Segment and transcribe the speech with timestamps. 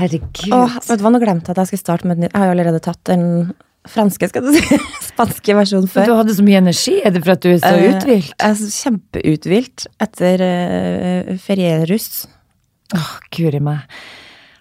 [0.00, 0.54] herregud.
[0.56, 2.32] Åh, vet du hva, nå glemte jeg at jeg skulle starte med et nytt.
[2.34, 3.26] Jeg har jo allerede tatt den
[3.88, 4.78] franske, skal du si,
[5.10, 6.08] spanske versjonen Men før.
[6.10, 6.96] du hadde så mye energi.
[7.04, 8.34] Er det for at du er så uh, uthvilt?
[8.34, 12.10] Jeg er kjempeuthvilt etter uh, ferierus.
[12.96, 14.00] Åh, guri meg.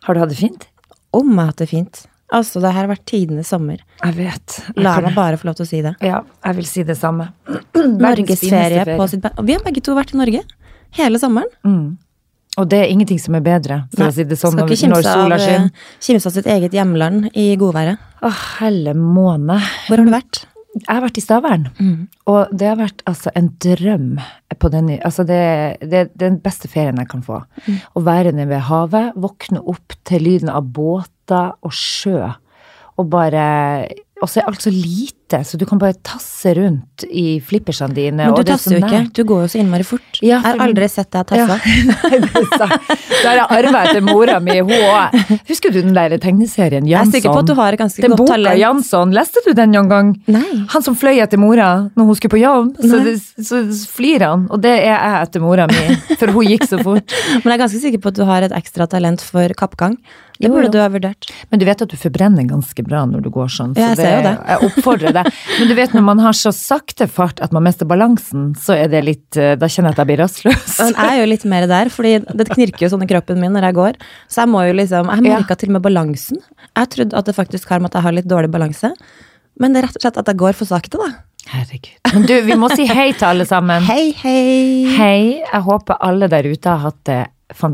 [0.05, 0.69] Har du hatt det fint?
[1.15, 2.05] Om jeg har hatt det fint.
[2.29, 3.79] Altså, det her har vært tidenes sommer.
[4.03, 4.57] Jeg vet.
[4.67, 5.95] Jeg La meg bare få lov til å si det.
[6.05, 7.31] Ja, jeg vil si det samme.
[7.73, 10.43] Norges Norgesferie fineste på sitt Og Vi har begge to vært i Norge
[10.97, 11.49] hele sommeren.
[11.65, 11.97] Mm.
[12.57, 14.87] Og det er ingenting som er bedre, for Nei, å si det sånn, når, ikke
[14.89, 15.67] når sola skinner.
[15.69, 17.99] eh, kimse av sitt eget hjemland i godværet.
[18.25, 19.59] Å, helle måne.
[19.87, 20.45] Hvor har du vært?
[20.79, 21.63] Jeg har vært i Stavern,
[22.29, 24.19] og det har vært altså en drøm.
[24.61, 25.39] På den, altså det,
[25.81, 27.39] det, det er den beste ferien jeg kan få.
[27.95, 32.29] Å være nede ved havet, våkne opp til lyden av båter og sjø,
[32.99, 33.87] og bare
[34.21, 38.25] Og så er alt så lite, så du kan bare tasse rundt i flippersene dine.
[38.25, 39.01] Men du det er tasser jo ikke.
[39.15, 40.19] Du går jo så innmari fort.
[40.21, 41.45] Ja, jeg har aldri sett deg Ja.
[41.47, 41.59] tasse.
[41.89, 42.79] Nei, det.
[43.09, 44.57] Det har jeg arva etter mora mi.
[44.59, 45.17] Hun òg.
[45.49, 48.15] Husker du den der tegneserien Jeg er sikker på at du har et ganske Den
[48.15, 48.59] godt boka talent.
[48.61, 50.13] Jansson, leste du den noen gang?
[50.31, 50.45] Nei.
[50.73, 54.47] Han som fløy etter mora når hun skulle på jobb, så, det, så flir han.
[54.53, 55.85] Og det er jeg etter mora mi,
[56.19, 57.13] for hun gikk så fort.
[57.43, 59.97] Men jeg er ganske sikker på at du har et ekstra talent for kappgang.
[60.39, 60.71] Det burde jo.
[60.71, 61.27] du ha vurdert.
[61.51, 63.73] Men du vet at du forbrenner ganske bra når du går sånn.
[63.75, 64.35] Ja, jeg så ser jo det.
[64.47, 65.18] Jeg oppfordrer deg.
[65.59, 68.87] Men du vet når man har så sakte fart at man mister balansen, så er
[68.91, 70.75] det litt eh, Da kjenner jeg at jeg blir rastløs.
[70.79, 73.53] Men jeg er jo litt mer der, fordi det knirker jo sånn i kroppen min
[73.55, 73.99] når jeg går.
[74.31, 75.39] Så jeg må jo liksom Jeg Ja.
[75.39, 76.37] merka til og med balansen.
[76.77, 78.91] Jeg trodde at det faktisk har med at jeg har litt dårlig balanse.
[79.59, 81.09] Men det er rett og slett at jeg går for sakte, da.
[81.49, 81.97] Herregud.
[82.13, 83.81] Men du, vi må si hei til alle sammen.
[83.83, 84.85] Hei, hei.
[84.95, 85.21] Hei.
[85.41, 87.21] Jeg håper alle der ute har hatt det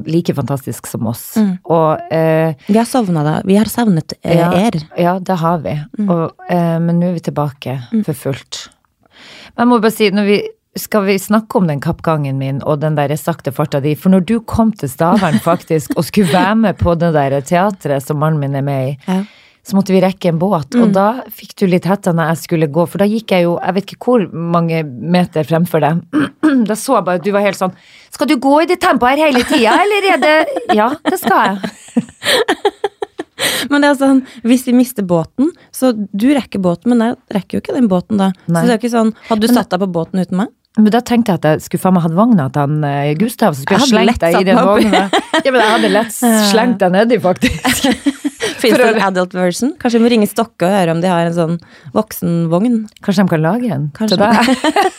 [0.06, 1.36] like fantastisk som oss.
[1.36, 1.58] Mm.
[1.64, 3.42] Og eh, Vi har sovna, da.
[3.46, 4.80] Vi har savnet eh, ja, er.
[4.98, 5.76] ja, det har vi.
[6.00, 6.10] Mm.
[6.10, 8.70] Og, eh, men nå er vi tilbake for fullt.
[9.56, 10.40] Men jeg må bare si, når vi
[10.76, 13.94] skal vi snakke om den kappgangen min og den der sakte farta di?
[13.96, 18.04] For når du kom til Stavern faktisk og skulle være med på det der teatret
[18.04, 19.24] som mannen min er med i, Ja.
[19.66, 22.68] Så måtte vi rekke en båt, og da fikk du litt hetta når jeg skulle
[22.70, 26.04] gå, for da gikk jeg jo, jeg vet ikke hvor mange meter fremfor deg.
[26.70, 27.74] Da så jeg bare at du var helt sånn
[28.14, 30.36] Skal du gå i det tempoet her hele tida, eller er det
[30.80, 31.74] Ja, det skal jeg.
[33.70, 37.58] Men det er sånn, hvis vi mister båten, så du rekker båten, men jeg rekker
[37.58, 38.30] jo ikke den båten da.
[38.48, 38.62] Nei.
[38.62, 40.54] Så det er jo ikke sånn, hadde du satt deg på båten uten meg?
[40.76, 43.56] Men da tenkte jeg at jeg skulle faen meg hatt vogna til han eh, Gustav,
[43.56, 45.04] så skulle jeg, Jeg slengt deg i den vogna.
[45.40, 46.18] Ja, men jeg hadde lett
[46.52, 47.88] slengt deg nedi, faktisk.
[48.62, 49.72] Fins det en adult version?
[49.80, 51.56] Kanskje vi må ringe Stokke og høre om de har en sånn
[51.96, 52.78] voksenvogn?
[53.06, 54.18] Kanskje de kan lage en Kanskje.
[54.18, 54.36] til deg?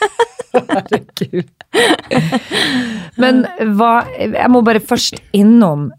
[0.70, 1.48] Herregud.
[3.20, 3.42] Men
[3.76, 5.90] hva Jeg må bare først innom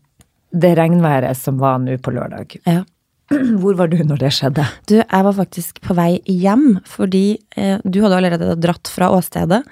[0.58, 2.58] det regnværet som var nå på lørdag.
[2.66, 2.82] Ja.
[3.62, 4.64] Hvor var du når det skjedde?
[4.88, 9.66] Du, jeg var faktisk på vei hjem, fordi eh, du hadde allerede dratt fra åstedet.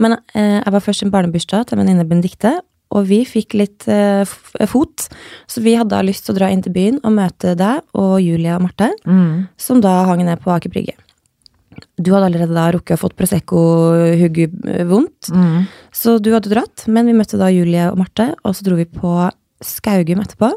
[0.00, 2.54] Men eh, jeg var først i en barnebursdag til venninne Benedicte,
[2.92, 4.24] og vi fikk litt eh,
[4.68, 5.08] fot.
[5.48, 8.56] Så vi hadde lyst til å dra inn til byen og møte deg og Julia
[8.56, 8.92] og Marte,
[9.60, 10.96] som da hang ned på Aker Brygge.
[12.00, 14.54] Du hadde allerede da rukket å fått Prosecco-hugget
[14.88, 15.30] vondt,
[15.92, 16.84] så du hadde dratt.
[16.88, 19.12] Men vi møtte da Julie og Marte, og så dro vi på
[19.64, 20.52] Skaugum etterpå.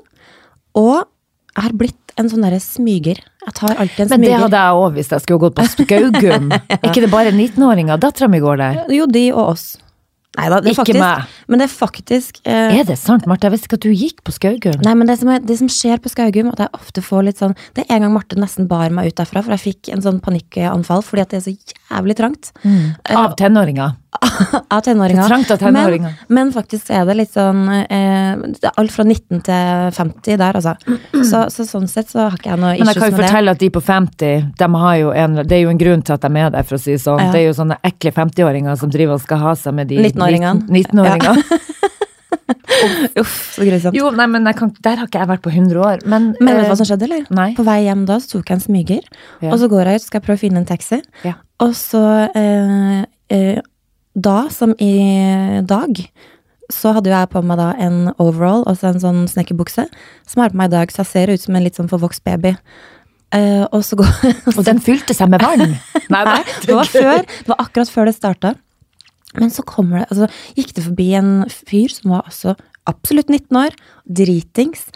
[0.79, 0.97] Og
[1.55, 3.21] jeg har blitt en sånn derre smyger.
[3.45, 6.51] Jeg tar alltid en Men det hadde jeg òg hvis jeg skulle gått på Skaugum.
[6.55, 7.99] Er ikke det bare 19-åringer?
[8.01, 8.85] Dattera mi går der.
[8.95, 9.73] Jo, de og oss.
[10.35, 11.35] Nei da, det er Ikke faktisk meg.
[11.47, 13.47] Men det er faktisk eh, Er det sant, Marte?
[13.47, 14.81] Jeg visste ikke at du gikk på Skaugum.
[14.83, 17.39] Nei, men det som, er, det som skjer på Skaugum, at jeg ofte får litt
[17.39, 20.03] sånn Det er en gang Marte nesten bar meg ut derfra, for jeg fikk en
[20.03, 22.51] sånn panikkanfall fordi at det er så jævlig trangt.
[22.51, 23.21] Av tenåringer.
[23.21, 23.95] Av tenåringer.
[24.75, 25.71] Av tenåringer.
[25.71, 30.59] Men, men faktisk er det litt sånn eh, det Alt fra 19 til 50 der,
[30.59, 30.75] altså.
[31.25, 32.87] Så, så sånn sett så har ikke jeg noe issues med det.
[32.87, 33.55] Men jeg kan jo fortelle det.
[33.55, 34.69] at de på 50, de
[35.25, 37.03] en, det er jo en grunn til at de er der, for å si det
[37.03, 37.21] sånn.
[37.23, 37.31] Ja.
[37.33, 40.67] Det er jo sånne ekle 50-åringer som driver og skal ha seg med de 19-åringene.
[40.81, 41.61] 19-åringene.
[43.21, 43.95] Uff, så grusomt.
[43.97, 46.03] Jo, nei, men kan, der har ikke jeg vært på 100 år.
[46.09, 47.27] Men, Men vet du eh, hva som skjedde, eller?
[47.33, 47.49] nei.
[47.57, 49.07] På vei hjem da så tok jeg en smyger,
[49.41, 49.51] Ja.
[49.53, 51.01] og så går jeg ut, skal prøve å finne en taxi.
[51.25, 51.37] Ja.
[51.63, 52.03] Og så
[52.35, 53.61] eh, eh,
[54.15, 54.95] Da, som i
[55.67, 55.99] dag,
[56.71, 59.87] så hadde jo jeg på meg da en overall, altså en sånn snekkerbukse,
[60.25, 61.91] som jeg har på meg i dag, så jeg ser ut som en litt sånn
[61.91, 62.55] forvokst baby.
[63.35, 64.11] Uh, og så går
[64.55, 65.73] Og den fylte seg med vann.
[66.13, 67.25] Nei, Nei, det var før.
[67.25, 68.53] Det var akkurat før det starta.
[69.35, 72.55] Men så kommer det, altså, gikk det forbi en fyr som var altså
[72.87, 73.75] absolutt 19 år,
[74.05, 74.87] dritings,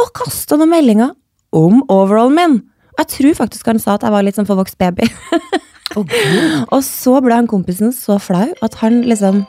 [0.00, 1.14] og kasta noen meldinger
[1.54, 2.60] om overallen min.
[2.98, 5.06] Jeg tror faktisk han sa at jeg var litt sånn forvokst baby.
[5.96, 9.42] og så ble han kompisen så flau at han liksom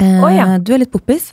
[0.00, 0.56] eh, oh, ja.
[0.58, 1.30] Du er litt poppis.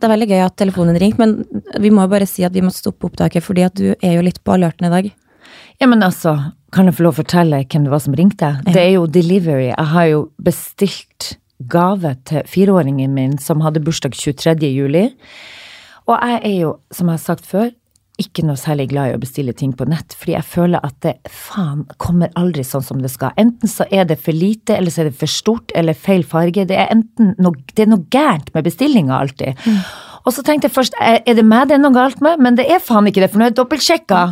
[0.00, 2.72] Det er veldig gøy at telefonen ringte, men vi må bare si at vi må
[2.72, 5.10] stoppe opptaket, fordi at du er jo litt på alerten i dag.
[5.80, 6.36] Ja, men altså,
[6.72, 8.50] kan jeg få lov å fortelle hvem det var som ringte?
[8.68, 9.70] Det er jo Delivery.
[9.70, 11.34] Jeg har jo bestilt
[11.70, 14.56] gave til fireåringen min som hadde bursdag 23.
[14.68, 15.10] juli.
[16.08, 17.70] Og jeg er jo, som jeg har sagt før,
[18.20, 21.14] ikke noe særlig glad i å bestille ting på nett, fordi jeg føler at det
[21.32, 23.32] faen kommer aldri sånn som det skal.
[23.40, 26.66] Enten så er det for lite, eller så er det for stort, eller feil farge.
[26.68, 29.64] Det er enten noe, det er noe gærent med bestillinga alltid.
[30.28, 32.42] Og så tenkte jeg først, er det meg det er noe galt med?
[32.44, 34.22] Men det er faen ikke det, for nå er jeg dobbeltsjekka.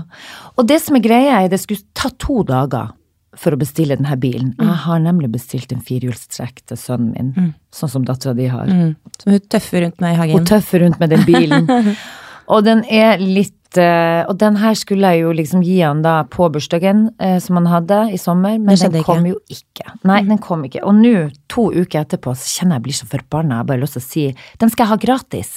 [0.61, 2.93] Og det som er greia, er det skulle ta to dager
[3.38, 4.55] for å bestille denne bilen.
[4.58, 8.67] Jeg har nemlig bestilt en firehjulstrekk til sønnen min, sånn som dattera di har.
[8.67, 8.96] Mm.
[9.20, 10.40] Som hun tøffer rundt med i hagen.
[10.40, 11.69] Hun tøffer rundt med den bilen.
[12.49, 16.23] og den er litt eh, Og den her skulle jeg jo liksom gi han da
[16.31, 19.21] på bursdagen eh, som han hadde i sommer, men den kom ikke.
[19.21, 19.29] Mm.
[19.29, 19.97] jo ikke.
[20.09, 20.85] Nei, den kom ikke.
[20.89, 23.59] Og nå, to uker etterpå, så kjenner jeg blir så forbanna.
[23.59, 24.25] Jeg har bare lyst til å si
[24.62, 25.53] den skal jeg ha gratis.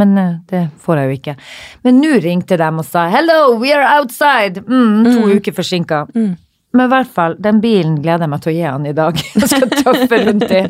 [0.00, 1.36] Men eh, det får jeg jo ikke.
[1.86, 4.62] Men nå ringte de og sa 'hello, we are outside'.
[4.64, 6.06] Mm, to uker forsinka.
[6.72, 9.18] Men i hvert fall, den bilen gleder jeg meg til å gi han i dag.
[9.40, 10.60] Jeg skal tøffe rundt i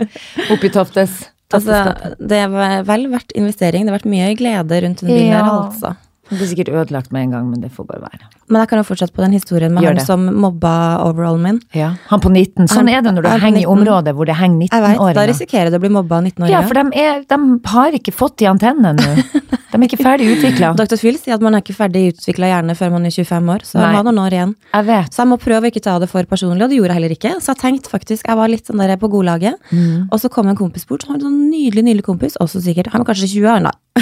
[0.54, 1.18] oppi Toftes.
[1.56, 3.86] Altså, det er vel verdt investering.
[3.86, 5.94] Det har vært mye glede rundt den bilen her, altså.
[6.30, 8.28] Det blir sikkert ødelagt med en gang, men det får bare være.
[8.50, 10.06] Men jeg kan jo fortsette på den historien med Gjør han det.
[10.06, 10.72] som mobba
[11.04, 11.60] overallen min.
[11.74, 12.66] Ja, Han på 19.
[12.70, 13.74] Sånn Han er det når du er henger i 19.
[13.76, 16.54] områder hvor det henger Jeg vet, Da risikerer du å bli mobba av 19-åringer.
[16.54, 17.38] Ja, for de, er, de
[17.74, 19.40] har ikke fått de antennene nå.
[19.70, 20.72] De er ikke ferdig utvikla.
[20.80, 20.96] Dr.
[20.98, 23.78] Phil sier at man er ikke ferdig utvikla hjerne før man er 25 år, så
[23.78, 23.84] Nei.
[23.86, 24.54] man har noen år igjen.
[24.74, 25.14] Jeg vet.
[25.14, 27.14] Så jeg må prøve å ikke ta det for personlig, og det gjorde jeg heller
[27.14, 27.34] ikke.
[27.38, 30.08] Så jeg tenkte faktisk, jeg var litt sånn der på godlaget, Mm.
[30.10, 32.88] og så kom en kompis bort, han var en sånn nydelig, nydelig kompis, også sikkert,
[32.90, 33.70] han var kanskje 20 år da.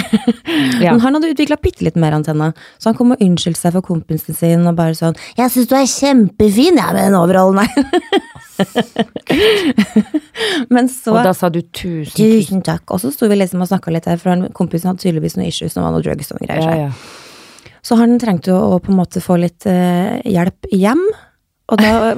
[0.79, 0.93] Ja.
[0.93, 2.47] Men han hadde utvikla bitte litt mer antenne,
[2.79, 5.75] så han kom og unnskyldte seg for kompisen sin, og bare sånn 'Jeg syns du
[5.75, 7.67] er kjempefin, jeg, med den overallen.
[10.73, 12.61] Men så Og da sa du tusen, tusen.
[12.65, 12.83] Takk.
[12.91, 15.49] Og så sto vi liksom og snakka litt her, for han, kompisen hadde tydeligvis noen
[15.49, 16.63] issues, noe var noe drugs og greier.
[16.63, 16.73] Ja, så.
[16.87, 16.91] ja.
[17.85, 21.03] Så han trengte jo å på en måte få litt eh, hjelp hjem.
[21.77, 22.15] Da,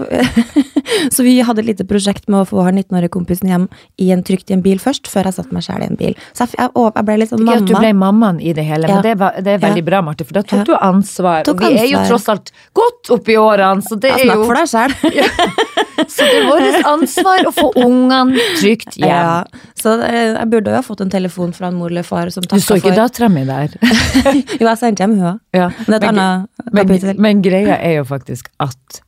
[1.16, 3.66] så vi hadde et lite prosjekt med å få han 19-årige kompisen hjem
[4.00, 6.16] i en, trygt i en bil først, før jeg satte meg sjæl i en bil.
[6.32, 7.58] Så jeg, jeg, jeg ble litt sånn mamma.
[7.60, 8.96] at du ble mammaen i det hele, Ja.
[9.00, 9.90] men det, var, det er veldig Ja.
[9.92, 10.64] bra, Marte, for da tok Ja.
[10.72, 11.44] du ansvar.
[11.48, 14.36] Tok og vi er jo tross alt godt oppi årene, så det Ja, er Snakk
[14.36, 14.92] jo for deg sjæl.
[16.12, 19.08] Så det er vårt ansvar å få ungene trygt hjem.
[19.12, 19.44] Ja,
[19.78, 22.42] så eh, jeg burde jo ha fått en telefon fra en mor eller far som
[22.48, 23.76] Du så ikke for dattera mi der?
[24.60, 25.40] Jo, jeg sendte hjem hun òg.
[25.56, 25.70] Ja.
[25.86, 29.02] Men annet men, men greia er jo faktisk at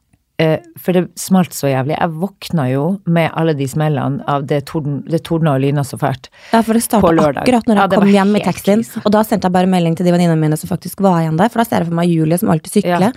[0.84, 1.96] For det smalt så jævlig.
[2.00, 5.98] Jeg våkna jo med alle de smellene av det, torden, det tordna og lyna så
[6.02, 6.30] fælt.
[6.52, 8.86] Ja, for det starta akkurat når jeg Ja, kom hjem i taxien.
[9.06, 11.50] Og da sendte jeg bare melding til de venninnene mine som faktisk var igjen der.
[11.54, 13.12] For da ser jeg for meg Julie som alltid sykler.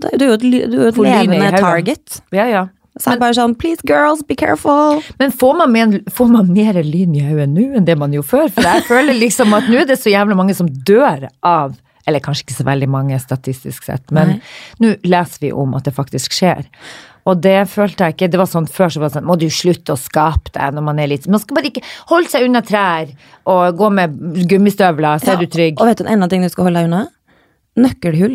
[0.00, 0.40] Da- Du er jo et,
[0.70, 2.20] du er et levende target.
[2.32, 2.66] Ja, ja.
[2.98, 5.02] Så jeg bare sånn Please, girls, be careful.
[5.20, 8.28] Men får man, mer, får man mer lyn i hodet nå enn det man gjorde
[8.30, 8.48] før?
[8.56, 11.74] For jeg føler liksom at nå er det så jævlig mange som dør av
[12.06, 14.38] Eller kanskje ikke så veldig mange statistisk sett, men
[14.82, 16.64] nå leser vi om at det faktisk skjer.
[17.26, 19.48] Og det følte jeg ikke Det var sånn før så var det sånn Må du
[19.50, 21.82] slutte å skape deg når man er litt Man skal bare ikke
[22.12, 23.10] holde seg unna trær
[23.50, 24.14] og gå med
[24.50, 25.78] gummistøvler, så er du trygg.
[25.78, 27.04] Og vet du en annen ting du skal holde deg unna?
[27.78, 28.34] Nøkkelhull.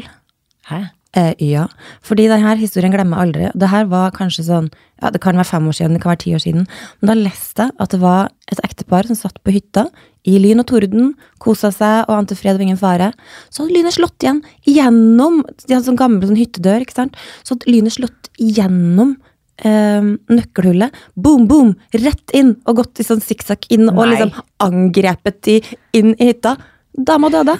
[0.69, 0.79] Hæ?
[1.19, 1.65] Eh, ja.
[2.07, 3.49] Fordi denne historien glemmer jeg aldri.
[3.59, 4.69] Det her var kanskje sånn
[5.01, 6.67] ja, Det kan være fem år siden, det kan være ti år siden.
[7.01, 9.89] Men da leste jeg at det var et ektepar som satt på hytta
[10.27, 13.11] i lyn og torden, kosa seg og ante fred og ingen fare.
[13.49, 17.19] Så hadde lynet slått igjen gjennom De hadde sånn gammel sånn hyttedør, ikke sant.
[17.41, 19.15] Så hadde lynet slått igjennom
[19.65, 20.97] eh, nøkkelhullet.
[21.15, 21.75] Boom, boom!
[21.97, 25.61] Rett inn og gått i sånn sikksakk inn og liksom angrepet de
[25.97, 26.57] inn i hytta.
[26.91, 27.57] Dama døde.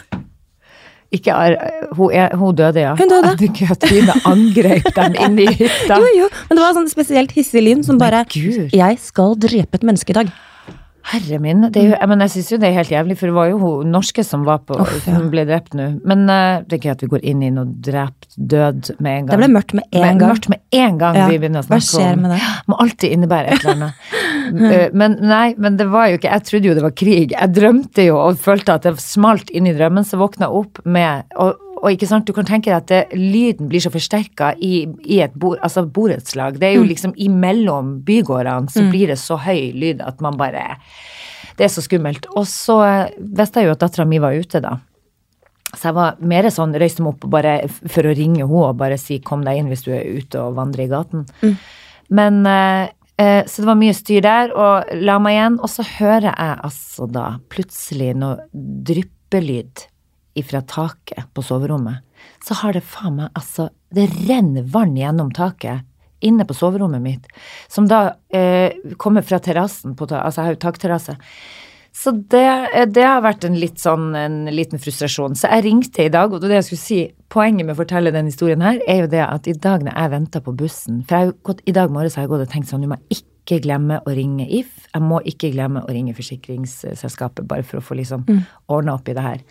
[1.11, 1.57] Ikke er,
[1.97, 2.93] hun, er, hun døde, ja.
[2.95, 3.33] Hun døde.
[3.81, 5.97] Trine angrep dem inn i hytta.
[6.03, 8.71] Jo, jo, men det var sånn spesielt hissig lyn som bare Gud.
[8.71, 10.31] Jeg skal drepe et menneske i dag.
[11.09, 13.35] Herre min, det er jo, men jeg syns jo det er helt jævlig, for det
[13.35, 15.15] var jo hun norske som var på, Uff, ja.
[15.17, 15.87] Hun ble drept nå.
[16.07, 19.25] Men uh, det er ikke at vi går inn i noe drept, død med en
[19.25, 19.31] gang.
[19.33, 20.29] Det ble mørkt med en gang.
[20.29, 22.41] Mørkt med en gang Ja, vi begynner å hva skjer med det?
[22.69, 24.05] Må alltid innebære et eller annet.
[24.61, 27.35] uh, men nei, men det var jo ikke Jeg trodde jo det var krig.
[27.35, 30.85] Jeg drømte jo og følte at det smalt inn i drømmen, så våkna jeg opp
[30.85, 34.53] med og, og ikke sant, Du kan tenke deg at det, lyden blir så forsterka
[34.61, 36.59] i, i et bord, altså borettslag.
[36.59, 36.81] Det er Mm.
[36.83, 40.77] jo liksom imellom bygårdene så blir det så høy lyd at man bare
[41.57, 42.25] Det er så skummelt.
[42.35, 44.77] Og så eh, visste jeg jo at dattera mi var ute, da.
[45.75, 48.97] Så jeg var mer sånn, røyste meg opp bare for å ringe henne og bare
[48.97, 51.25] si 'kom deg inn hvis du er ute og vandrer i gaten'.
[52.09, 55.59] Men eh, eh, Så det var mye styr der, og la meg igjen.
[55.61, 59.87] Og så hører jeg altså da plutselig noe dryppelyd
[60.37, 62.03] ifra taket på soverommet.
[62.45, 65.87] Så har det faen meg altså Det renner vann gjennom taket
[66.21, 67.27] inne på soverommet mitt,
[67.67, 71.17] som da eh, kommer fra terrassen på Altså, jeg har jo takterrasse.
[71.91, 75.35] Så det, eh, det har vært en litt sånn en liten frustrasjon.
[75.35, 78.29] Så jeg ringte i dag, og det jeg skulle si, poenget med å fortelle den
[78.31, 81.27] historien her, er jo det at i dag når jeg venta på bussen For jeg
[81.27, 83.99] har gått, i dag morges har jeg gått og tenkt sånn, du må ikke glemme
[84.05, 84.87] å ringe If.
[84.93, 88.27] Jeg må ikke glemme å ringe forsikringsselskapet, bare for å få liksom
[88.71, 89.41] ordna opp i det her.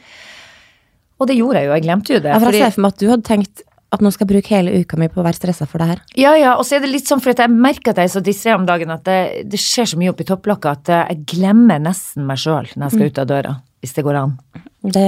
[1.21, 2.33] Og det gjorde jeg jo, jeg glemte jo det.
[2.33, 4.55] Ja, for jeg ser for meg at du hadde tenkt at nå skal jeg bruke
[4.55, 6.03] hele uka mi på å være stressa for det her.
[6.19, 8.23] Ja, ja, og så er det litt sånn, for jeg merker at jeg er så
[8.25, 9.19] distré om dagen at det,
[9.50, 12.95] det skjer så mye oppi topplokket at eh, jeg glemmer nesten meg sjøl når jeg
[12.97, 13.55] skal ut av døra.
[13.83, 14.35] Hvis det går an.
[14.81, 15.07] Det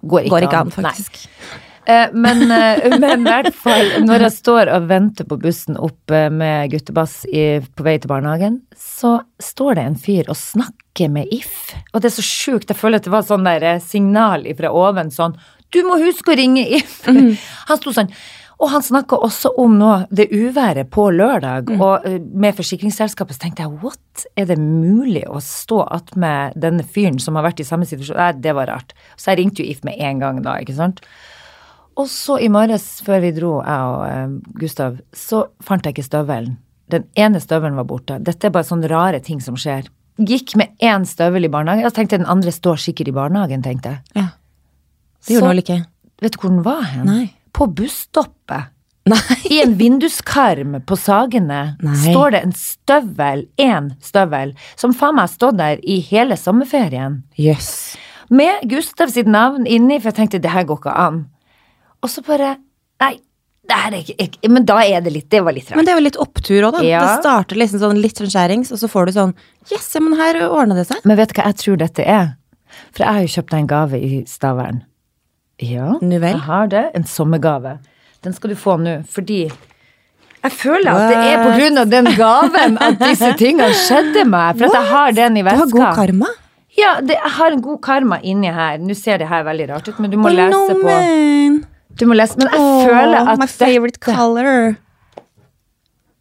[0.00, 1.20] Går ikke, går ikke an, an, faktisk.
[1.22, 6.14] Eh, Men, eh, men i hvert fall, når jeg står og venter på bussen opp
[6.14, 11.12] eh, med guttebass i, på vei til barnehagen, så står det en fyr og snakker
[11.12, 11.72] med If.
[11.94, 12.68] Og det er så sjukt.
[12.70, 15.38] Jeg føler at det var sånn der eh, signal fra oven sånn
[15.70, 17.00] Du må huske å ringe If!
[17.70, 18.12] Han sto sånn.
[18.60, 23.46] Og han snakka også om nå det uværet på lørdag, og eh, med forsikringsselskapet så
[23.46, 27.68] tenkte jeg what, er det mulig å stå attmed denne fyren som har vært i
[27.68, 28.20] samme situasjon?
[28.20, 28.92] Nei, det var rart.
[29.16, 31.00] Så jeg ringte jo If med en gang da, ikke sant.
[32.00, 36.06] Og så i morges, før vi dro, jeg og eh, Gustav, så fant jeg ikke
[36.06, 36.56] støvelen.
[36.90, 38.18] Den ene støvelen var borte.
[38.24, 39.86] Dette er bare sånne rare ting som skjer.
[40.20, 41.86] Gikk med én støvel i barnehagen.
[41.86, 44.02] Jeg tenkte den andre står sikkert i barnehagen, tenkte jeg.
[44.18, 44.26] Ja.
[45.26, 45.78] Det gjorde den vel ikke.
[46.20, 47.06] Vet du hvor den var hen?
[47.08, 47.24] Nei.
[47.56, 48.72] På busstoppet.
[49.08, 49.36] Nei.
[49.48, 51.96] I en vinduskarm på Sagene Nei.
[52.02, 57.22] står det en støvel, én støvel, som faen meg har stått der i hele sommerferien.
[57.40, 57.96] Yes.
[58.28, 61.24] Med Gustav sitt navn inni, for jeg tenkte det her går ikke an.
[62.02, 62.56] Og så bare
[63.00, 63.14] Nei,
[63.70, 65.76] det er ikke, ikke Men da er det litt Det var litt rart.
[65.78, 66.82] Men det er jo litt opptur òg, da.
[66.86, 67.00] Ja.
[67.04, 69.34] Det starter liksom sånn litt sånn skjærings, og så får du sånn
[69.70, 71.02] Yes, men her ordna det seg.
[71.06, 72.30] Men vet du hva jeg tror dette er?
[72.90, 74.82] For jeg har jo kjøpt deg en gave i Stavern.
[75.60, 76.32] Ja, Nu vel.
[76.32, 76.84] jeg har det.
[76.96, 77.78] En sommergave.
[78.24, 79.42] Den skal du få nå, fordi
[80.40, 84.56] jeg føler at det er på grunn av den gaven at disse tingene skjedde meg.
[84.56, 86.30] For at jeg har den i Du har god karma.
[86.78, 88.78] Ja, det, jeg har en god karma inni her.
[88.80, 91.60] Nå ser det her veldig rart ut, men du må Oh, lese no, på man.
[91.98, 94.76] Du må lese, Men jeg oh, føler at My favorite dette, color.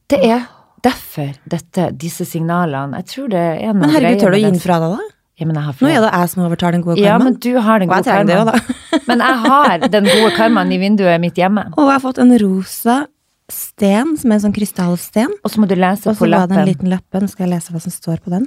[0.10, 0.48] det er
[0.84, 4.50] derfor dette, disse signalene Jeg tror det er noe Men herregud, tør du å gi
[4.50, 5.16] den fra deg, da?
[5.40, 7.52] Ja, men jeg har Nå er det jeg som overtar den gode Ja, men du
[7.64, 9.06] har den Og gode trenger det jo, karmaen.
[9.12, 11.64] men jeg har den gode karmaen i vinduet mitt hjemme.
[11.78, 12.98] Og jeg har fått en rosa
[13.50, 15.32] sten, som er en sånn krystallsten.
[15.42, 16.68] Og så må du lese Og på så var det en lappen.
[16.70, 17.30] liten lappen.
[17.32, 18.46] Skal jeg lese hva som står på den.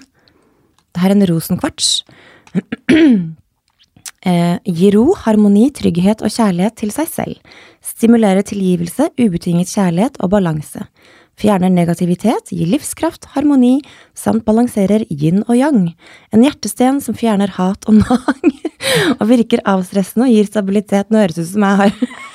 [0.93, 1.89] Det her er en rosenkvarts.
[4.27, 7.59] eh, gi ro, harmoni, trygghet og kjærlighet til seg selv.
[7.83, 10.87] Stimulerer tilgivelse, ubetinget kjærlighet og balanse.
[11.41, 13.81] Fjerner negativitet, gir livskraft, harmoni,
[14.15, 15.87] samt balanserer yin og yang.
[16.31, 18.53] En hjertesten som fjerner hat og nag.
[19.19, 21.11] og virker avstressende og gir stabilitet.
[21.11, 21.97] Nå høres det ut som jeg har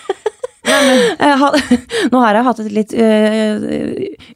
[2.12, 3.68] Nå har jeg hatt et litt uh,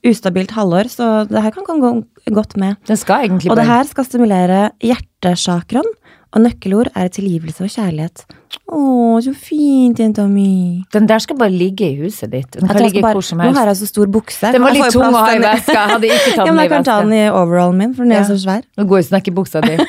[0.07, 1.91] ustabilt halvår, så det her kan gå
[2.31, 2.79] godt med.
[2.87, 5.87] Det skal egentlig Og det her skal stimulere hjertesakron,
[6.33, 8.23] og nøkkelord er tilgivelse og kjærlighet.
[8.71, 8.79] Å,
[9.23, 10.83] så fint, jenta mi.
[10.93, 12.51] Den der skal bare ligge i huset ditt.
[12.55, 13.81] Den kan ligge bare- hvor som Nå har helst.
[13.81, 14.51] jeg så stor bukse.
[14.51, 15.73] Den var litt tung å ha i veska.
[15.75, 17.09] Jeg hadde ikke tatt Ja, den i i jeg kan ta veska.
[17.09, 18.29] den i overallen min, for den er Ja.
[18.31, 18.63] så svær.
[18.77, 19.77] Nå går jo snekkerbuksa di.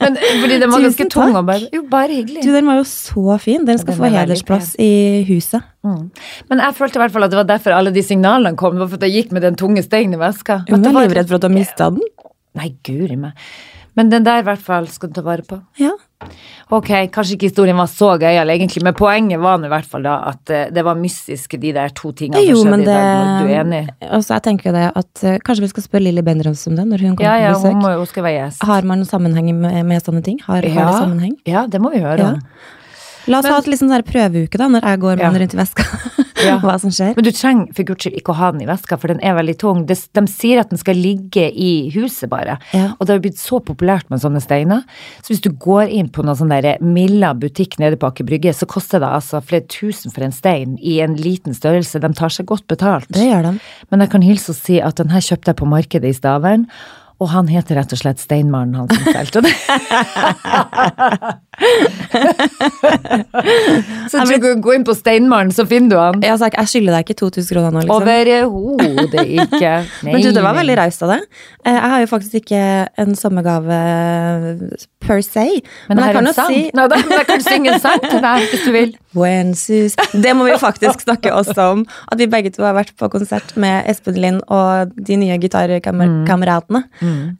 [0.00, 2.42] Men fordi den var ganske tung og bare Jo, bare hyggelig.
[2.46, 3.64] Du, den var jo så fin.
[3.66, 5.62] Den skal den få er hedersplass i huset.
[5.84, 6.10] Mm.
[6.48, 8.72] Men jeg følte i hvert fall at det var derfor alle de signalene kom.
[8.78, 10.62] Det var for at jeg gikk med den tunge steinen i veska.
[10.70, 12.00] Hun var- livredd for at du har mista den.
[12.54, 13.32] Nei, guri meg.
[13.96, 15.60] Men den der i hvert fall skal du ta vare på.
[15.78, 15.92] Ja.
[16.72, 20.02] Ok, kanskje ikke historien var så gøyal egentlig, men poenget var nå i hvert fall
[20.06, 22.86] da at eh, det var mystisk, de der to tingene Jo, som skjedde skjedde i
[22.88, 23.42] det dag.
[23.44, 23.82] Du er enig?
[24.08, 26.86] Altså, jeg tenker jo det at eh, Kanskje vi skal spørre Lilly Bendriss om det
[26.88, 27.74] når hun kommer Ja, ja, på besøk.
[27.76, 28.64] hun må hun skal være gjest.
[28.70, 30.40] Har man noen sammenheng med, med sånne ting?
[30.48, 31.36] Har, har det sammenheng?
[31.46, 32.32] ja, det må vi høre Ja.
[32.32, 32.40] om.
[33.26, 35.30] La oss Men- ha et liksom sånn prøveuke, da, når jeg går med Ja.
[35.30, 35.84] den rundt i veska.
[36.44, 36.58] Ja.
[36.64, 37.14] Hva som skjer.
[37.16, 39.36] Men du trenger for guds skyld ikke å ha den i veska, for den er
[39.38, 39.82] veldig tung.
[39.88, 42.58] De, de sier at den skal ligge i huset bare.
[42.74, 42.92] Ja.
[42.98, 44.82] Og det har blitt så populært med sånne steiner.
[45.20, 48.54] Så hvis du går inn på noen sånn der Milla butikk nede på Aker Brygge,
[48.56, 52.02] så koster det altså flere tusen for en stein i en liten størrelse.
[52.02, 53.08] De tar seg godt betalt.
[53.14, 53.56] Det gjør de.
[53.90, 56.68] Men jeg kan hilse og si at den her kjøpte jeg på markedet i Stavern.
[57.22, 59.54] Og han heter rett og slett Steinmannen, han som solgte det.
[64.10, 66.22] så du kan gå inn på Steinmannen, så finner du han.
[66.24, 67.96] Jeg, jeg skylder deg ikke 2000 kroner nå, liksom.
[68.00, 69.72] Overhodet ikke.
[70.04, 71.22] Nei, Men du, det var veldig raust av deg.
[71.64, 72.60] Eh, Jeg har jo faktisk ikke
[73.04, 73.78] en sommergave
[75.04, 75.46] per se.
[75.90, 78.38] Men jeg kan jo si Nei, da, men jeg kan synge en sang til deg
[78.52, 78.92] hvis du vil.
[79.14, 81.84] When Sus Det må vi jo faktisk snakke også om.
[82.10, 86.80] At vi begge to har vært på konsert med Espen Lind og de nye gitarkameratene.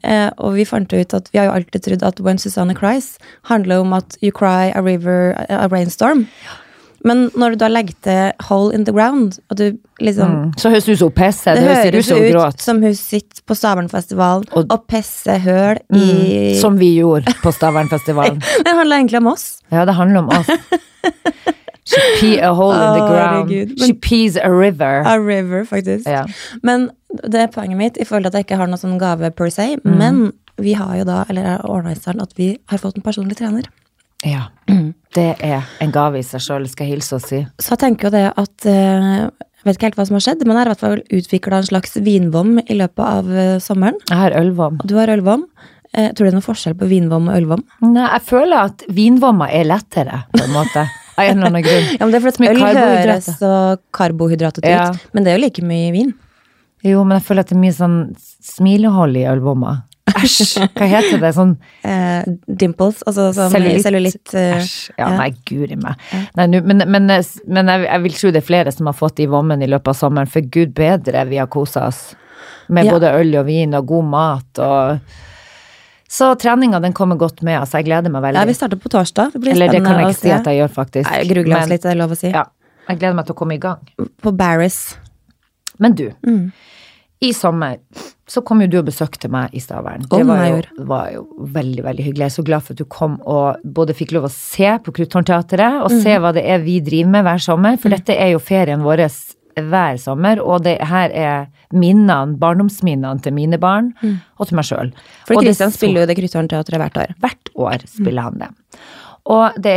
[0.05, 3.09] Eh, og vi fant ut at vi har jo alltid trodd at When Susanne Cries
[3.51, 6.27] handler om at you cry a river, a rainstorm.
[7.05, 10.53] Men når du da legger til Hole in the Ground, og du liksom Mm.
[10.59, 11.55] Så høres det ut som hun pisser.
[11.55, 12.61] Det Det høres høres ut gråt.
[12.63, 18.41] som hun sitter på Stavernfestivalen Og- og, pisser høl i Som vi gjorde på Stavernfestivalen.
[18.65, 19.61] Det handler egentlig om oss.
[19.71, 20.47] Ja, det handler om oss.
[21.87, 23.51] She pee a hole in the ground.
[23.51, 23.69] herregud.
[23.79, 25.03] Men- She pees a river.
[25.07, 26.07] A river, faktisk.
[26.09, 26.25] Ja.
[26.63, 26.91] Men
[27.23, 29.51] det er poenget mitt i forhold til at jeg ikke har noen sånn gave per
[29.51, 29.77] se.
[29.85, 29.99] Mm.
[29.99, 33.03] Men vi har jo da, eller er ordna i stand, at vi har fått en
[33.03, 33.65] personlig trener.
[34.25, 34.47] Ja.
[35.15, 37.43] Det er en gave i seg sjøl, skal jeg hilse og si.
[37.63, 40.43] Så jeg tenker jo det at eh, Jeg vet ikke helt hva som har skjedd,
[40.45, 44.01] men jeg har i hvert fall utvikla en slags vinvom i løpet av eh, sommeren.
[44.11, 44.81] Jeg har ølvom.
[44.85, 45.47] Du har ølvom.
[45.95, 47.63] Eh, tror du det er noen forskjell på vinvom og ølvom?
[47.87, 50.83] Nei, jeg føler at vinvommer er lettere, på en måte.
[51.15, 51.89] Av en eller annen grunn.
[51.95, 53.53] Ja, men det er fordi øl høres så
[53.95, 54.89] karbohydratet ut, Ja.
[55.15, 56.11] men det er jo like mye vin.
[56.85, 57.99] Jo, men jeg føler at det er mye sånn
[58.45, 59.85] smilehold i ølvommer.
[60.25, 61.31] Æsj, hva heter det?
[61.37, 61.53] Sånn
[61.85, 63.83] uh, dimples, altså som cellulitt.
[63.85, 64.35] cellulitt.
[64.35, 64.91] eh, Æsj.
[64.99, 65.17] Ja, ja.
[65.21, 66.01] nei, guri meg.
[66.37, 69.21] Nei, nu- men men, men jeg, jeg vil tro det er flere som har fått
[69.21, 72.03] i vommen i løpet av sommeren, for gud bedre, vi har kosa oss.
[72.69, 72.93] Med Ja.
[72.97, 74.99] både øl og vin og god mat og
[76.09, 77.79] Så treninga den kommer godt med, altså.
[77.81, 78.39] Jeg gleder meg veldig.
[78.39, 79.33] Ja, vi starter på torsdag.
[79.33, 81.11] Det blir Eller det kan jeg ikke si at jeg gjør, faktisk.
[81.11, 82.29] Nei, Grugler oss litt, det er lov å si.
[82.31, 82.45] Ja,
[82.89, 83.81] jeg gleder meg til å komme i gang.
[84.23, 84.97] På Barris.
[85.79, 86.53] Men du, Mm.
[87.25, 87.79] I sommer
[88.31, 90.07] så kom jo du og besøkte meg i Stavern.
[90.09, 92.23] Det var jo, var jo veldig, veldig hyggelig.
[92.25, 94.95] Jeg er så glad for at du kom og både fikk lov å se på
[94.97, 96.03] Krutthornteatret, og Mm.
[96.03, 99.05] se hva det er vi driver med hver sommer, for dette er jo ferien vår
[99.55, 103.93] hver sommer, og det her er minnene, barndomsminnene til mine barn,
[104.39, 104.91] og til meg sjøl.
[104.91, 105.05] Mm.
[105.29, 107.15] For Kristian spiller jo det Krutthornteatret hvert år.
[107.21, 108.49] Hvert år spiller han det.
[109.25, 109.73] Og det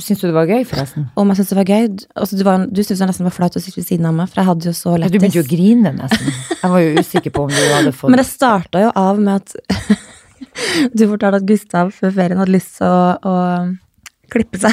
[0.00, 1.08] Syns du det var gøy, forresten?
[1.20, 1.82] Om jeg syntes det var gøy
[2.16, 4.30] altså, Du, var- du syntes det nesten var flaut å sitte ved siden av meg,
[4.32, 6.30] for jeg hadde jo så Ja, du begynte jo å grine nesten.
[6.62, 9.34] Jeg var jo usikker på om du hadde fått Men det starta jo av med
[9.42, 9.52] at
[10.96, 13.34] du fortalte at Gustav før ferien hadde lyst til å, å
[14.32, 14.72] klippe seg.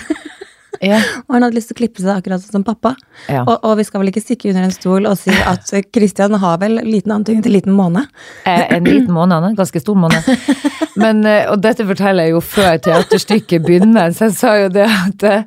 [0.83, 0.99] Ja.
[1.27, 2.93] Og han hadde lyst til å klippe seg akkurat som pappa.
[3.29, 3.43] Ja.
[3.47, 6.59] Og, og vi skal vel ikke stikke under en stol og si at Kristian har
[6.61, 8.09] vel liten antydning til liten måned.
[8.45, 10.27] Eh, En liten måned, han er en ganske stor måned.
[11.01, 14.85] Men, eh, og dette forteller jeg jo før teaterstykket begynner, så jeg sa jo det
[14.85, 15.43] at, eh,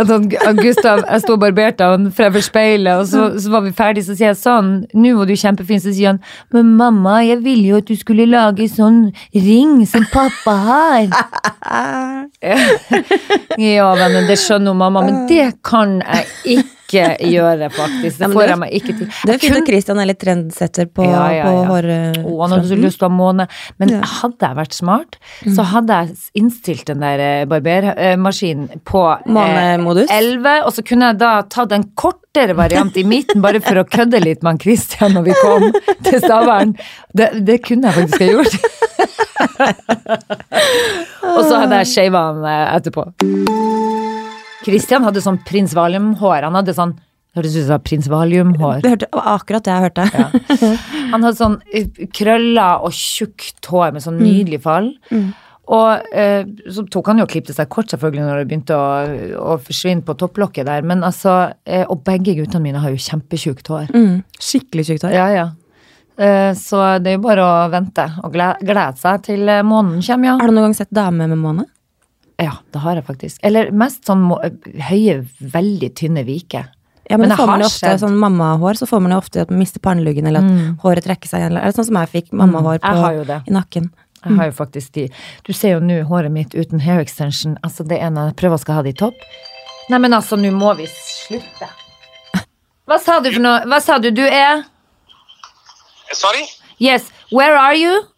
[0.00, 0.28] at han,
[0.60, 4.16] Gustav, jeg sto og barberte han fremfor speilet, og så, så var vi ferdige, så
[4.16, 6.22] sier jeg sånn, nå var du kjempefin, så sier han,
[6.54, 9.02] men mamma, jeg ville jo at du skulle lage sånn
[9.36, 11.10] ring som pappa har.
[13.60, 16.26] Ja, men det skjønner jo mamma, men det kan jeg
[16.58, 16.66] ikke
[17.36, 18.16] gjøre, faktisk.
[18.18, 19.06] Det får jeg meg ikke til.
[19.26, 22.24] Det er fint at Kristian er litt trendsetter på, Ja, ja, på hårfronten.
[22.26, 23.46] Oh, han hadde så lyst til å ha måne.
[23.78, 24.00] Men Ja.
[24.18, 25.12] hadde jeg vært smart,
[25.54, 26.06] så hadde jeg
[26.42, 31.86] innstilt den der eh, barbermaskinen på eh, 11, og så kunne jeg da tatt en
[31.94, 35.62] kortere variant i midten, bare for å kødde litt med Christian når vi kom
[36.02, 36.74] til Stavern.
[37.14, 38.54] Det, det kunne jeg faktisk ha gjort.
[41.36, 43.02] og så hadde jeg shava han eh, etterpå.
[44.64, 46.42] Christian hadde sånn prins Valium-hår.
[46.48, 46.96] Han hadde sånn
[47.36, 48.80] Hørtes ut som prins Valium-hår.
[48.82, 50.06] Det hørte, var akkurat det jeg hørte.
[51.12, 54.24] Han hadde sånn eh, krøller og tjukt hår med sånn Mm.
[54.26, 54.88] nydelig fall.
[55.70, 56.42] Og eh,
[56.74, 58.88] så tok han jo og klippte seg kort, selvfølgelig, når det begynte å,
[59.54, 60.82] å forsvinne på topplokket der.
[60.82, 63.94] Men altså, eh, Og begge guttene mine har jo kjempetjukt hår.
[63.94, 64.24] Mm.
[64.42, 65.14] Skikkelig tjukt hår.
[65.14, 65.46] Ja, ja.
[66.18, 70.02] Eh, så det er jo bare å vente og glede, glede seg til eh, månen
[70.02, 70.34] kommer, ja.
[70.42, 71.70] Har du noen gang sett dame med måne?
[72.40, 73.38] Ja, det har jeg faktisk.
[73.42, 74.40] Eller mest sånn må-
[74.88, 76.68] høye, veldig tynne viker.
[77.10, 78.00] Ja, men, Men får man ofte, skjedd.
[78.04, 81.26] sånn mammahår, så får man jo ofte at man mister panneluggen, eller at håret trekker
[81.26, 81.50] seg igjen.
[81.50, 82.94] Eller er det sånn som jeg fikk mammahår på, Mm.
[82.94, 83.42] Jeg har jo det.
[83.48, 83.90] i nakken?
[84.24, 85.08] Jeg har jo faktisk de
[85.44, 87.56] Du ser jo nå håret mitt uten hair extension.
[87.64, 89.14] Altså, det er når jeg prøver å skal ha det i topp.
[89.88, 91.68] Nei, men altså, nå må vi slutte.
[92.86, 93.64] Hva sa du for noe?
[93.66, 94.10] Hva sa du?
[94.10, 94.64] Du er
[96.12, 96.44] Sorry?
[96.78, 97.10] Yes.
[97.30, 98.08] Where are you?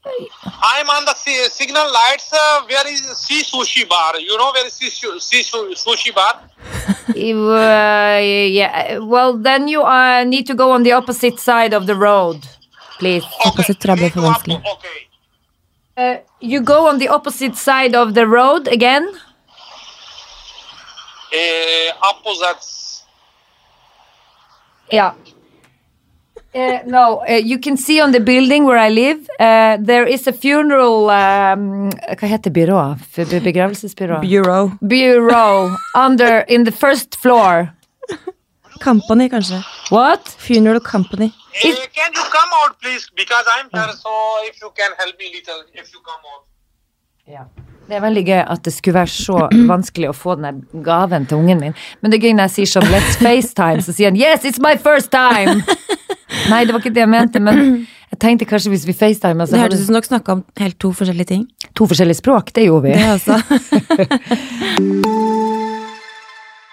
[0.62, 2.33] I'm on the signal lights.
[2.33, 4.18] Uh, where is Sea Sushi Bar?
[4.18, 6.42] You know where is Sea, sea Sushi Bar?
[7.14, 8.98] Uh, yeah.
[8.98, 12.46] Well, then you uh, need to go on the opposite side of the road,
[12.98, 13.25] please.
[13.44, 14.55] Opposite trouble need for to.
[14.55, 15.09] Okay.
[15.96, 19.07] Uh, you go on the opposite side of the road again.
[21.35, 23.05] Uh, opposites.
[24.90, 25.14] Yeah.
[26.54, 30.26] Uh, no, uh, you can see on the building where I live, uh, there is
[30.26, 32.98] a funeral um, Hva heter byrå?
[33.44, 34.20] Begravelsesbyrå?
[34.20, 34.72] Bureau.
[34.82, 37.72] Bureau under in the first floor.
[38.80, 39.62] Company, kanskje.
[39.90, 40.28] What?
[40.28, 41.32] Funeral company.
[41.64, 43.08] Uh, can you come out, please?
[43.16, 44.10] Because I'm here, so
[44.44, 46.44] if you can help me little, if you come out.
[47.88, 51.40] Det er veldig gøy at det skulle være så vanskelig å få den gaven til
[51.40, 51.74] ungen min.
[52.00, 54.60] Men det er gøy når jeg sier sånn 'let's FaceTime', så sier han 'yes, it's
[54.60, 55.64] my first time'.
[56.50, 59.61] Nei, det var ikke det jeg mente, men jeg tenkte kanskje hvis vi FaceTimer, Det
[59.61, 61.46] hørtes ut som dere snakka om helt to forskjellige ting.
[61.74, 62.52] to forskjellige språk.
[62.52, 62.92] Det gjorde vi.
[62.98, 63.37] Det også.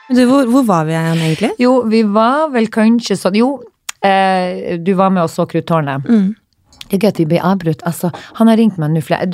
[0.09, 1.49] Du, hvor, hvor var vi igjen, egentlig?
[1.61, 3.49] Jo, vi var vel kanskje sånn Jo,
[4.01, 6.07] eh, du var med og så Kruttårnet.
[6.89, 7.83] Det er gøy at vi blir avbrutt.
[7.85, 9.29] Altså, han har ringt meg nå flere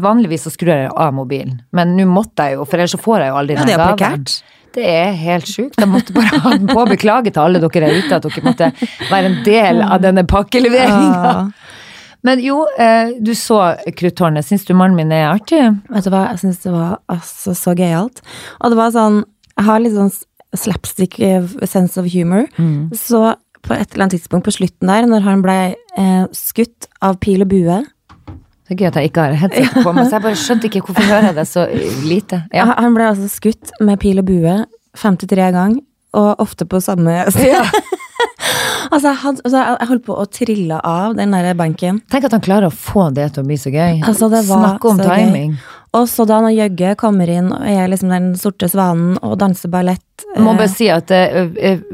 [0.00, 3.20] Vanligvis så skrur jeg av mobilen, men nå måtte jeg jo, for ellers så får
[3.26, 3.98] jeg jo aldri Ja, den det er gaven.
[4.24, 4.63] prekært.
[4.74, 5.78] Det er helt sjukt.
[5.78, 6.84] Jeg måtte bare ha den på.
[6.90, 8.70] Beklage til alle dere der ute at dere måtte
[9.10, 11.22] være en del av denne pakkeleveringa.
[11.30, 11.44] Ja.
[12.24, 13.60] Men jo, eh, du så
[13.98, 14.46] Kruttårnet.
[14.48, 15.60] Syns du mannen min er artig?
[15.92, 18.22] Vet du hva, jeg syns det var altså så gøyalt.
[18.60, 19.22] Og det var sånn
[19.54, 20.14] Jeg har litt sånn
[20.58, 22.48] slapstick eh, sense of humor.
[22.98, 23.20] Så
[23.64, 25.58] på et eller annet tidspunkt på slutten der, når han ble
[25.96, 27.78] eh, skutt av pil og bue
[28.64, 30.80] Det er gøy at jeg ikke har headset på, meg, så jeg bare skjønte ikke
[30.86, 31.66] hvorfor hører jeg det så
[32.08, 32.42] lite.
[32.54, 32.64] Ja.
[32.78, 34.54] Han- ble altså skutt med pil og bue
[34.96, 35.82] 53 ganger,
[36.14, 37.54] og ofte på samme sted.
[38.94, 42.02] altså, han, altså, jeg holdt på å trille av den der benken.
[42.12, 44.02] Tenk at han klarer å få det til å bli så gøy.
[44.04, 45.24] Altså, det var Snakke om så gøy.
[45.24, 45.56] timing.
[45.94, 49.70] Og så da når Jøgge kommer inn og er liksom den sorte svanen og danser
[49.70, 51.84] ballett Jeg må eh, bare si at eh, eh,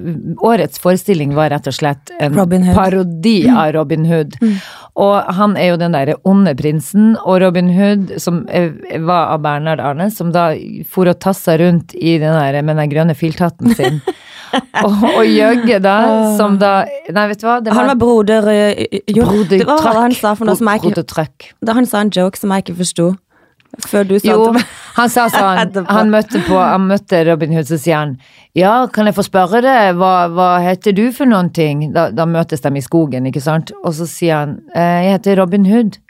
[0.40, 2.38] årets forestilling var rett og slett en
[2.72, 4.38] parodi av Robin Hood.
[5.00, 8.72] Og han er jo den derre onde prinsen, og Robin Hood, som eh,
[9.04, 10.48] var av Bernhard Arne, som da
[10.88, 14.00] for og tassa rundt i den der med den grønne filthatten sin.
[14.84, 15.96] og, og Jøgge da,
[16.38, 17.58] som da Nei, vet du hva?
[17.64, 20.90] Det Han var broder eh, jo, Det var hva han sa for noe som jeg
[20.90, 21.50] ikke.
[21.64, 23.10] Da han sa en joke som jeg ikke forsto.
[23.86, 24.64] Før du sa Jo, det.
[24.98, 28.16] han sa sånn Han møtte, på, han møtte Robin Hood, så sier han
[28.58, 31.86] Ja, kan jeg få spørre deg, hva, hva heter du for noen ting?
[31.94, 33.70] Da, da møtes de i skogen, ikke sant?
[33.84, 36.00] Og så sier han «Eh, Jeg heter Robin Hood.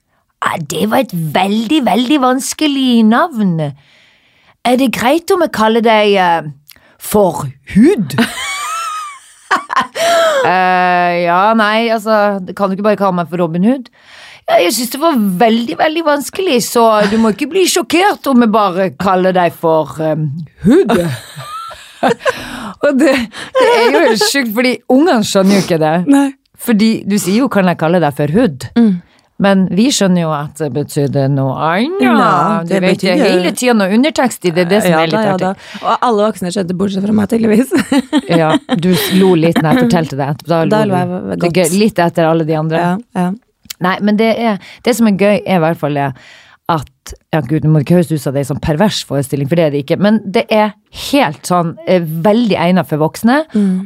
[0.41, 3.59] «Ah, det var et veldig, veldig vanskelig navn.
[4.65, 6.49] Er det greit om jeg kaller deg eh,
[7.01, 8.17] for Hud?
[10.45, 13.91] uh, ja, nei, altså Kan du ikke bare kalle meg for Robin Hood?
[14.49, 18.43] Ja, jeg syns det var veldig, veldig vanskelig, så du må ikke bli sjokkert om
[18.43, 20.27] jeg bare kaller deg for um,
[20.65, 20.91] Hood.
[22.81, 23.13] Og det,
[23.55, 25.95] det er jo helt sjukt, fordi ungene skjønner jo ikke det.
[26.11, 26.27] Nei.
[26.61, 28.67] Fordi du sier jo 'kan jeg kalle deg for Hood'?
[29.41, 32.03] Men vi skjønner jo at det betydde noe annet.
[32.05, 34.93] Ja, du det vet jo betyr- hele tida noe undertekst i det, det det som
[34.93, 35.31] Ja er litt artig.
[35.31, 35.85] ja da.
[35.87, 37.73] Og alle voksne skjønte bortsett fra meg, tydeligvis.
[38.41, 40.51] Ja, du lo litt når jeg fortalte det etterpå.
[40.53, 41.09] Da, Da lo jeg
[41.41, 41.55] godt.
[41.57, 42.77] Det litt etter alle de andre.
[42.85, 43.31] ja, ja.
[43.81, 46.11] Nei, men det, er, det som er gøy, er i hvert fall det
[46.71, 49.49] at ja, gud, det må ikke høres ut som det er en sånn pervers forestilling,
[49.51, 49.97] for det er det ikke.
[50.03, 50.77] Men det er
[51.11, 53.41] helt sånn eh, veldig egnet for voksne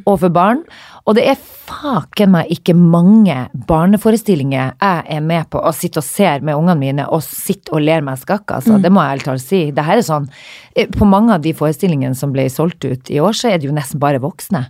[0.04, 0.60] og for barn.
[1.04, 3.36] Og det er faken meg ikke mange
[3.68, 7.84] barneforestillinger jeg er med på og sitter og ser med ungene mine og sitter og
[7.84, 8.78] ler meg skakk, altså.
[8.80, 9.62] Det må jeg ærlig talt si.
[9.72, 10.28] Det her er sånn
[10.76, 13.68] eh, På mange av de forestillingene som ble solgt ut i år, så er det
[13.68, 14.66] jo nesten bare voksne.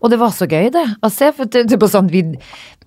[0.00, 0.86] Og det var så gøy, det.
[1.04, 2.24] Å se, for det, det bare sånn, vi,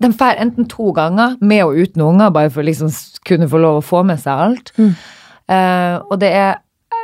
[0.02, 2.90] De drar enten to ganger, med og uten unger, bare for å liksom
[3.26, 4.74] kunne få lov å få med seg alt.
[4.74, 6.52] Eh, og det er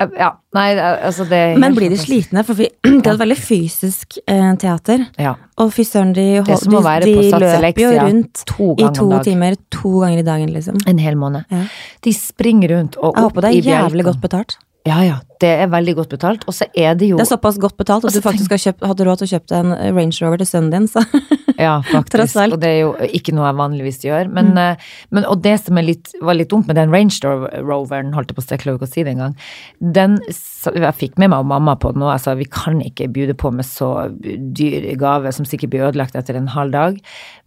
[0.00, 2.40] eh, Ja, nei, altså det Men blir de slitne?
[2.48, 5.04] For det er et veldig fysisk eh, teater.
[5.20, 5.34] Ja.
[5.60, 10.24] Og fy søren, de, de, de løper jo rundt to i to timer to ganger
[10.24, 10.80] i dagen, liksom.
[10.90, 11.46] En hel måned.
[11.52, 11.66] Ja.
[12.06, 13.22] De springer rundt og opp i bjelken.
[13.22, 14.58] Jeg håper det er jævlig godt betalt.
[14.88, 15.18] Ja, ja.
[15.40, 16.44] Det er veldig godt betalt.
[16.48, 18.84] Og så er det jo Det er såpass godt betalt at du faktisk har kjøpt,
[18.84, 21.04] hadde råd til å kjøpe en Range Rover til sønnen din, så
[21.60, 22.38] Ja, faktisk.
[22.54, 24.30] Og det er jo ikke noe jeg vanligvis gjør.
[24.32, 24.86] Men, mm.
[25.16, 27.34] men og det som er litt, var litt dumt med den Range
[27.66, 29.36] Roveren, holdt jeg på å si, jeg klarer ikke å si det engang,
[29.80, 33.10] den Jeg fikk med meg og mamma på den, og jeg sa vi kan ikke
[33.12, 36.98] bjude på med så dyr gave som sikkert blir ødelagt etter en halv dag.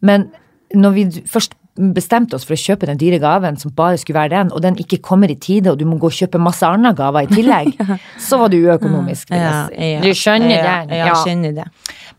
[0.02, 0.30] Men
[0.74, 4.34] når vi først bestemte oss for å kjøpe den dyre gaven som bare skulle være
[4.36, 6.94] den, og den ikke kommer i tide, og du må gå og kjøpe masse andre
[6.98, 7.74] gaver i tillegg,
[8.28, 9.34] så var det uøkonomisk.
[9.34, 10.00] Ja, ja.
[10.04, 10.78] Du skjønner det?
[10.94, 11.68] Ja, jeg skjønner det.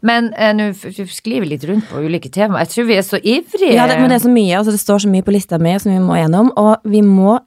[0.04, 2.66] Men eh, nå sklir vi litt rundt på ulike temaer.
[2.66, 3.72] Jeg tror vi er så ivrige.
[3.72, 5.72] Ja, det, men det er så mye, altså det står så mye på lista mi
[5.80, 7.38] som vi må gjennom, og vi må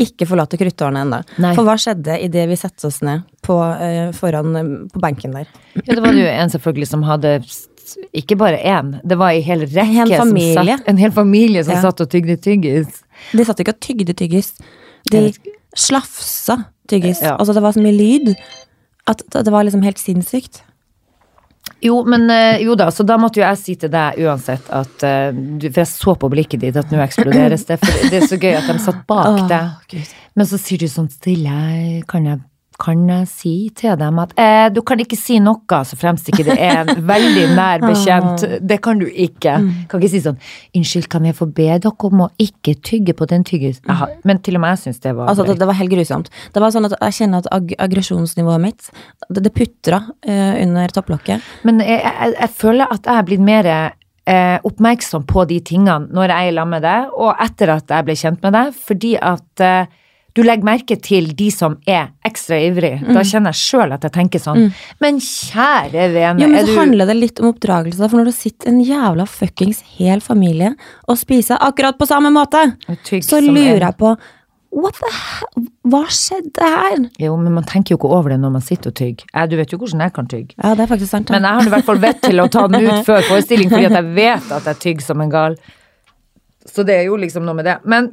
[0.00, 1.18] ikke forlate kryttårene ennå.
[1.56, 5.50] For hva skjedde idet vi satte oss ned på, eh, foran eh, på benken der?
[5.82, 7.38] Ja, det var jo en selvfølgelig som hadde
[8.16, 10.54] ikke bare én, det var en hel rekke En familie.
[10.54, 11.80] som satt, en hel familie som Ja.
[11.82, 13.02] satt og tygde tyggis.
[13.32, 14.52] De satt ikke og tygde tyggis.
[15.10, 15.32] De
[15.76, 17.22] slafsa tyggis.
[17.22, 17.36] Ja.
[17.36, 18.34] Altså det var så mye lyd
[19.06, 20.62] at at det var liksom helt sinnssykt.
[21.82, 25.02] Jo, men eh, jo da, så da måtte jo jeg si til deg uansett at
[25.06, 25.30] eh,
[25.70, 27.78] For jeg så på blikket ditt at nå eksploderes det.
[27.80, 30.04] For det er så gøy at de satt bak deg.
[30.36, 32.40] Men så sier du sånn stille Kan jeg,
[32.80, 36.46] kan jeg si til dem at eh, du kan ikke si noe så fremst ikke
[36.48, 38.46] det er en veldig nær bekjent.
[38.64, 39.58] Det kan du ikke.
[39.90, 40.38] Kan ikke si sånn
[40.76, 43.80] Unnskyld, kan jeg få be dere om å ikke tygge på den tyggis?
[44.26, 46.30] Men til og med jeg syns det var Altså det, det var helt grusomt.
[46.54, 48.90] Det var sånn at Jeg kjenner at ag aggresjonsnivået mitt
[49.28, 51.44] Det, det putra uh, under topplokket.
[51.68, 53.68] Men jeg, jeg, jeg føler at jeg er blitt mer
[54.30, 58.06] eh, oppmerksom på de tingene når jeg er sammen med deg, og etter at jeg
[58.06, 59.98] ble kjent med deg, fordi at eh,
[60.36, 62.92] du legger merke til de som er ekstra ivrig.
[63.10, 64.68] Da kjenner jeg sjøl at jeg tenker sånn
[65.02, 68.36] Men kjære vene, Jo, men så du handler det litt om oppdragelse, for når det
[68.38, 70.74] sitter en jævla fuckings hel familie
[71.08, 72.62] og spiser akkurat på samme måte,
[73.26, 74.14] så lurer jeg på
[74.70, 75.08] What the?
[75.90, 77.00] Hva skjedde her?
[77.18, 79.26] Jo, men man tenker jo ikke over det når man sitter og tygger.
[79.50, 80.54] Du vet jo hvordan jeg kan tygge.
[80.62, 81.32] Ja, det er faktisk sant.
[81.34, 83.88] Men jeg har i hvert fall vett til å ta den ut før forestilling, fordi
[83.90, 85.58] at jeg vet at jeg tygger som en gal.
[86.70, 87.80] Så det er jo liksom noe med det.
[87.90, 88.12] Men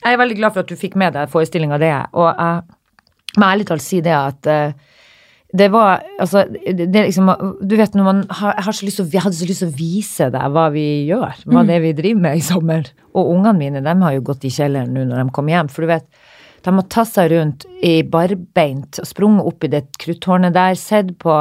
[0.00, 3.50] jeg er veldig glad for at du fikk med deg forestillinga det, og jeg må
[3.50, 4.72] ærlig talt si det at eh,
[5.50, 7.30] det var altså det er liksom,
[7.66, 9.70] Du vet når man har, jeg har så lyst til, jeg hadde så lyst til
[9.70, 12.90] å vise deg hva vi gjør, hva det er vi driver med i sommer.
[13.18, 15.86] Og ungene mine de har jo gått i kjelleren nå når de kommer hjem, for
[15.86, 16.06] du vet
[16.60, 21.14] de har tatt seg rundt i barbeint og sprunget opp i det kruttårnet der, sett
[21.22, 21.36] på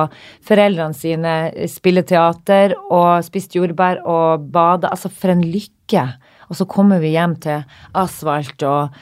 [0.48, 1.34] foreldrene sine
[1.72, 4.88] spille teater og spist jordbær og bade.
[4.88, 6.06] Altså, for en lykke.
[6.50, 7.64] Og så kommer vi hjem til
[7.98, 8.96] asfalt og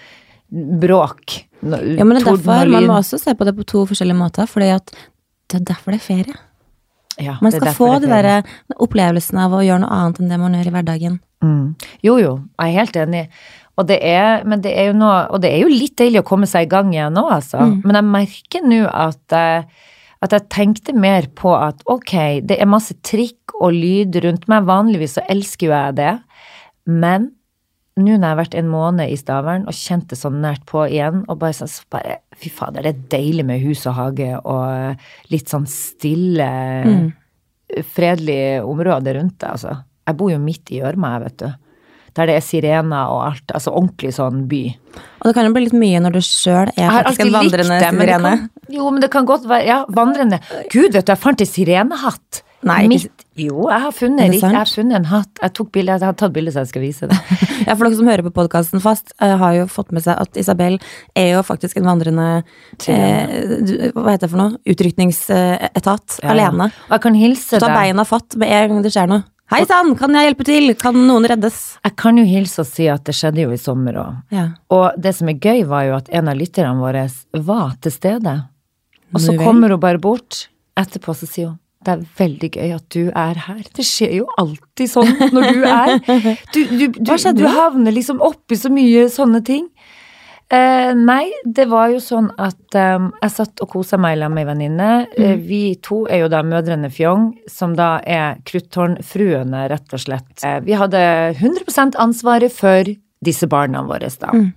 [0.51, 1.39] bråk.
[1.61, 4.47] Ja, men det er derfor man må også se på det på to forskjellige måter,
[4.47, 6.37] For det er derfor det er ferie.
[7.17, 10.29] Ja, Man skal få det de er der opplevelsen av å gjøre noe annet enn
[10.29, 11.15] det man gjør i hverdagen.
[11.41, 11.63] Mm.
[12.05, 13.23] Jo, jo, jeg er helt enig.
[13.77, 16.49] Og det er, men det er noe, og det er jo litt deilig å komme
[16.49, 17.61] seg i gang igjen nå, altså.
[17.85, 19.89] Men jeg merker nå at, eh,
[20.25, 24.65] at jeg tenkte mer på at ok, det er masse trikk og lyd rundt meg.
[24.69, 26.15] Vanligvis så elsker jo jeg det.
[26.89, 27.31] Men
[27.97, 30.85] nå når jeg har vært en måned i Stavern og kjent det sånn nært på
[30.87, 34.27] igjen, og bare sånn så bare Fy fader, det er deilig med hus og hage
[34.45, 36.45] og litt sånn stille,
[37.95, 39.71] fredelig område rundt deg, altså.
[40.07, 41.47] Jeg bor jo midt i gjørma, jeg, vet du.
[42.17, 43.51] Der det er sirener og alt.
[43.53, 44.61] Altså ordentlig sånn by.
[45.19, 47.91] Og det kan jo bli litt mye når du sjøl er faktisk en vandrende det
[47.91, 48.31] sirene.
[48.37, 50.39] kan, jo, men det kan godt være Ja, vandrende.
[50.71, 52.41] Gud, vet du, jeg fant en sirenehatt.
[52.65, 55.29] Nei, Mitt, jo, jeg har funnet, jeg har funnet en hatt.
[55.43, 57.19] Jeg, tok bildet, jeg har tatt bilde, så jeg skal vise det.
[57.67, 60.37] Ja, for dere som hører på podkasten fast, eh, har jo fått med seg at
[60.39, 60.77] Isabel
[61.17, 62.27] er jo faktisk en vandrende
[62.87, 64.61] eh, Hva heter det for noe?
[64.71, 66.19] Utrykningsetat.
[66.21, 66.31] Ja, ja.
[66.31, 66.69] Alene.
[66.87, 67.65] Og jeg kan hilse deg.
[67.65, 69.25] Ta beina fatt med en gang det skjer noe.
[69.51, 70.71] Hei sann, kan jeg hjelpe til?
[70.79, 71.59] Kan noen reddes?
[71.83, 74.17] Jeg kan jo hilse og si at det skjedde jo i sommer òg.
[74.35, 74.49] Ja.
[74.75, 77.05] Og det som er gøy, var jo at en av lytterne våre
[77.51, 78.33] var til stede.
[79.13, 80.45] Og så kommer hun bare bort
[80.79, 83.61] etterpå, så sier hun det er veldig gøy at du er her.
[83.77, 85.93] Det skjer jo alltid sånn når du er
[86.53, 89.67] Du, du, du, du havner liksom oppi så mye sånne ting.
[90.49, 94.45] Eh, nei, det var jo sånn at um, jeg satt og kosa meg sammen med
[94.45, 94.89] ei venninne.
[95.17, 95.41] Eh, Mm.
[95.43, 100.31] vi to er jo da mødrene Fjong, som da er Kruttårnfruene, rett og slett.
[100.47, 101.01] Eh, vi hadde
[101.35, 102.87] 100 ansvaret for
[103.23, 104.31] disse barna våre, da.
[104.31, 104.53] Mm.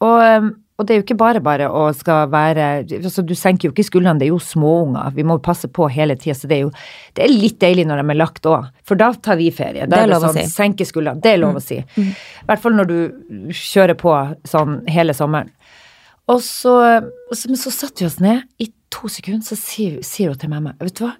[0.00, 3.66] Og, eh, og det er jo ikke bare bare å skal være altså Du senker
[3.68, 5.10] jo ikke skuldrene, det er jo småunger.
[5.16, 6.70] Vi må passe på hele tida, så det er jo
[7.18, 8.68] det er litt deilig når de er lagt òg.
[8.86, 9.88] For da tar vi ferie.
[9.88, 10.54] Da Det er er det lov å sånn, si.
[10.54, 11.18] senke skuldrene.
[11.24, 11.80] Det er lov å si.
[11.98, 12.06] I
[12.46, 12.98] hvert fall når du
[13.50, 14.14] kjører på
[14.46, 15.50] sånn hele sommeren.
[16.28, 16.74] Og så,
[17.32, 18.44] så, men så satte vi oss ned.
[18.62, 21.16] I to sekunder så sier, sier hun til meg Vet du hva,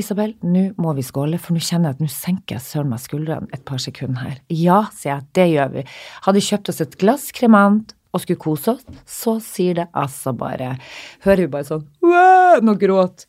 [0.00, 3.00] Isabel, nå må vi skåle, for nå kjenner jeg at nå senker jeg søren meg
[3.02, 4.36] skuldrene et par sekunder her.
[4.52, 5.86] Ja, sier jeg, det gjør vi.
[6.28, 10.74] Hadde kjøpt oss et glass kremant og skulle kose oss, så sier det altså bare
[11.24, 13.26] Hører vi bare sånn «Wow!» Noe gråt.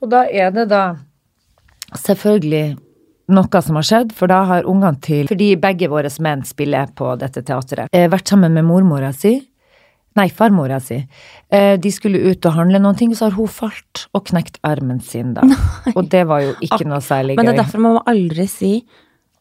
[0.00, 0.84] Og da er det da
[1.96, 2.76] selvfølgelig
[3.36, 7.14] noe som har skjedd, for da har ungene til Fordi begge våre menn spiller på
[7.20, 7.90] dette teatret.
[7.92, 9.38] Eh, vært sammen med mormora si.
[10.16, 10.96] Nei, farmora si.
[11.52, 15.02] Eh, de skulle ut og handle noen ting, så har hun falt og knekt armen
[15.04, 15.44] sin, da.
[15.96, 17.42] Og det var jo ikke noe særlig gøy.
[17.42, 18.72] Men det er derfor man må aldri si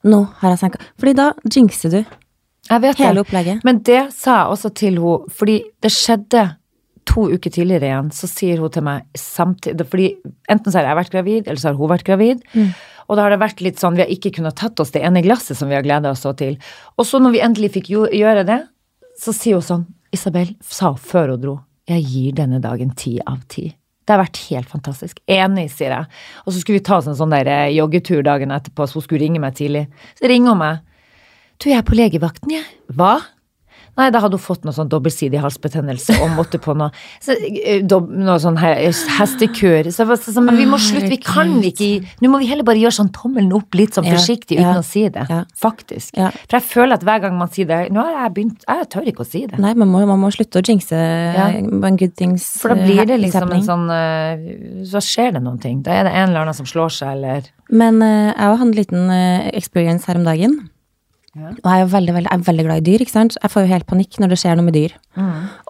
[0.06, 0.82] 'nå har jeg senka'.
[1.00, 2.18] Fordi da jinxer du.
[2.70, 3.26] Jeg vet hele det.
[3.26, 3.66] opplegget.
[3.68, 6.46] Men det sa jeg også til henne, fordi det skjedde
[7.06, 10.08] to uker tidligere igjen, så sier hun til meg samtidig Fordi
[10.50, 12.42] enten så har jeg vært gravid, eller så har hun vært gravid.
[12.56, 12.72] Mm.
[13.06, 15.22] Og da har det vært litt sånn, vi har ikke kunnet tatt oss det ene
[15.22, 16.58] glasset som vi har gleda oss så til.
[16.98, 18.64] Og så når vi endelig fikk gjøre det,
[19.22, 21.56] så sier hun sånn Isabel sa før hun dro,
[21.90, 23.68] jeg gir denne dagen ti av ti.
[24.06, 25.20] Det har vært helt fantastisk.
[25.30, 26.10] Enig, sier jeg.
[26.46, 29.06] Og så skulle vi ta oss en sånn der eh, joggetur dagen etterpå, så hun
[29.06, 29.88] skulle ringe meg tidlig.
[30.18, 30.84] Så ringer hun meg.
[31.62, 32.68] Du, jeg er på legevakten, jeg.
[32.96, 33.16] Hva?
[33.96, 36.90] Nei, da hadde hun fått noe sånn dobbeltsidig halsbetennelse og måtte på noe,
[37.24, 39.86] så, eh, dob, noe sånn hestekør.
[39.86, 39.88] hestekur.
[39.96, 41.88] Så så, sånn, men vi må slutte, vi kan ikke
[42.20, 44.82] Nå må vi heller bare gjøre sånn tommelen opp litt sånn forsiktig forsiktig ja, uten
[44.82, 45.24] å si det.
[45.32, 45.40] ja.
[45.56, 46.12] Faktisk.
[46.18, 49.08] For jeg føler at hver gang man sier det Nå har jeg begynt Jeg tør
[49.08, 49.60] ikke å si det.
[49.64, 51.48] Nei, man må, man må slutte å jinxe Ja.
[51.56, 53.64] en good things For da blir det eh, liksom happening.
[53.64, 55.82] en sånn eh, Så skjer det noen ting.
[55.88, 58.68] Da er det en eller annen som slår seg, eller Men eh, jeg har hatt
[58.68, 60.70] en liten eh, experience her om dagen.
[61.36, 61.50] Ja.
[61.52, 63.34] Og jeg er, veldig, veldig, jeg er veldig glad i dyr, ikke sant.
[63.44, 64.94] Jeg får jo helt panikk når det skjer noe med dyr.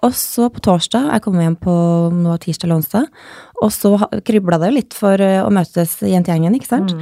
[0.05, 1.77] Og så på torsdag, jeg kom hjem på
[2.13, 3.07] noe tirsdag eller onsdag,
[3.65, 3.95] og så
[4.27, 6.93] kribla det litt for eh, å møtes jentegjengen, ikke sant.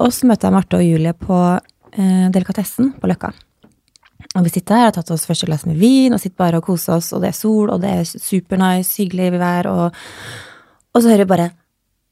[0.00, 3.30] Og så møter jeg Marte og Julie på eh, Delikatessen på Løkka.
[4.38, 6.66] Og vi sitter her, har tatt oss første glass med vin, og sitter bare og
[6.66, 10.02] koser oss, og det er sol, og det er supernice, hyggelig vær, og,
[10.94, 11.50] og så hører vi bare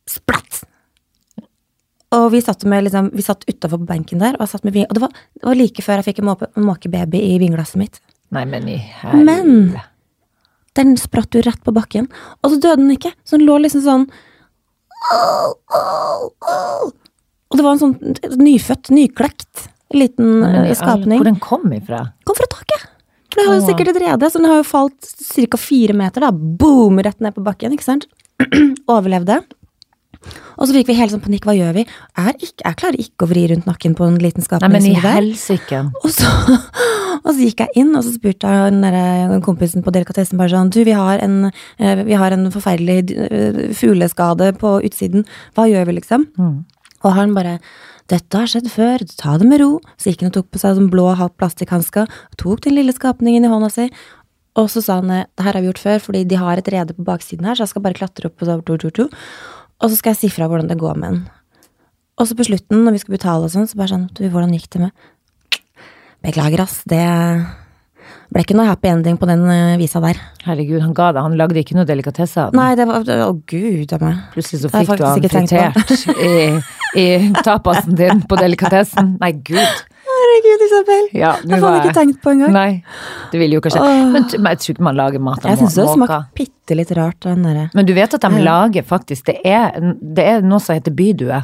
[0.09, 0.63] splatt!
[2.17, 4.95] Og vi satt, med, liksom, vi satt utafor på benken der, og, satt med og
[4.97, 8.01] det var, det var like før jeg fikk en måke- måkebaby i vinglasset mitt.
[8.33, 9.25] Nei, men i helvete.
[9.25, 9.81] Men
[10.79, 12.09] den spratt jo rett på bakken,
[12.43, 13.13] og så døde den ikke.
[13.29, 14.07] Så den lå liksom sånn
[17.49, 17.95] Og det var en sånn
[18.41, 19.69] nyfødt, nyklekt.
[19.93, 21.21] En liten eh, alle- skapning.
[21.21, 22.01] Hvor den kom ifra?
[22.29, 22.89] Kom fra taket!
[23.29, 25.13] For det har jo sikkert et rede, så den har jo falt
[25.53, 25.57] ca.
[25.61, 26.31] fire meter, da.
[26.33, 26.99] Boom!
[27.05, 28.07] Rett ned på bakken, ikke sant?
[28.89, 29.41] Overlevde.
[30.59, 31.85] Og så fikk vi helt sånn panikk, hva gjør vi?
[32.19, 34.95] Er ikke, jeg klarer ikke å vri rundt nakken på en liten Nei, men i
[34.99, 35.83] helsike.
[36.03, 36.31] Og så,
[37.25, 40.53] og så gikk jeg inn, og så spurte jeg den der kompisen på delikatessen bare
[40.55, 45.29] sånn Du, vi har en, eh, vi har en forferdelig eh, fugleskade på utsiden.
[45.55, 46.27] Hva gjør vi, liksom?
[46.39, 46.59] Mm.
[47.07, 47.61] Og han bare
[48.09, 49.75] dette har skjedd før, ta det med ro.
[50.01, 52.09] Så gikk han og tok på seg den blå halvt plastikkhansker,
[52.41, 53.91] tok den lille skapningen i hånda si,
[54.59, 56.97] og så sa han det her har vi gjort før, fordi de har et rede
[56.97, 59.09] på baksiden her, så jeg skal bare klatre opp på så- to, to, to.
[59.79, 61.23] Og så skal jeg si fra hvordan det går med den.
[62.19, 64.73] Og så på slutten, når vi skal betale og sånn, så bare sånn, hvordan gikk
[64.75, 65.09] det med
[66.19, 66.99] Beklager, ass, det
[68.35, 70.19] ble ikke noe happy ending på den eh, visa der.
[70.43, 71.23] Herregud, han ga deg.
[71.23, 72.59] Han lagde ikke noe delikatesse av den.
[72.59, 74.25] Nei, det var Å, gud a meg.
[74.35, 75.95] Plutselig så fikk du han fritert
[76.27, 76.35] i,
[76.99, 77.07] i
[77.47, 79.15] tapasen din på delikatessen.
[79.23, 79.87] Nei, gud.
[80.29, 81.07] Herregud, Isabel.
[81.17, 82.53] Ja, har jeg faen ikke tenkt på engang.
[82.53, 82.83] Nei,
[83.33, 83.83] det ville jo ikke skje.
[83.85, 84.03] Åh.
[84.13, 87.19] Men, jeg tror ikke man lager mat av Jeg syns det smakte bitte litt rart,
[87.25, 88.45] den derre Men du vet at de Ja.
[88.45, 91.41] lager faktisk det er, det er noe som heter bydue.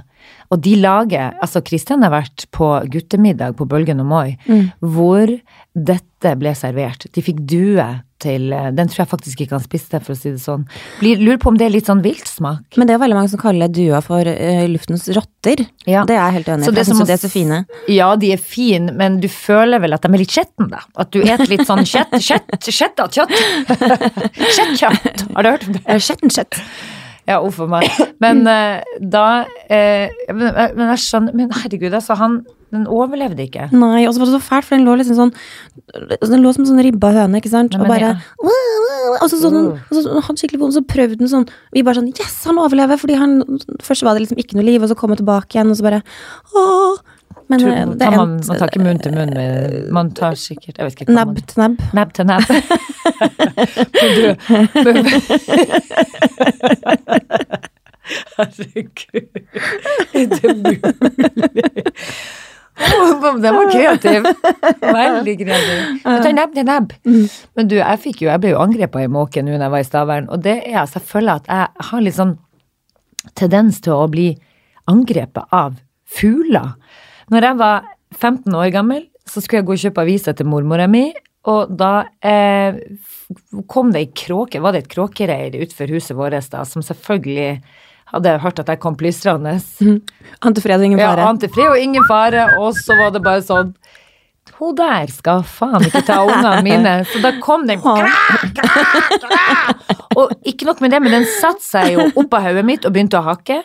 [0.52, 4.72] Og de lager Altså, Kristian har vært på guttemiddag på Bølgen og Moi, Mm.
[4.80, 5.40] hvor
[5.74, 7.08] dette ble servert.
[7.10, 7.84] De fikk due
[8.22, 10.62] til Den tror jeg faktisk ikke han spiste, for å si det sånn.
[11.00, 12.78] Blir, lurer på om det er litt sånn viltsmak.
[12.78, 15.64] Men det er veldig mange som kaller dua for uh, luftens rotter.
[15.84, 16.06] Ja.
[16.08, 16.72] Det er jeg helt enig i.
[16.78, 17.60] Jeg syns de er så fine.
[17.92, 20.80] Ja, de er fine, men du føler vel at de er litt skjetne, da?
[20.96, 23.36] At du et litt sånn kjett, kjett, kjetta kjøtt.
[23.74, 25.26] Kjettkjøtt.
[25.36, 25.84] Har du hørt om det?
[25.84, 26.62] Kjetten, Skjettenskjett.
[27.28, 27.88] Ja, uff a meg.
[28.22, 32.42] Men uh, da uh, men, men jeg skjønner Men herregud, altså, han
[32.74, 33.68] Den overlevde ikke.
[33.72, 35.32] Nei, og så var det så fælt, for den lå liksom sånn
[36.26, 37.72] Den lå som en sånn ribba høne, ikke sant?
[37.76, 38.16] Nei, og bare ja.
[39.22, 41.44] Og så sånn, og så han hadde skikkelig vondt, så prøvde den sånn
[41.76, 42.96] Vi bare sånn Yes, han overlever!
[43.00, 43.36] Fordi han
[43.84, 45.84] Først var det liksom ikke noe liv, og så kom han tilbake igjen, og så
[45.86, 46.00] bare
[46.56, 46.96] Åh!
[47.52, 50.32] Men Tror, eh, det tar man, man tar ikke munn til munn, med- man tar
[50.40, 51.76] sikkert Jeg vet ikke Nebb til nebb.
[51.92, 52.44] Nebb til nebb.
[54.80, 54.96] Men
[58.36, 59.28] Herregud.
[60.14, 60.80] Er det mulig?
[62.74, 64.26] Å, Den var kreativ.
[64.98, 65.82] Veldig kreativ.
[66.02, 66.94] Du tar nebb til nebb.
[67.04, 69.84] Men du, jeg fikk jo, jeg ble jo angrepet ei måke nå når jeg var
[69.84, 72.36] i Stavern, og det er selvfølgelig at jeg har litt sånn
[73.38, 74.28] tendens til å bli
[74.90, 76.74] angrepet av fugler.
[77.32, 77.86] Når jeg var
[78.18, 81.08] 15 år gammel, så skulle jeg gå og kjøpe aviser til mormora mi,
[81.50, 82.76] og da eh,
[83.68, 87.58] kom det ei kråke, var det et kråkereir utenfor huset vårt da, som selvfølgelig
[88.12, 89.56] hadde jeg hørt at jeg kom plystrende.
[90.46, 91.28] Antefri og ingen Ja, fare.
[91.32, 93.74] ante fred og ingen fare, og så var det bare sånn
[94.58, 96.92] Hun der skal faen ikke ta ungene mine.
[97.10, 97.80] Så da kom den
[100.14, 103.18] Og ikke nok med det, men den satte seg jo oppå hodet mitt og begynte
[103.18, 103.56] å hakke.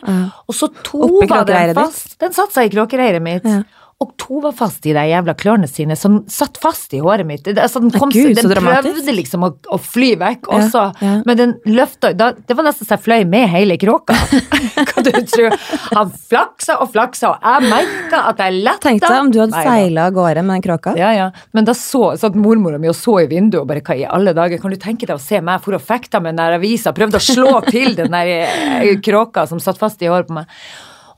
[0.48, 2.16] Og så tova den fast.
[2.22, 3.46] Den satte seg i kråkereiret mitt.
[3.46, 3.60] Ja.
[4.00, 7.42] Og tova fast i de jævla klørne sine, som satt fast i håret mitt.
[7.44, 11.10] Det, altså, den kom, Gud, den prøvde liksom å, å fly vekk, Ja, også, ja.
[11.28, 14.16] men den løfta da, Det var nesten så jeg fløy med hele kråka.
[14.88, 15.58] Hva du tror?
[15.98, 18.88] Han flaksa og flaksa, og jeg merka at jeg letta.
[18.88, 20.96] Tenk deg om du hadde seila av gårde med den kråka.
[20.96, 21.30] Ja, ja.
[21.52, 24.32] Men da så, satt mormora mi og så i vinduet og bare hva i alle
[24.32, 26.96] dager, kan du tenke deg å se meg for å fekte med den der avisa,
[26.96, 30.48] prøvde å slå til den der eh, kråka som satt fast i håret på meg.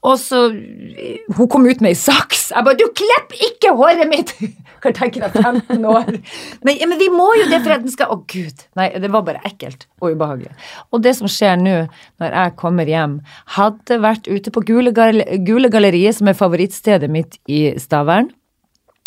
[0.03, 0.49] Og så
[1.37, 2.51] Hun kom ut med ei saks.
[2.51, 4.35] Jeg bare 'Du klipper ikke håret mitt!'
[4.83, 6.09] Kan tenke deg 15 år.
[6.67, 8.65] Men, men vi må jo det for at den skal Å, gud.
[8.75, 10.51] Nei, det var bare ekkelt og ubehagelig.
[10.91, 11.77] Og det som skjer nå,
[12.19, 13.21] når jeg kommer hjem,
[13.55, 18.33] hadde vært ute på Gule, Gal Gule Galleriet, som er favorittstedet mitt i Stavern.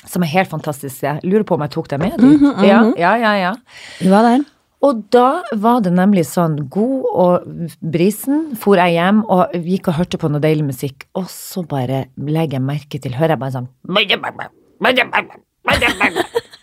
[0.07, 1.03] Som er helt fantastisk.
[1.03, 2.47] Jeg lurer på om jeg tok deg med dit.
[2.63, 3.53] Ja, ja, ja, ja.
[3.99, 4.45] Du var der.
[4.83, 7.45] Og da var det nemlig sånn god og
[7.79, 12.05] brisen, for jeg hjem og gikk og hørte på noe deilig musikk, og så bare
[12.19, 13.69] legger jeg merke til, hører jeg bare sånn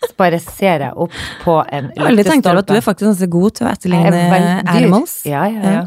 [0.07, 2.79] Så bare ser jeg opp på en Jeg har aldri tenkt over at du er
[2.79, 2.87] lyktestolpe.
[2.91, 5.17] faktisk ganske god til å er etterligne animals.
[5.27, 5.83] Ja, ja, ja.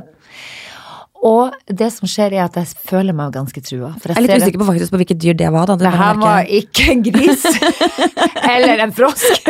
[1.26, 3.92] Og det som skjer er at jeg føler meg ganske trua.
[3.98, 5.66] For Jeg er litt usikker på faktisk på hvilket dyr det var.
[5.72, 5.78] Da.
[5.82, 7.46] Det her var ikke en gris.
[8.56, 9.42] Eller en frosk.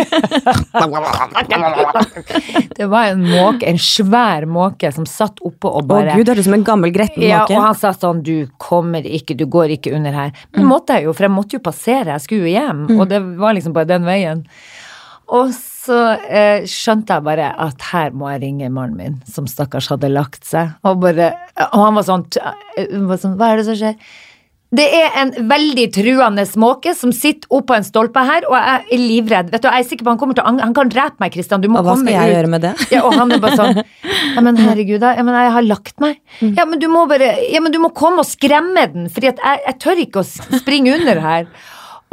[2.75, 6.33] Det var en måke, en svær måke som satt oppe og bare Å gud, det
[6.35, 9.75] er som en gammel gretten ja, og han sa sånn, du kommer ikke, du går
[9.77, 10.33] ikke under her.
[10.33, 10.59] Mm.
[10.59, 13.21] Men måtte jeg jo, for jeg måtte jo passere, jeg skulle jo hjem, og det
[13.39, 14.43] var liksom bare den veien.
[15.33, 15.99] Og så
[16.29, 20.45] eh, skjønte jeg bare at her må jeg ringe mannen min, som stakkars hadde lagt
[20.45, 21.31] seg, og bare,
[21.71, 22.27] og han var sånn,
[22.77, 23.97] eh, var sånn hva er det som skjer?
[24.75, 28.99] Det er en veldig truende måke som sitter oppå en stolpe her, og jeg er
[28.99, 29.51] livredd.
[29.53, 30.65] Vet du, jeg er sikker på Han kommer til å angre.
[30.67, 31.61] han kan drepe meg, Kristian.
[31.63, 32.35] Du må Og hva komme skal jeg ut.
[32.35, 32.71] gjøre med det?
[32.91, 33.79] Ja, og han er bare sånn
[34.35, 35.13] Ja, men herregud, da.
[35.15, 36.17] Ja, men jeg har lagt meg.
[36.57, 39.61] Ja, men du må bare Ja, men du må komme og skremme den, fordi jeg,
[39.69, 41.47] jeg tør ikke å springe under her.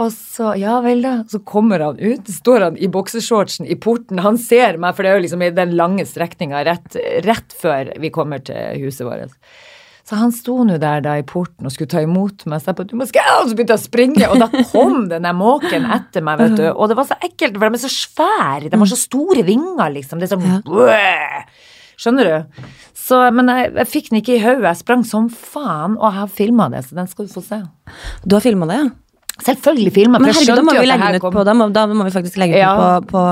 [0.03, 4.23] Og så, ja vel da, så kommer han ut, står han i bokseshortsen i porten,
[4.25, 6.97] han ser meg, for det er jo liksom i den lange strekninga rett,
[7.27, 9.37] rett før vi kommer til huset vårt.
[10.03, 12.87] Så han sto nå der da i porten og skulle ta imot meg, så på,
[12.89, 16.25] du må og så begynte jeg å springe, og da kom den der måken etter
[16.27, 18.91] meg, vet du, og det var så ekkelt, for de er så svære, de har
[18.91, 21.71] så store vinger, liksom, det er sånn, bøh!
[22.03, 22.65] skjønner du?
[22.99, 26.19] Så, men jeg, jeg fikk den ikke i hodet, jeg sprang som faen, og jeg
[26.19, 27.61] har filma det, så den skal du få se.
[28.27, 28.91] Du har filma det, ja?
[29.43, 32.05] Selvfølgelig filma, Men herregud, da må vi legge den ut på, da må, da må
[32.07, 32.73] vi faktisk legge den Ja.
[32.79, 33.23] på, på,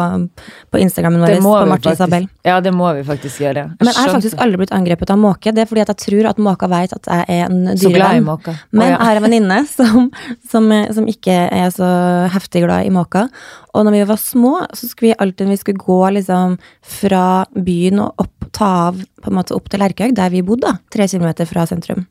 [0.74, 2.28] på Instagramen vår, på Martin Isabel.
[2.46, 3.64] ja, det må vi faktisk gjøre.
[3.78, 5.52] Men jeg har faktisk aldri blitt angrepet av måke.
[5.54, 8.24] Det er fordi at jeg tror at måka vet at jeg er en dyrevenn.
[8.26, 8.58] måker.
[8.72, 8.96] Men ja.
[8.96, 10.10] jeg har en venninne som,
[10.50, 11.90] som, som ikke er så
[12.34, 13.28] heftig glad i måka.
[13.74, 16.58] Og når vi var små, så skulle vi alltid vi skulle gå liksom
[17.00, 20.66] fra byen og opp, ta av på en måte opp til Lerkøy, der vi bodde,
[20.66, 22.06] da, tre kilometer fra sentrum.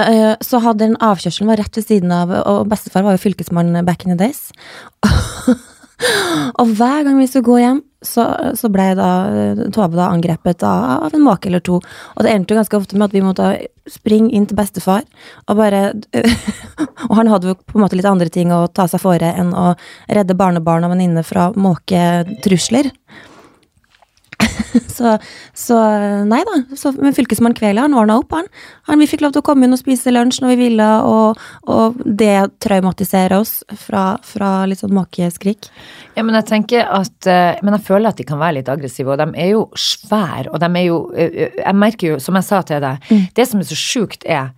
[0.00, 3.84] Eh, Så hadde den avkjørselen var rett ved siden av, og bestefar var jo fylkesmann
[3.84, 4.50] back in the days.
[6.60, 8.24] Og hver gang vi skulle gå hjem, så,
[8.56, 11.80] så ble da eh, Tove da angrepet av, av en måke eller to.
[12.16, 13.50] Og det endte jo ganske ofte med at vi måtte
[13.90, 15.04] springe inn til bestefar,
[15.48, 15.90] og bare
[17.08, 19.52] Og han hadde jo på en måte litt andre ting å ta seg fore enn
[19.56, 19.72] å
[20.08, 22.90] redde barnebarn og venninne fra måketrusler.
[25.00, 25.14] Så,
[25.56, 25.76] så
[26.28, 26.56] nei da.
[26.76, 28.48] Så, men fylkesmann Kvele han ordna opp, han.
[28.88, 29.00] han.
[29.00, 31.40] Vi fikk lov til å komme inn og spise lunsj når vi ville, og,
[31.70, 35.70] og det traumatiserer oss fra, fra litt sånn måkeskrik.
[36.18, 39.14] Ja, men jeg tenker at eh, Men jeg føler at de kan være litt aggressive,
[39.14, 42.36] og de er jo svære, og de er jo eh, eh, Jeg merker jo, som
[42.36, 44.52] jeg sa til deg, det som er så sjukt, er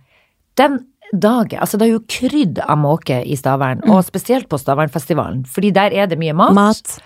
[0.59, 0.81] den
[1.13, 5.71] dagen Altså, det er jo krydd av måke i Stavern, og spesielt på Stavernfestivalen, fordi
[5.75, 6.57] der er det mye mat.
[6.57, 6.97] Mat.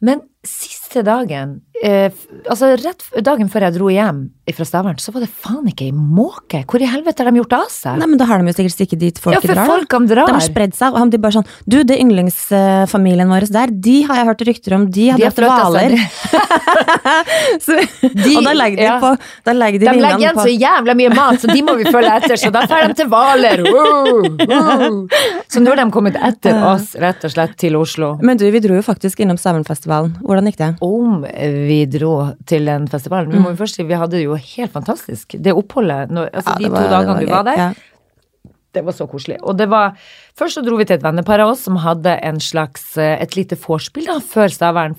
[0.00, 2.08] Men siste dagen, eh,
[2.48, 4.24] altså rett dagen før jeg dro hjem
[4.54, 6.62] fra Stavern, så var det faen ikke ei måke.
[6.70, 7.98] Hvor i helvete har de gjort av seg?
[7.98, 9.70] Nei, men da har de jo sikkert stikket dit folk ja, for drar.
[9.72, 10.30] folkene drar.
[10.30, 14.20] De har spredd seg, og de bare sånn Du, det yndlingsfamilien vår der, de har
[14.20, 15.96] jeg hørt rykter om, de har flyttet hvaler.
[17.66, 18.96] De- og da legger de ja.
[19.00, 19.10] på
[19.46, 22.12] Da legger de, De legger igjen så jævla mye mat, så de må vi følge
[22.20, 23.62] etter, så da drar de til Hvaler.
[23.66, 24.96] Wow, wow.
[25.50, 28.14] Så nå har de kommet etter oss, rett og slett, til Oslo.
[28.26, 30.16] Men du, vi dro jo faktisk innom Stavernfestivalen.
[30.26, 30.70] Hvordan gikk det?
[30.84, 31.24] Om
[31.66, 32.12] vi dro
[32.48, 35.36] til den festivalen Vi må jo først si vi hadde det jo helt fantastisk.
[35.38, 37.95] Det oppholdet, når, altså Ja, de to dagene du var var der, ja.
[38.76, 39.40] Det var så koselig.
[39.42, 39.96] Og det var
[40.36, 43.38] Først så dro vi til et vennepar av oss som hadde en slags, eh, et
[43.38, 44.50] lite vorspiel da, før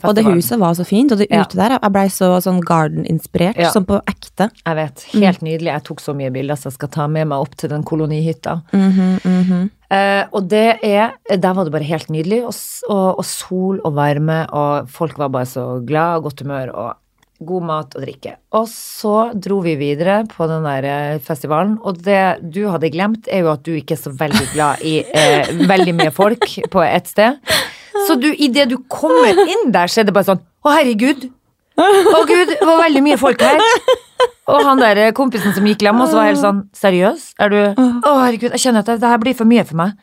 [0.09, 1.43] Og det huset var så fint, og det Ja.
[1.43, 3.69] ute der, jeg blei så sånn garden-inspirert, Ja.
[3.69, 4.49] sånn på ekte.
[4.65, 5.03] Jeg vet.
[5.13, 5.69] Helt nydelig.
[5.75, 8.63] Jeg tok så mye bilder, så jeg skal ta med meg opp til den kolonihytta.
[8.73, 12.43] Mhm, Eh, og det er Der var det bare helt nydelig.
[12.43, 12.55] Og,
[12.89, 16.73] og, og sol og varme, og folk var bare så glad og godt humør.
[16.75, 16.95] og
[17.39, 18.35] God mat og drikke.
[18.57, 23.29] Og så dro vi videre på den der eh, festivalen, og det du hadde glemt,
[23.29, 26.83] er jo at du ikke er så veldig glad i eh, veldig mye folk på
[26.85, 27.38] ett sted.
[28.07, 31.29] Så du, idet du kommer inn der, så er det bare sånn Å, herregud.
[31.77, 33.61] Å, gud, det var veldig mye folk her.
[34.49, 37.33] Og han der eh, kompisen som gikk hjem, og så var helt sånn Seriøs?
[37.43, 39.97] Er du Å, herregud, jeg kjenner at det, det her blir for mye for meg.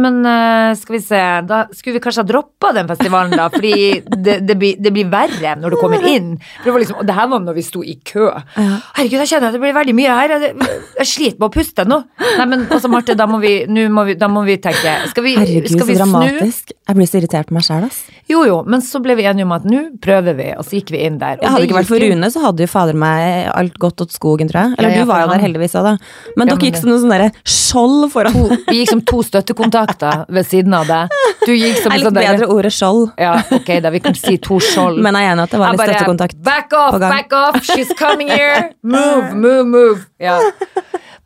[0.00, 4.00] Men eh, skal vi se, da skulle vi kanskje ha droppa den festivalen, da, fordi
[4.26, 6.32] det, det, blir, det blir verre når du kommer inn.
[6.56, 8.26] For det var liksom, og det her var når vi sto i kø.
[8.56, 10.34] Herregud, jeg kjenner at det blir veldig mye her.
[10.34, 10.54] Jeg,
[10.98, 12.00] jeg sliter med å puste nå.
[12.24, 15.36] Nei, men altså, Marte, da må vi, må vi, da må vi tenke Skal vi,
[15.38, 16.02] Herregud, skal vi snu?
[16.02, 16.74] dramatisk.
[16.84, 18.02] Jeg blir så irritert på meg sjæl, ass.
[18.28, 20.90] Jo, jo, men så ble vi enige om at nå prøver vi, og så gikk
[20.92, 21.38] vi inn der.
[21.40, 24.50] hadde det ikke vært for Rune, så hadde jo fader meg alt gått åt skogen,
[24.52, 24.74] tror jeg.
[24.76, 25.94] Eller Ja, ja, du var jo der heldigvis òg, da.
[26.36, 28.36] Men Ja, dere gikk som noen sånne der skjold foran.
[28.68, 31.16] Vi gikk som to støttekontakter ved siden av deg.
[31.46, 33.02] Du gikk som sånn likte bedre ordet skjold.
[33.16, 35.00] Ja, ok, da vi kan si to skjold.
[35.00, 36.36] Men jeg er enig at det var litt støttekontakt.
[36.44, 38.74] Back off, back off, she's coming here!
[38.82, 40.04] Move, move, move!
[40.20, 40.36] Ja.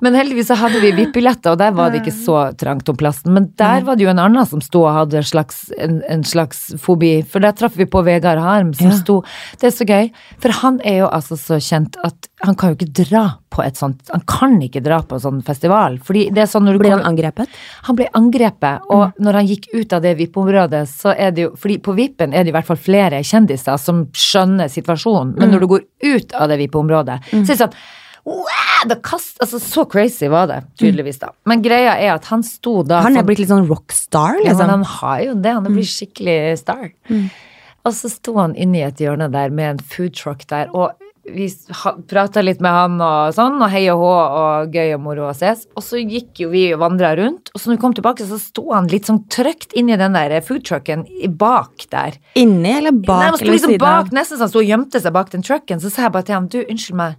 [0.00, 3.32] Men heldigvis så hadde vi VIP-billetter, og der var det ikke så trangt om plassen.
[3.34, 6.22] Men der var det jo en annen som sto og hadde en slags, en, en
[6.22, 7.16] slags fobi.
[7.26, 8.96] For der traff vi på Vegard Harm, som Ja.
[9.00, 9.16] sto
[9.58, 12.76] Det er så gøy, for han er jo altså så kjent at han kan jo
[12.78, 15.98] ikke dra på et sånt Han kan ikke dra på en sånn festival.
[16.06, 17.48] Fordi det er sånn når du Blir han angrepet?
[17.88, 21.50] han ble angrepet, og når han gikk ut av det VIP-området, så er det jo
[21.58, 25.60] fordi på VIP-en er det i hvert fall flere kjendiser som skjønner situasjonen, men når
[25.60, 25.82] du går
[26.14, 27.74] ut av det VIP-området, så er det sånn
[28.28, 31.32] wow, kast, altså Så crazy var det, tydeligvis, da.
[31.48, 34.72] Men greia er at han sto da Han er blitt litt sånn rockstar, ja, liksom.
[34.76, 35.56] han har jo det.
[35.58, 36.90] Han er blitt skikkelig star.
[37.86, 40.96] Og så sto han inne i et hjørne der med en food truck der, og
[41.32, 41.48] vi
[42.08, 45.34] prata litt med han og sånn, og hei og hå og gøy og moro å
[45.36, 45.66] ses.
[45.76, 48.38] Og så gikk jo vi og vandra rundt, og så når vi kom tilbake, så
[48.40, 51.06] sto han litt sånn trygt inni den der food trucken
[51.40, 52.18] bak der.
[52.38, 55.16] Inni eller Nei, bak han sto liksom bak, nesten så han sto og gjemte seg
[55.16, 55.82] bak den trucken.
[55.82, 57.18] Så sa jeg bare til ham, du, unnskyld meg,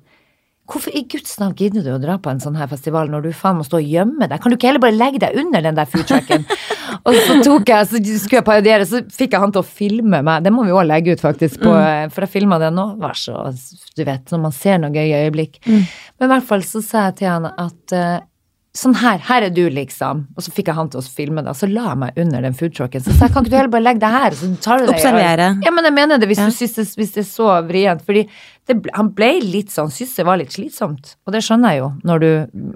[0.70, 3.30] Hvorfor i guds navn gidder du å dra på en sånn her festival når du
[3.34, 4.38] faen må stå og gjemme deg?
[4.42, 6.46] Kan du ikke heller bare legge deg under den der foodtrucken?
[7.10, 10.22] og så tok jeg, så skulle jeg parodiere, så fikk jeg han til å filme
[10.26, 10.46] meg.
[10.46, 11.74] Det må vi òg legge ut, faktisk, på,
[12.14, 12.86] for jeg filma det nå.
[13.02, 13.48] Vær så
[13.98, 15.58] Du vet, når man ser noen gøye øyeblikk.
[15.66, 18.20] Men i hvert fall så sa jeg til han at eh,
[18.80, 20.22] Sånn her, her er du, liksom.
[20.38, 21.52] Og så fikk jeg han til å filme det.
[21.52, 23.02] Og så la jeg meg under den foodtrucken.
[23.04, 24.32] Så sa jeg, kan ikke du heller bare legge deg her?
[24.40, 25.48] Så tar du deg i øynene?» Observere.
[25.66, 26.46] Ja, men jeg mener det hvis, Ja.
[26.48, 28.06] du synes det, hvis det er så vrient.
[28.08, 28.22] Fordi
[28.70, 31.06] det, han ble litt sånn, syntes det var litt slitsomt.
[31.28, 32.30] Og det skjønner jeg jo, når du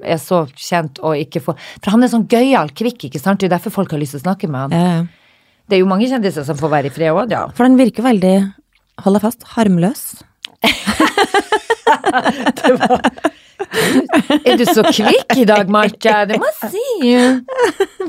[0.03, 3.39] er så kjent og ikke får For han er sånn gøyal kvikk, ikke sant?
[3.39, 4.71] Det er derfor folk har lyst til å snakke med han.
[4.75, 4.99] Ja.
[5.69, 7.45] Det er jo mange kjendiser som får være i fred òg, ja.
[7.55, 8.35] For den virker veldig,
[9.05, 10.03] hold deg fast, harmløs.
[14.47, 16.13] Er du så kvikk i dag, Marte?
[16.29, 17.13] Det må jeg si.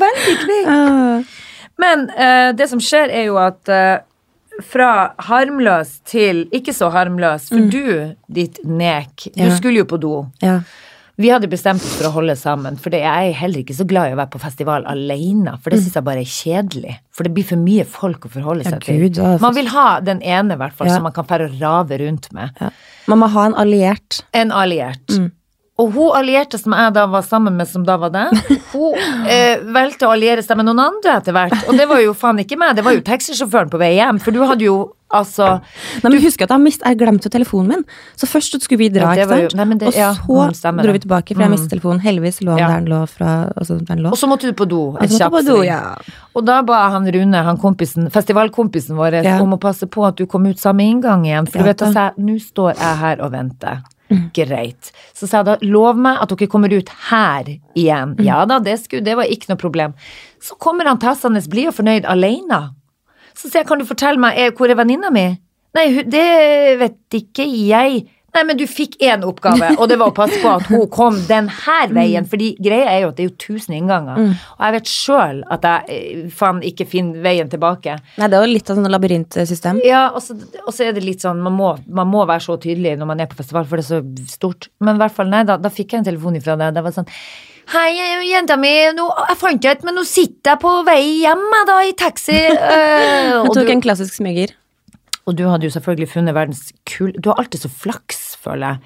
[0.04, 1.36] Veldig kvikk.
[1.82, 3.98] Men eh, det som skjer, er jo at eh,
[4.70, 4.90] fra
[5.26, 9.54] harmløs til ikke så harmløs, for du, ditt nek, du Ja.
[9.56, 10.12] skulle jo på do.
[10.44, 10.60] Ja.
[11.18, 13.84] Vi hadde bestemt oss for å holde sammen, for det er jeg heller ikke så
[13.86, 16.96] glad i å være på festival alene, for det syns jeg bare er kjedelig.
[17.14, 18.98] For det blir for mye folk å forholde Ja, seg til.
[19.04, 20.94] Gud, for- Man vil ha den ene, i hvert fall, Ja.
[20.96, 22.50] som man kan fære og rave rundt med.
[22.60, 22.70] Ja.
[23.06, 24.22] Man må ha en alliert.
[24.34, 25.06] En alliert.
[25.10, 25.30] Mm.
[25.82, 28.30] Og hun allierte som jeg da var sammen med, som da var deg,
[28.72, 28.94] hun
[29.26, 31.56] eh, valgte å alliere seg med noen andre etter hvert.
[31.66, 34.30] Og det var jo faen ikke meg, det var jo taxisjåføren på vei hjem, for
[34.36, 34.76] du hadde jo
[35.14, 35.46] altså
[36.02, 37.82] Nei, men husk at jeg, mist, jeg glemte telefonen min.
[38.18, 40.98] Så først skulle vi dra, Ja, det jo- nei, det- og så ja, dro vi
[41.04, 41.54] tilbake, for jeg Mm.
[41.54, 42.00] mistet telefonen.
[42.02, 42.68] Heldigvis lå den Ja.
[42.68, 44.10] der den lå fra altså, den lå.
[44.10, 44.92] Og så måtte du på do.
[44.92, 45.94] Måtte på do, ja.
[46.34, 50.26] Og da ba han Rune, han kompisen, festivalkompisen vår, om å passe på at du
[50.26, 51.46] kom ut samme inngang igjen.
[51.50, 53.82] For du vet, altså, nå står jeg her og venter.
[54.36, 54.90] Greit.
[55.16, 58.16] Så sa jeg da lov meg at dere kommer ut her igjen.
[58.24, 59.94] Ja da, det, skulle, det var ikke noe problem.
[60.42, 62.60] Så kommer han tassende blid og fornøyd alene.
[63.34, 65.26] Så sier jeg kan du fortelle meg er, hvor er venninna mi?
[65.74, 66.26] Nei, det
[66.78, 68.04] vet ikke jeg.
[68.34, 71.20] Nei, men du fikk én oppgave, og det var å passe på at hun kom
[71.28, 72.26] den her veien.
[72.30, 74.24] Fordi greia er jo at det er jo tusen innganger.
[74.56, 77.96] Og jeg vet sjøl at jeg eh, faen ikke finner veien tilbake.
[78.18, 79.80] Nei, det er jo litt av sånn labyrintsystem.
[79.86, 80.34] Ja, og så,
[80.82, 83.38] er det litt sånn man må, man må være så tydelig når man er på
[83.38, 84.70] festival, for det er så stort.
[84.82, 86.74] Men i hvert fall, nei, da, da fikk jeg en telefon ifra deg.
[86.74, 87.10] Det var sånn
[87.72, 87.94] Hei,
[88.28, 91.68] jenta mi, nå, jeg fant deg ikke, men nå sitter jeg på vei hjem, jeg,
[91.70, 92.36] da, i taxi.
[92.52, 94.52] øh, Du og, tok du, en klassisk smyger.
[95.24, 97.14] og du hadde jo selvfølgelig funnet verdens kul...
[97.16, 98.78] Du har alltid så flaks, føler jeg.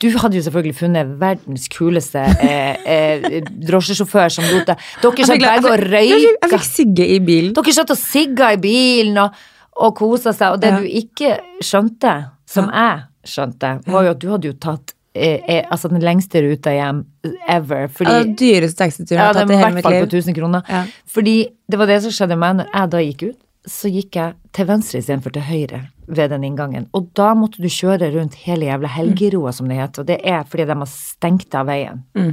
[0.00, 5.42] Du hadde jo selvfølgelig funnet verdens kuleste eh, eh, drosjesjåfør som lot deg Dere satt
[5.42, 7.52] begge og Jeg fikk sigge i bilen.
[7.58, 9.36] Dere satt og sigga i bilen og,
[9.76, 10.78] og kosa seg, og det Ja.
[10.80, 12.14] du ikke skjønte,
[12.48, 16.40] som jeg skjønte, var jo at du hadde jo tatt eh, eh, altså den lengste
[16.46, 17.04] ruta hjem
[17.50, 17.88] ever.
[17.92, 19.98] Fordi, Ja, den dyreste taxituren jeg ja, har tatt i i hele hvert mitt fall
[19.98, 20.08] liv.
[20.08, 20.62] på 1000 kroner.
[20.70, 20.84] Ja.
[21.12, 21.36] Fordi
[21.70, 23.38] det var det som skjedde med meg når jeg da gikk ut.
[23.70, 26.88] Så gikk jeg til venstre istedenfor til høyre ved den inngangen.
[26.96, 30.02] Og da måtte du kjøre rundt hele jævla Helgeroa, som det heter.
[30.02, 32.02] Og det er fordi de har stengt av veien.
[32.18, 32.32] Mm.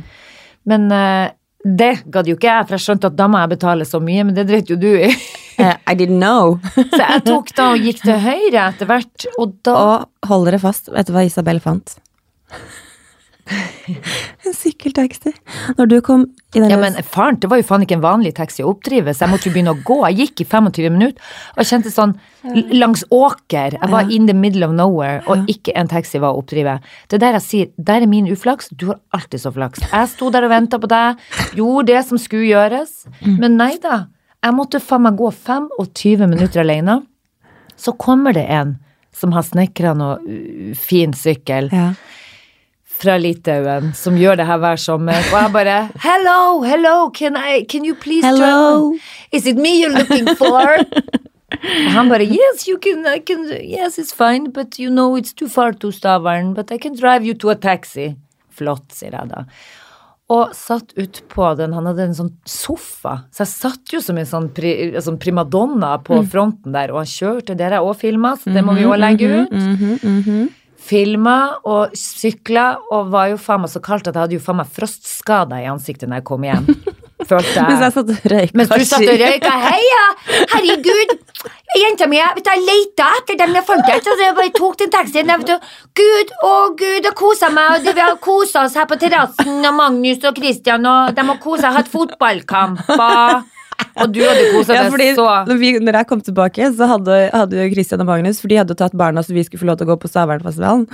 [0.72, 1.28] Men uh,
[1.62, 4.26] det gadd jo ikke jeg, for jeg skjønte at da må jeg betale så mye,
[4.26, 5.12] men det dreit jo du i.
[5.62, 6.58] uh, I didn't know.
[6.98, 10.62] Så jeg tok da og gikk til høyre etter hvert, og da Og hold dere
[10.64, 12.00] fast, vet du hva Isabel fant?
[13.48, 15.34] En sykkeltaxi.
[15.78, 16.26] Når du kom
[16.56, 19.14] i den Ja, men faren, det var jo faen ikke en vanlig taxi å oppdrive,
[19.14, 19.98] så jeg måtte jo begynne å gå.
[20.08, 22.16] Jeg gikk i 25 minutter, og kjente sånn
[22.76, 23.78] langs åker.
[23.78, 26.78] Jeg var in the middle of nowhere, og ikke en taxi var å oppdrive.
[27.08, 29.84] Det er der jeg sier, der er min uflaks, du har alltid så flaks.
[29.92, 31.22] Jeg sto der og venta på deg,
[31.58, 34.06] gjorde det som skulle gjøres, men nei da.
[34.46, 37.02] Jeg måtte faen meg gå 25 minutter alene.
[37.78, 38.78] Så kommer det en
[39.18, 41.90] som har snekra noe fin sykkel ja.
[42.98, 45.22] Fra Litauen som gjør det her hver sommer.
[45.32, 48.92] Og jeg bare Hello, hello, can, I, can you please Hello.
[48.92, 49.00] turn?
[49.32, 50.82] Is it me you're looking for?
[50.82, 55.34] Og han bare Yes, you can, I can Yes, it's fine, but you know it's
[55.34, 58.16] too far to Stavern, but I can drive you to a taxi.
[58.58, 59.46] Flott, sier jeg da.
[60.34, 64.28] Og satt utpå den, han hadde en sånn sofa, så jeg satt jo som en
[64.28, 68.64] sånn, pri, sånn primadonna på fronten der, og han kjørte, dere òg filma, så det
[68.68, 69.56] må vi jo legge ut
[70.88, 74.62] filma og sykla og var jo faen meg så kaldt at jeg hadde jo faen
[74.62, 76.70] meg frostskader i ansiktet når jeg kom hjem.
[77.28, 77.94] Følte Mens jeg jeg.
[77.96, 79.54] satt og røyka Mens du satt og røyka.
[79.64, 80.04] Heia!
[80.54, 81.16] Herregud!
[81.78, 84.78] Jenta mi, vet du, jeg leita etter dem jeg fant ikke, så jeg bare tok
[84.80, 85.32] den taxien.
[85.34, 87.82] Jeg vet du, Gud, å Gud, jeg kosa meg.
[87.82, 91.42] og Vi har kosa oss her på terrassen, og Magnus og Christian, og de har
[91.44, 93.42] kosa hatt fotballkamper.
[93.98, 95.26] Og du hadde kosa Ja, deg så.
[95.48, 98.78] når, vi, når jeg kom tilbake, så hadde, hadde Christian og Magnus For de hadde
[98.78, 100.88] tatt barna så vi skulle få lov til å gå på Stavernfestivalen.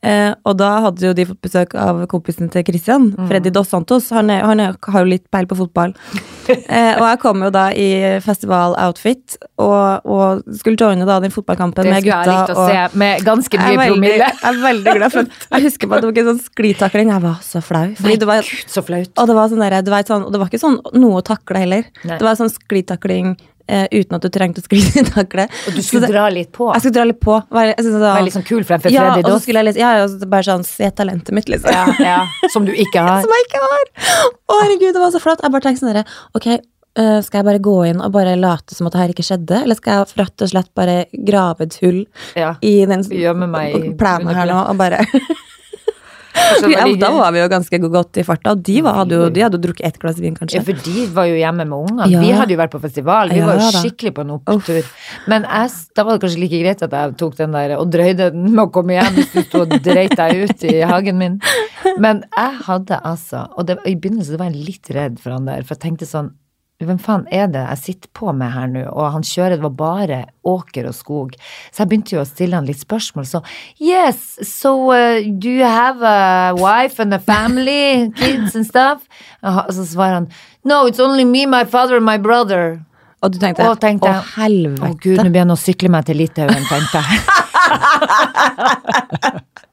[0.00, 4.06] Eh, og da hadde jo de fått besøk av kompisen til Christian, Freddy Dos Santos.
[4.16, 5.96] Han, er, han er, har jo litt peil på fotball.
[6.50, 7.84] Eh, og jeg kom jo da i
[8.24, 12.40] festival-outfit og, og skulle joine da den fotballkampen Det med skulle jeg gutta.
[12.40, 14.16] likt å og se, med ganske mye promille.
[14.32, 17.12] jeg er veldig glad for Jeg husker bare det var ikke sånn sklitakling.
[17.14, 17.84] Jeg var så flau.
[18.00, 19.12] Fordi det var, Gud, så flaut.
[19.14, 21.62] og det var sånn der, vet, sånn, og det var ikke sånn noe å takle
[21.62, 21.86] heller.
[22.02, 22.18] Nei.
[22.18, 23.36] Det var sånn sklitakling
[23.70, 25.46] eh, uten at du trengte å sklitakle.
[25.70, 26.68] Og du skulle så, dra litt på.
[26.74, 27.36] Jeg skulle dra litt på.
[27.54, 29.84] Være, jeg synes Være litt sånn kul fremfor ja, Freddy og så skulle jeg liksom,
[29.84, 31.70] ja, ja, så bare sånn, se talentet mitt, liksom.
[31.74, 33.22] Ja, ja, som du ikke har.
[33.24, 33.88] Som jeg ikke har.
[34.26, 35.42] Å, herregud, det var så flott.
[35.44, 36.04] Jeg bare tenkte sånn derre,
[36.36, 36.48] ok,
[37.00, 39.62] øh, skal jeg bare gå inn og bare late som at det her ikke skjedde,
[39.64, 40.96] eller skal jeg rett og slett bare
[41.30, 42.02] grave et hull
[42.38, 42.54] Ja.
[42.64, 45.04] i den plenen her nå, og bare
[46.70, 49.58] Ja, da var vi jo ganske godt i farta, de, var, hadde jo, de hadde
[49.58, 52.08] jo drukket ett glass vin, Ja, for de var jo hjemme med ungene.
[52.12, 52.22] Ja.
[52.22, 53.32] Vi hadde jo vært på festival.
[53.32, 54.90] Vi Ja var jo skikkelig på en opptur.
[55.30, 58.30] Men jeg, da var det kanskje like greit at jeg tok den der og drøyde
[58.34, 61.40] den med å komme hjem hvis du sto og dreit deg ut i hagen min.
[62.02, 65.64] Men jeg hadde altså Og det, i begynnelsen var jeg litt redd for han der,
[65.64, 66.32] for jeg tenkte sånn
[66.88, 68.86] hvem faen er det jeg sitter på med her nå?
[68.88, 71.34] Og han kjører, det var bare åker og skog.
[71.68, 73.26] Så jeg begynte jo å stille han litt spørsmål.
[73.28, 73.42] Så
[73.76, 79.04] yes, so uh, do you have a wife and a family, kids and stuff?
[79.44, 80.30] Og så svarer han
[80.64, 82.80] no, it's only me, my father and my brother.
[83.20, 84.88] Og du tenkte, og tenkte å helvete.
[84.88, 87.20] Å gud, nå begynner jeg å sykle meg til Litauen, tenkte jeg.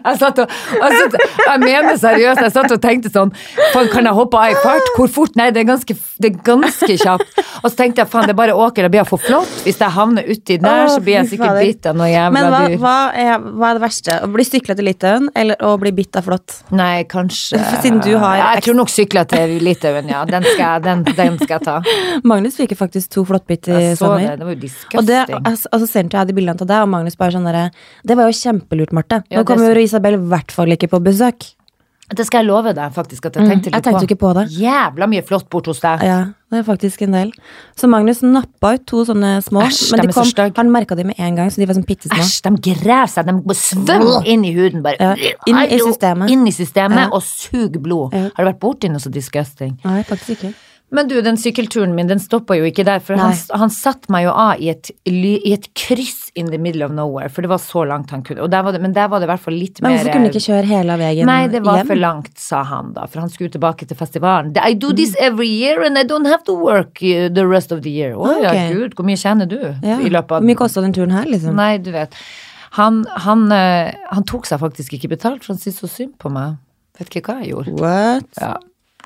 [0.00, 1.14] Jeg satt og, jeg, satt,
[1.46, 3.30] jeg mener seriøst, jeg satt og tenkte sånn
[3.92, 4.88] Kan jeg hoppe av i fart?
[4.96, 5.36] Hvor fort?
[5.38, 7.38] Nei, det er ganske, det er ganske kjapt.
[7.62, 9.50] Og så tenkte jeg faen, det er bare åker, det blir for flott.
[9.64, 12.60] Hvis jeg havner uti der, så blir jeg sikkert bitt av noe jævla Men hva,
[12.66, 12.76] dyr.
[12.82, 14.16] hva, er, hva er det verste?
[14.26, 16.56] Å bli sykla til Litauen, eller å bli bitt av flått?
[16.76, 20.24] Nei, kanskje Siden du har- Jeg tror nok sykla til Litauen, ja.
[20.28, 21.78] Den skal, jeg- den, den skal jeg ta.
[22.24, 24.26] Magnus fikk faktisk to flåttbitt i så sommer.
[24.26, 25.44] det, det var jo Og det, disgusting.
[25.46, 27.69] altså, altså sendte jeg de bildene til deg, og Magnus bare sånn derre
[28.06, 29.22] Det var jo kjempelurt, Marte.
[29.30, 31.54] Ja, Nå kommer jo Isabel i hvert fall ikke på besøk.
[32.10, 34.06] Det skal jeg love deg, faktisk, at jeg tenkte litt Mm, jeg tenkte på.
[34.08, 34.42] ikke på det.
[34.58, 36.00] Jævla mye flott bort hos deg.
[36.02, 36.16] Ja,
[36.50, 37.30] det er faktisk en del.
[37.78, 41.14] Så Magnus nappa ut to sånne små, Æsj, men de kom, han merka de med
[41.20, 42.18] en gang, så de var sånn bitte små.
[42.18, 44.98] Æsj, de grev seg, de svømmer inn i huden, bare.
[44.98, 45.14] Ja,
[45.46, 46.30] inn i systemet.
[46.34, 47.08] Inn i systemet, Ja.
[47.12, 48.12] og suger blod.
[48.12, 49.78] Har du vært borti noe så disgusting?
[49.84, 50.54] Nei, faktisk ikke.
[50.90, 53.58] Men du, den sykkelturen min, den stoppa jo ikke der, for han, Nei.
[53.60, 57.28] han satte meg jo av i et, i et kryss in the middle of nowhere,
[57.30, 58.48] for det var så langt han kunne.
[58.50, 60.30] Der var det, men der var det i hvert fall litt Men mer hvorfor kunne
[60.32, 61.90] du ikke kjøre hele veien Nei, det var hjem?
[61.92, 64.50] for langt, sa han da, for han skulle tilbake til festivalen.
[64.58, 67.82] I do this every year and I don't have to work uh, the rest of
[67.86, 68.16] the year.
[68.18, 70.00] Å ja, gud, hvor mye tjener du Ja.
[70.02, 71.54] i løpet av Hvor mye kosta den turen her, liksom?
[71.58, 72.14] Nei, du vet.
[72.78, 76.30] Han, han, eh, han tok seg faktisk ikke betalt, for han syntes så synd på
[76.34, 76.58] meg.
[76.98, 77.72] Vet ikke hva jeg gjorde.
[77.80, 78.28] What?
[78.38, 78.56] Ja.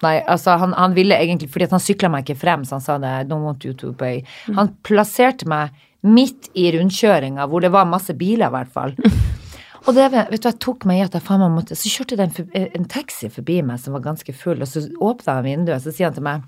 [0.05, 2.98] Nei, altså han, han ville egentlig, fordi han sykla meg ikke frem, så han sa
[3.02, 4.20] det, don't want you to pay.
[4.52, 5.72] Han plasserte meg
[6.05, 8.92] midt i rundkjøringa, hvor det var masse biler i hvert fall.
[9.84, 12.16] Og det, vet du, jeg tok meg i at jeg faen meg måtte Så kjørte
[12.16, 15.76] det en, en taxi forbi meg som var ganske full, og så åpna han vinduet,
[15.76, 16.46] og så sier han til meg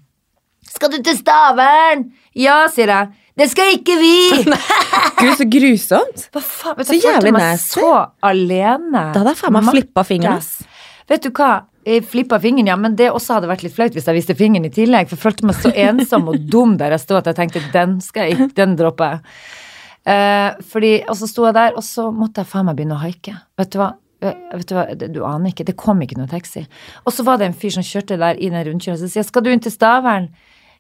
[0.65, 2.07] Skal du til Stavern?
[2.33, 3.11] Ja, sier jeg.
[3.37, 4.15] Det skal ikke vi!
[5.21, 6.25] Gud, så grusomt!
[6.33, 6.79] Hva faen?
[6.81, 7.77] Vet Så du, jeg jævlig nasty.
[7.77, 7.91] så
[8.25, 9.03] alene.
[9.13, 10.49] Da hadde jeg faen meg flippa fingeren.
[11.13, 11.51] Vet du hva?
[11.87, 14.67] Jeg flippa fingeren, ja, men det også hadde vært litt flaut hvis jeg viste fingeren
[14.67, 15.07] i tillegg.
[15.07, 18.01] For jeg følte meg så ensom og dum der jeg sto at jeg tenkte den
[18.03, 19.21] skal jeg ikke, den dropper jeg.
[20.07, 23.03] Eh, fordi, og så sto jeg der, og så måtte jeg faen meg begynne å
[23.05, 23.37] haike.
[23.59, 23.93] Vet du hva?
[24.23, 26.65] Eh, Vet Du hva, du aner ikke, det kom ikke noe taxi.
[27.05, 29.47] Og så var det en fyr som kjørte der i den rundkjøringen, og sa skal
[29.47, 30.31] du inn til Stavern?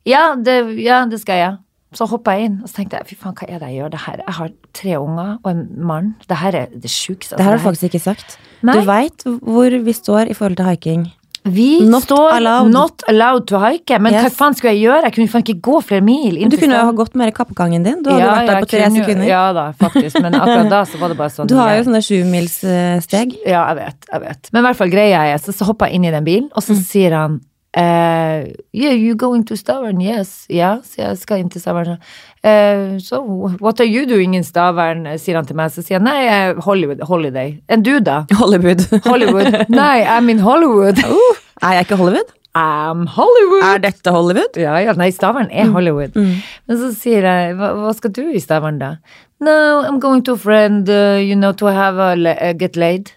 [0.07, 1.57] Ja, det, ja, det skal jeg.
[1.97, 3.91] Så hoppa jeg inn, og så tenkte jeg fy faen, hva er det jeg gjør?
[3.97, 6.15] Det her, jeg har tre unger og en mann.
[6.29, 7.37] Det her er det sjukeste.
[7.39, 8.39] Det her har du Altså, faktisk ikke sagt.
[8.63, 8.75] Nei.
[8.81, 11.07] Du veit hvor vi står i forhold til haiking.
[11.47, 12.73] Vi Not står allowed.
[12.75, 14.01] not allowed to hike.
[14.03, 15.03] Men hva faen skulle jeg gjøre?
[15.07, 16.41] Jeg kunne faen ikke gå flere mil.
[16.41, 18.03] Men Du kunne jo ha gått mer i kappgangen din.
[18.03, 19.29] Du hadde vært der på tre jo- sekunder.
[19.29, 20.19] Ja da, faktisk.
[20.25, 23.37] Men akkurat da så var det bare sånn Du har jo jeg- sånne sjumilssteg.
[23.47, 24.09] Ja, jeg vet.
[24.13, 24.51] jeg vet.
[24.53, 26.63] Men i hvert fall greia er, så, så hopper jeg inn i den bilen, og
[26.67, 26.83] så Mm.
[26.83, 27.41] sier han
[27.77, 30.01] eh, Yeah, you going to Stavern?
[30.01, 30.47] Yes.
[30.49, 31.99] Så jeg skal inn til Stavern.
[32.47, 33.21] Uh, so
[33.61, 35.07] what are you doing in Stavern?
[35.19, 35.73] sier han til meg.
[35.75, 37.57] Så sier han nei, eh, Hollywood, holiday.
[37.69, 38.25] Enn du, da?
[38.41, 38.87] Hollywood.
[39.07, 39.67] Hollywood.
[39.69, 40.99] Nei, I'm in Hollywood.
[41.65, 42.33] Er jeg ikke Hollywood?
[42.57, 43.63] I'm Hollywood.
[43.65, 44.57] Er dette Hollywood?
[44.57, 46.17] Ja, ja, nei, Stavern er Hollywood.
[46.17, 48.95] Men så sier jeg, hva, hva skal du i Stavern da?
[49.41, 53.13] No, I'm going to a friend, uh, you know, to have a, uh, get laid.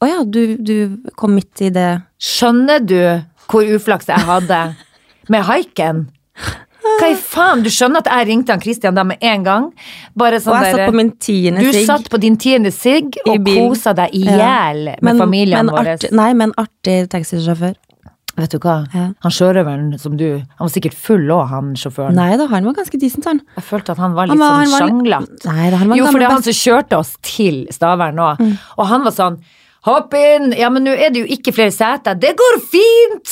[0.00, 0.74] Å ja, du, du
[1.16, 2.02] kom midt i det.
[2.20, 3.00] Skjønner du
[3.50, 4.60] hvor uflaks jeg hadde
[5.28, 6.06] med haiken?
[7.00, 7.60] Hva i faen?
[7.64, 9.66] Du skjønner at jeg ringte han Christian da med en gang?
[10.16, 11.86] Bare Og jeg jeg satt på min tiende Du sigg.
[11.86, 14.72] satt på din tiende sigg og kosa deg i Ja.
[14.72, 15.84] med Men- familien men vår.
[15.96, 17.74] artig- Nei, men artig taxisjåfør.
[18.38, 18.86] Vet du hva?
[18.94, 19.10] Ja.
[19.20, 22.14] Han sjørøveren som du Han var sikkert full òg, han sjåføren.
[22.14, 23.40] Nei da, han var ganske decent, han.
[23.56, 25.44] Jeg følte at han var Han litt var- sånn han sjanglete.
[25.46, 28.56] Nei, da, han var Jo, for det er han som kjørte oss til Stavern nå.
[28.78, 29.38] Og han var sånn
[29.88, 30.50] Hopp inn!
[30.58, 32.16] Ja, men nå er det jo ikke flere seter.
[32.20, 33.30] Det går fint!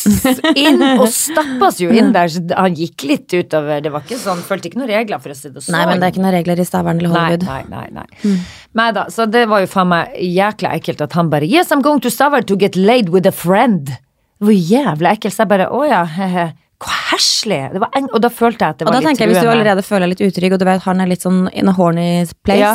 [0.56, 2.30] Inn og stappes jo inn der.
[2.32, 3.82] Så han gikk litt utover.
[3.84, 5.76] Det var ikke sånn, følte ikke noen regler for å si det sånn.
[5.76, 7.44] Nei, men det er ikke noen regler i Stavern eller Hollywood.
[7.50, 8.06] Nei, nei, nei.
[8.24, 8.38] nei.
[8.80, 11.84] Nei da, så det var jo faen meg jækla ekkelt at han bare Yes, I'm
[11.84, 13.92] going to Stavern to get laid with a friend.
[14.38, 15.36] Det var jævla ekkelt.
[15.36, 16.48] Så jeg bare Å ja, he-he.
[16.78, 17.56] Hvor heslig!
[17.72, 19.50] Det og da følte jeg at det Og var da litt tenker jeg Hvis du
[19.50, 22.04] allerede føler deg litt utrygg, og du vet han er litt sånn in a horny
[22.46, 22.74] place Ja.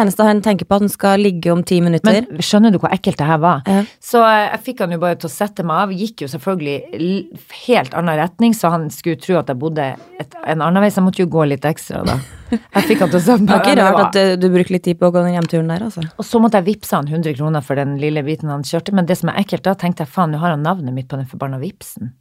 [0.00, 2.26] Eneste han tenker på, at han skal ligge om ti minutter.
[2.26, 3.62] Men skjønner du hvor ekkelt det her var?
[3.70, 3.84] Ja.
[4.02, 5.94] Så eh, jeg fikk han jo bare til å sette meg av.
[5.94, 7.06] Gikk jo selvfølgelig
[7.68, 11.00] helt annen retning, så han skulle tro at jeg bodde et, en annen vei, så
[11.00, 12.18] jeg måtte jo gå litt ekstra, da.
[12.50, 14.74] Jeg fikk han til å sette det meg er ikke rart at eh, du bruker
[14.74, 16.02] litt tid på å gå den hjemturen der, altså.
[16.18, 19.06] Og så måtte jeg vippse han 100 kroner for den lille biten han kjørte, men
[19.06, 21.30] det som er ekkelt, da tenkte jeg faen, nå har han navnet mitt på den
[21.30, 22.16] forbanna vipsen.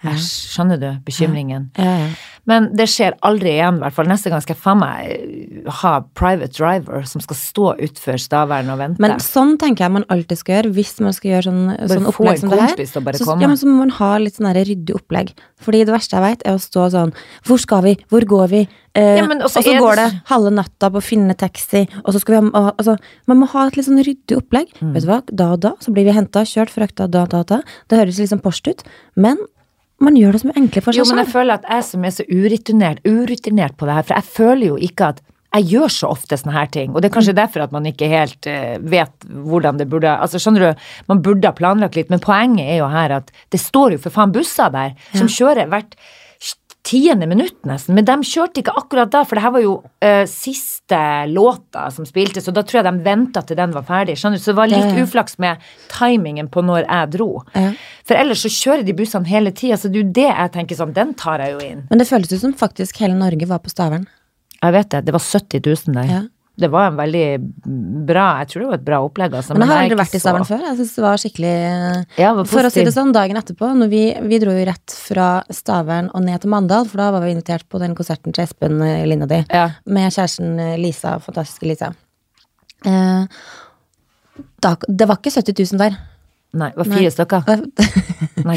[0.00, 1.70] Æsj, skjønner du bekymringen?
[1.76, 2.10] Ja, ja.
[2.48, 4.08] Men det skjer aldri igjen, i hvert fall.
[4.08, 8.72] Neste gang skal jeg faen meg eh, ha private driver som skal stå utfor Stavern
[8.72, 9.02] og vente.
[9.04, 11.60] Men sånn tenker jeg man alltid skal gjøre hvis man skal gjøre sånn,
[11.92, 12.82] sånn opplegg som det her.
[13.20, 15.34] Så, ja, men så må man ha litt sånn ryddig opplegg.
[15.60, 17.12] Fordi det verste jeg vet, er å stå sånn
[17.44, 17.94] Hvor skal vi?
[18.08, 18.64] Hvor går vi?
[18.96, 22.24] Eh, Ja, men og så går det halve natta på å finne taxi, og så
[22.24, 22.96] skal vi ha altså,
[23.28, 24.72] Man må ha et litt sånn ryddig opplegg.
[24.80, 24.94] Mm.
[24.96, 27.60] Vet du hva, da og da så blir vi henta, kjørt, frakta, da, da, da.
[27.92, 28.80] Det høres litt sånn post ut,
[29.14, 29.36] men
[30.00, 32.14] man gjør det som er enklere for Jo, men jeg føler at jeg som er
[32.16, 35.20] så urutinert, urutinert på det her, for jeg føler jo ikke at
[35.50, 37.16] jeg gjør så ofte sånne her ting, og det er Mm.
[37.18, 41.22] kanskje derfor at man ikke helt eh, vet hvordan det burde Altså, skjønner du, man
[41.22, 44.30] burde ha planlagt litt, men poenget er jo her at det står jo for faen
[44.32, 45.96] busser der som kjører hvert
[46.90, 50.24] tiende minutt nesten, men de kjørte ikke akkurat da, for det her var jo uh,
[50.30, 54.40] siste låta som spilte, så da tror jeg de venta til den var ferdig, skjønner
[54.40, 55.62] du, så det var litt uflaks med
[55.92, 57.30] timingen på når jeg dro.
[57.54, 57.70] Ja.
[58.08, 60.80] For ellers så kjører de bussene hele tida, så det er jo det jeg tenker
[60.80, 61.86] sånn, den tar jeg jo inn.
[61.92, 64.08] Men det føles ut som faktisk hele Norge var på Stavern.
[64.60, 66.10] Jeg vet det, det var 70 000 der.
[66.10, 66.22] Ja.
[66.60, 67.22] Det var en veldig
[68.08, 69.54] bra, jeg tror det var et bra opplegg, altså.
[69.56, 70.64] Men jeg har aldri vært i så- Stavern før.
[70.66, 71.54] Jeg syns det var skikkelig
[72.20, 75.28] Ja, var For å si det sånn, dagen etterpå, vi, vi dro jo rett fra
[75.50, 78.80] Stavern og ned til Mandal, for da var vi invitert på den konserten til Espen
[78.84, 79.70] eh, Linnadi Ja.
[79.86, 81.92] med kjæresten eh, Lisa, fantastiske Lisa.
[82.84, 83.24] Eh,
[84.60, 85.96] da, det var ikke 70 000 der.
[86.52, 87.64] Nei, det var fire stykker.
[88.48, 88.56] Nei.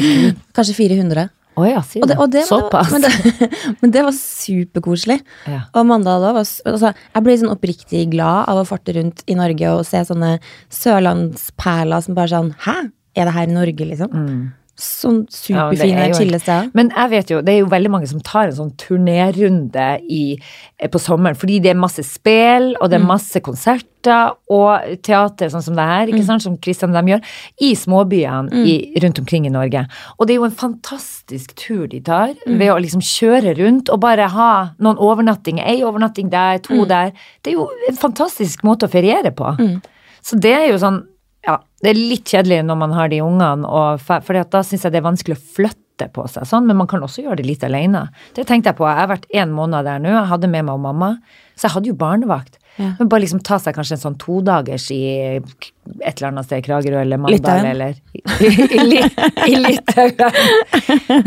[0.56, 1.28] Kanskje 400.
[1.54, 2.90] Å ja, sier Og det, og det, Såpass.
[2.90, 3.48] Men det,
[3.82, 5.20] men det var superkoselig.
[5.50, 5.60] Ja.
[5.78, 6.40] Og Mandal òg.
[6.42, 10.36] altså, Jeg blir sånn oppriktig glad av å farte rundt i Norge og se sånne
[10.74, 12.76] sørlandsperler som bare sånn Hæ?
[13.14, 14.10] Er det her Norge, liksom?
[14.10, 14.38] Mm.
[14.76, 16.62] Det superfine, ja, chillesteder.
[16.64, 16.70] chille.
[16.74, 20.38] Men jeg vet jo, det er jo veldig mange som tar en sånn turnérunde i,
[20.80, 22.90] eh, på sommeren, fordi det er masse spill, og Mm.
[22.90, 26.12] det er masse konserter, og teater sånn som det her, Mm.
[26.14, 27.22] ikke sant, som Kristian og dem gjør,
[27.62, 29.86] i småbyene i, rundt omkring i Norge.
[30.18, 32.58] Og det er jo en fantastisk tur de tar, Mm.
[32.58, 36.88] ved å liksom kjøre rundt og bare ha noen overnattinger, ei overnatting der, to Mm.
[36.88, 37.12] der.
[37.42, 39.80] Det er jo en fantastisk måte å feriere på.
[40.22, 41.04] Så det er jo sånn,
[41.44, 43.70] ja, det er litt kjedelig når man har de ungene,
[44.04, 47.04] for da syns jeg det er vanskelig å flytte på seg sånn, men man kan
[47.04, 48.06] også gjøre det litt alene.
[48.34, 50.74] Det tenkte jeg på, jeg har vært en måned der nå, jeg hadde med meg
[50.74, 51.10] og mamma,
[51.54, 52.58] så jeg hadde jo barnevakt.
[52.74, 52.88] Ja.
[52.98, 55.02] Men bare liksom ta seg kanskje en sånn todagers i
[55.38, 58.48] et eller annet sted, Kragerø eller Mandal eller i, i,
[58.80, 59.04] i,
[59.52, 60.40] i Litauen.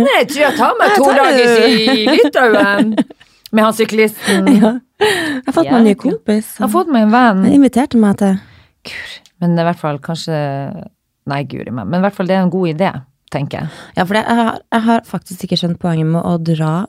[0.01, 2.91] Nei, jeg tror jeg tar meg todagers i Litauen
[3.55, 4.49] med han syklisten.
[4.51, 4.59] Jeg
[5.45, 6.51] har fått meg en ny kompis.
[6.57, 7.45] Jeg har fått meg en venn.
[7.45, 8.35] Han inviterte meg til
[8.91, 9.15] Gud.
[9.41, 10.37] Men i hvert fall kanskje
[11.27, 11.87] Nei, guri meg.
[11.91, 12.89] Men i hvert fall det er en god idé,
[13.33, 13.69] tenker jeg.
[13.97, 16.85] Ja, for det, jeg, har, jeg har faktisk ikke skjønt poenget med å dra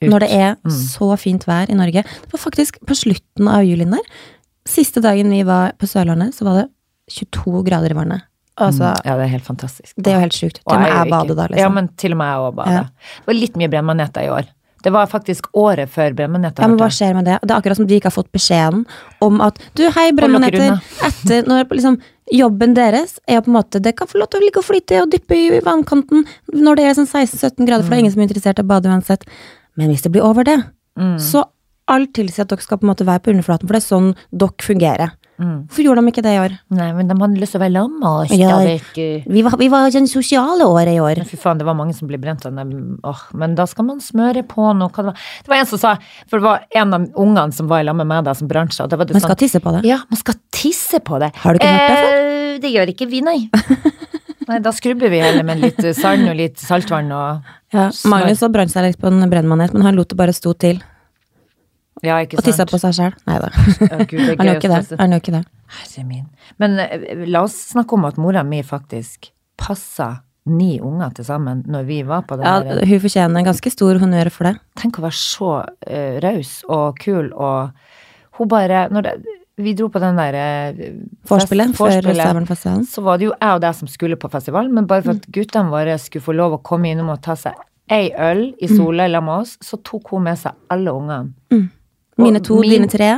[0.00, 0.08] Ut.
[0.08, 0.70] når det er Mm.
[0.72, 2.02] så fint vær i Norge.
[2.02, 4.00] Det var faktisk på slutten av julien der.
[4.66, 6.70] Siste dagen vi var på Sørlandet, så var det
[7.12, 8.22] 22 grader i vannet.
[8.56, 9.92] Altså, Ja, det er helt fantastisk.
[9.98, 10.60] det er jo helt sjukt.
[10.64, 11.58] Til og med jeg bader da, liksom.
[11.60, 12.72] Ja, men til og med jeg òg badet.
[12.72, 12.82] Ja.
[13.20, 14.44] Det var litt mye brennmaneter i år.
[14.84, 16.60] Det var faktisk året før brennmaneter.
[16.62, 17.38] Ja, men hva skjer med det?
[17.42, 18.84] Det er akkurat som de ikke har fått beskjeden
[19.24, 21.96] om at du, hei, dere etter når liksom
[22.32, 25.00] jobben deres er på en måte Det kan få lov til å ligge og flyte
[25.02, 28.22] og dyppe i vannkanten når det er sånn 16-17 grader, for det er ingen som
[28.22, 29.24] er interessert i å bade uansett.
[29.76, 30.60] Men hvis det blir over det,
[30.94, 31.18] Mm.
[31.18, 31.40] så
[31.90, 34.12] alt tilsier at dere skal på en måte være på underflaten, for det er sånn
[34.30, 35.10] dere fungerer.
[35.44, 35.56] Mm.
[35.68, 36.54] Hvorfor gjorde de ikke det i år?
[36.78, 38.12] Nei, men de hadde lyst til å være lamma.
[38.32, 38.58] Ja.
[38.96, 41.20] Vi var, vi var den sosiale året i år.
[41.20, 42.70] Men Fy faen, det var mange som ble brent av dem.
[43.04, 44.92] Åh, men da skal man smøre på noe.
[44.94, 45.26] Det, var.
[45.44, 45.94] det var en som sa,
[46.30, 48.64] for det var en av ungene som var i lag med meg da, som Da
[48.64, 49.84] Man sånn, skal tisse på det.
[49.88, 51.32] Ja, man skal tisse på det.
[51.42, 52.16] Har du ikke hørt det før?
[52.22, 53.38] Eh, det gjør ikke vi, nei.
[54.48, 57.88] nei, da skrubber vi heller med litt sand og litt saltvann og Ja.
[58.06, 60.78] Magnus så brant seg litt på en brennmanet, men han lot det bare stå til.
[62.02, 63.14] Ja, ikke Og tissa på seg sjøl.
[63.28, 63.50] Nei da.
[63.54, 64.98] Han gjør ikke det.
[64.98, 65.42] Han gjør ikke det.
[65.78, 66.24] Herre min.
[66.62, 69.30] Men eh, la oss snakke om at mora mi faktisk
[69.60, 70.16] passa
[70.50, 74.00] ni unger til sammen når vi var på det Ja, hun fortjener en ganske stor
[74.02, 74.58] honnør for det.
[74.80, 77.72] Tenk å være så uh, raus og kul og
[78.36, 79.14] hun bare når det,
[79.62, 80.36] vi dro på den der
[81.30, 82.82] forspillet, Vorspielet før.
[82.90, 85.28] Så var det jo jeg og deg som skulle på festival, men bare for at
[85.30, 87.54] guttene våre skulle få lov å komme innom og ta seg
[87.92, 91.30] ei øl i Sola sammen med oss, så tok hun med seg alle ungene.
[92.18, 93.12] Mine to, min- dine tre.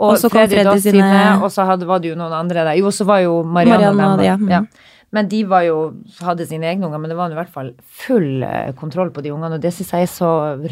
[0.00, 2.32] Og, Og så kom Freddy Freddy sine- sine, og så hadde, var det jo noen
[2.32, 2.74] andre der.
[2.80, 4.26] Jo, så var jo Marianne, Marianne og dem.
[4.26, 4.36] ja.
[4.36, 4.48] Mm.
[4.50, 4.90] Ja.
[5.14, 8.42] Men de var jo, hadde sine egne unger, men det var i hvert fall full
[8.42, 10.30] eh, kontroll på de ungene, og det syns jeg er så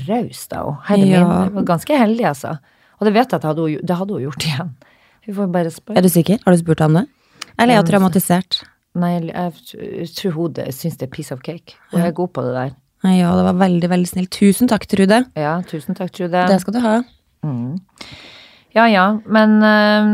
[0.09, 1.07] raust av henne.
[1.07, 1.23] Ja.
[1.47, 2.59] min var ganske heldig, altså.
[2.99, 4.75] Og det vet jeg at hadde hun, det hadde hun gjort igjen.
[5.27, 5.97] Vi får bare spørre.
[5.97, 6.39] Er du sikker?
[6.45, 7.07] Har du spurt om det?
[7.59, 8.65] Eller er Ja, traumatisert?
[8.99, 9.53] Nei, jeg,
[10.17, 11.77] tror hun syns det er piece of cake.
[11.93, 12.75] Hun er god på det der.
[13.05, 14.31] Ja, det var veldig, veldig snilt.
[14.31, 15.25] Tusen takk, Trude.
[15.37, 16.47] Ja, tusen takk, Trude.
[16.51, 17.03] Det skal du ha.
[18.73, 20.05] Ja ja, men eh,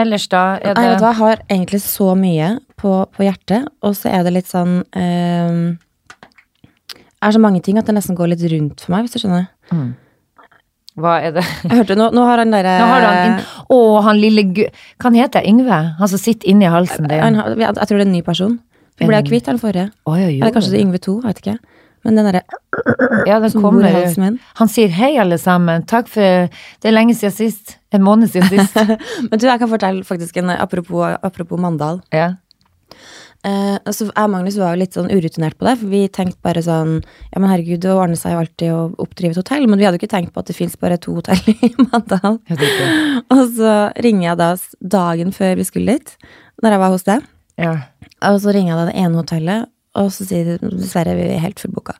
[0.00, 3.66] ellers da er Nei, vet du hva, jeg har egentlig så mye på, på hjertet,
[3.84, 5.76] og så er det litt sånn Det
[7.20, 9.50] er så mange ting at det nesten går litt rundt for meg, hvis du skjønner.
[11.00, 11.44] Hva er det?
[11.64, 13.36] Jeg hørte, Nå, nå har han derre Nå har han inn
[13.70, 14.64] Å, han lille gu...
[14.98, 15.78] Hva han heter Yngve?
[16.00, 17.20] Han som sitter inni halsen din.
[17.20, 18.56] Jeg, jeg, Jeg tror det er en ny person.
[19.00, 19.86] Ble jo kvitt den forrige.
[20.04, 20.18] Oh.
[20.18, 21.69] Eller kanskje det er Yngve 2, jeg vet ikke.
[22.04, 22.42] Men den derre
[23.28, 23.88] Ja, den kommer.
[24.18, 24.38] min.
[24.60, 25.84] Han sier hei, alle sammen.
[25.86, 27.76] Takk for Det er lenge siden sist.
[27.92, 28.76] En måned siden sist.
[29.30, 32.00] Men du, jeg kan fortelle faktisk en apropos, apropos Mandal.
[32.14, 32.36] Ja.
[33.40, 36.42] Eh, altså, jeg og Magnus var jo litt sånn urutinert på det, for vi tenkte
[36.44, 39.80] bare sånn Ja, men herregud, det ordner seg jo alltid å oppdrive et hotell, men
[39.80, 42.36] vi hadde jo ikke tenkt på at det fins bare to hotell i Mandal.
[43.32, 43.72] Og så
[44.04, 44.50] ringer jeg da
[44.98, 46.12] dagen før vi skulle dit,
[46.60, 47.24] når jeg var hos deg.
[47.64, 47.72] Ja.
[48.28, 51.42] Og så ringer jeg da det ene hotellet, og så sier de dessverre, vi er
[51.42, 51.96] helt fullboka.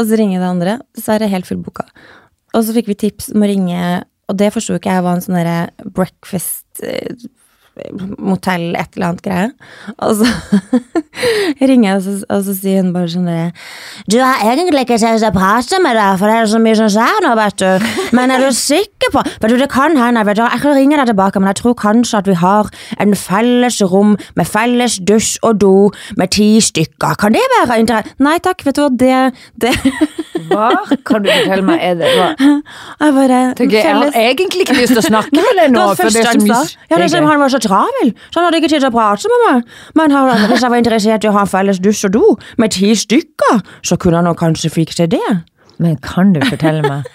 [0.00, 1.86] Og så ringer det andre, dessverre helt fullboka.
[2.54, 3.80] Og så fikk vi tips om å ringe,
[4.30, 7.26] og det forsto ikke jeg var en sånn breakfast eh,
[8.18, 9.48] motell, et eller annet greie.
[9.98, 10.28] Og så
[11.68, 13.50] ringer jeg, og så, og så sier hun bare sånn derre
[14.10, 16.92] Du har egentlig ikke tenkt å prate med deg, for det er så mye som
[16.94, 17.88] skjer nå, vet du.
[18.16, 20.98] Men er du sikker på Vet du, det kan hende, vet du, jeg kan ringe
[21.00, 22.70] deg tilbake, men jeg tror kanskje at vi har
[23.02, 25.74] en felles rom med felles dusj og do
[26.20, 27.18] med ti stykker.
[27.20, 28.14] Kan det være interessant?
[28.22, 29.18] Nei takk, vet du hva, det,
[29.60, 29.74] det
[30.50, 30.70] Hva
[31.06, 31.82] kan du fortelle meg?
[31.82, 32.30] Er det hva?
[32.38, 35.84] Jeg bare Tenker, jeg har egentlig ikke lyst til å snakke med deg Det nå,
[35.96, 36.60] for det er så mye.
[36.90, 38.94] Ja, det er som han var så travel, så han hadde ikke tid til å
[38.94, 39.74] prate med meg.
[39.98, 42.24] Men han, hvis jeg var interessert i å ha en felles dusj og do
[42.60, 45.26] med ti stykker, så kunne han kanskje fikse det.
[45.82, 47.08] Men kan du fortelle meg?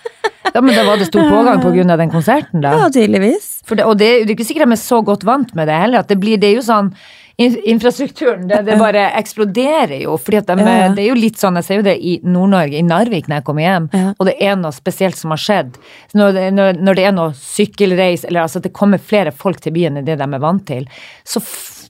[0.50, 2.74] Ja, men da var det stor pågang på grunn av den konserten, da?
[2.74, 3.60] Ja, tydeligvis.
[3.70, 5.78] For det, og det, det er ikke sikkert de er så godt vant med det
[5.78, 6.04] heller.
[6.04, 6.90] At det, blir, det er jo sånn
[7.40, 10.18] Infrastrukturen, det, det bare eksploderer jo.
[10.20, 10.90] fordi de, Ja, ja.
[10.96, 13.48] Det er jo litt sånn, jeg ser jo det i Nord-Norge, i Narvik når jeg
[13.48, 14.14] kommer hjem, Ja.
[14.18, 15.80] og det er noe spesielt som har skjedd.
[16.20, 19.62] Når det, når, når det er noe sykkelreis, eller altså at det kommer flere folk
[19.64, 20.88] til byen enn det de er vant til,
[21.24, 21.42] så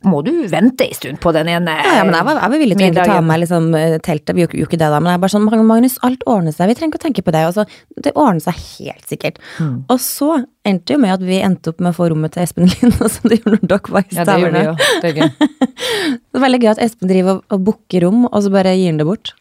[0.07, 2.61] må du vente en stund på den ene Ja, ja, men jeg var, jeg var
[2.61, 4.35] villig til å ta med meg liksom, eh, teltet.
[4.35, 4.99] Vi gjorde jo ikke det, da.
[5.03, 6.69] Men jeg bare sånn, Magnus, alt ordner seg.
[6.71, 7.41] Vi trenger ikke å tenke på det.
[7.49, 7.65] Og så,
[7.99, 9.41] det ordner seg helt sikkert.
[9.59, 9.73] Mm.
[9.91, 10.29] Og så
[10.69, 13.29] endte jo med at vi endte opp med å få rommet til Espen Lind, som
[13.31, 14.73] det gjorde når dere var i Ja, det gjorde vi jo.
[15.03, 15.29] Det er gøy.
[16.29, 18.89] Det er veldig gøy at Espen driver og, og booker rom, og så bare gir
[18.91, 19.33] han det bort.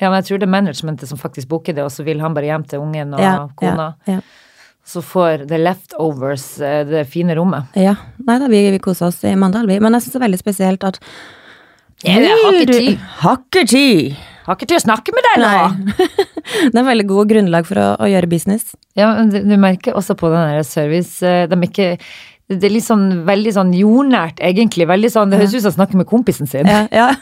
[0.00, 2.34] Ja, men jeg tror det er managementet som faktisk booker det, og så vil han
[2.36, 3.88] bare hjem til ungen og Ja, kona.
[4.08, 4.20] Ja, ja.
[4.84, 7.70] Så får the leftovers eh, det fine rommet.
[7.80, 9.78] Ja, nei da, vi, vi kosa oss i Mandal, vi.
[9.80, 10.98] Men jeg syns det er veldig spesielt at
[12.60, 12.98] du- tid.
[13.22, 14.16] Har tid!
[14.44, 15.48] Har ikke tid å snakke med deg nå!
[15.48, 16.06] Nei.
[16.74, 18.74] det er veldig god grunnlag for å, å gjøre business.
[18.98, 21.86] Ja, men du, du merker også på den der service eh, De er ikke
[22.52, 24.84] Det er litt sånn veldig sånn jordnært, egentlig.
[24.90, 26.68] Veldig sånn, Det høres ut som å snakke med kompisen sin.
[26.68, 27.10] Ja, ja.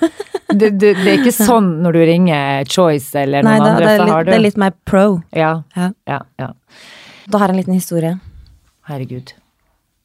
[0.53, 3.87] Det, det, det er ikke sånn når du ringer Choice eller Nei, noen da, andre,
[3.87, 5.05] det, er litt, du det er litt mer pro.
[5.33, 5.87] Ja, Ja.
[6.11, 6.51] ja, ja.
[7.33, 8.18] Da har jeg en liten historie.
[8.91, 9.33] Herregud.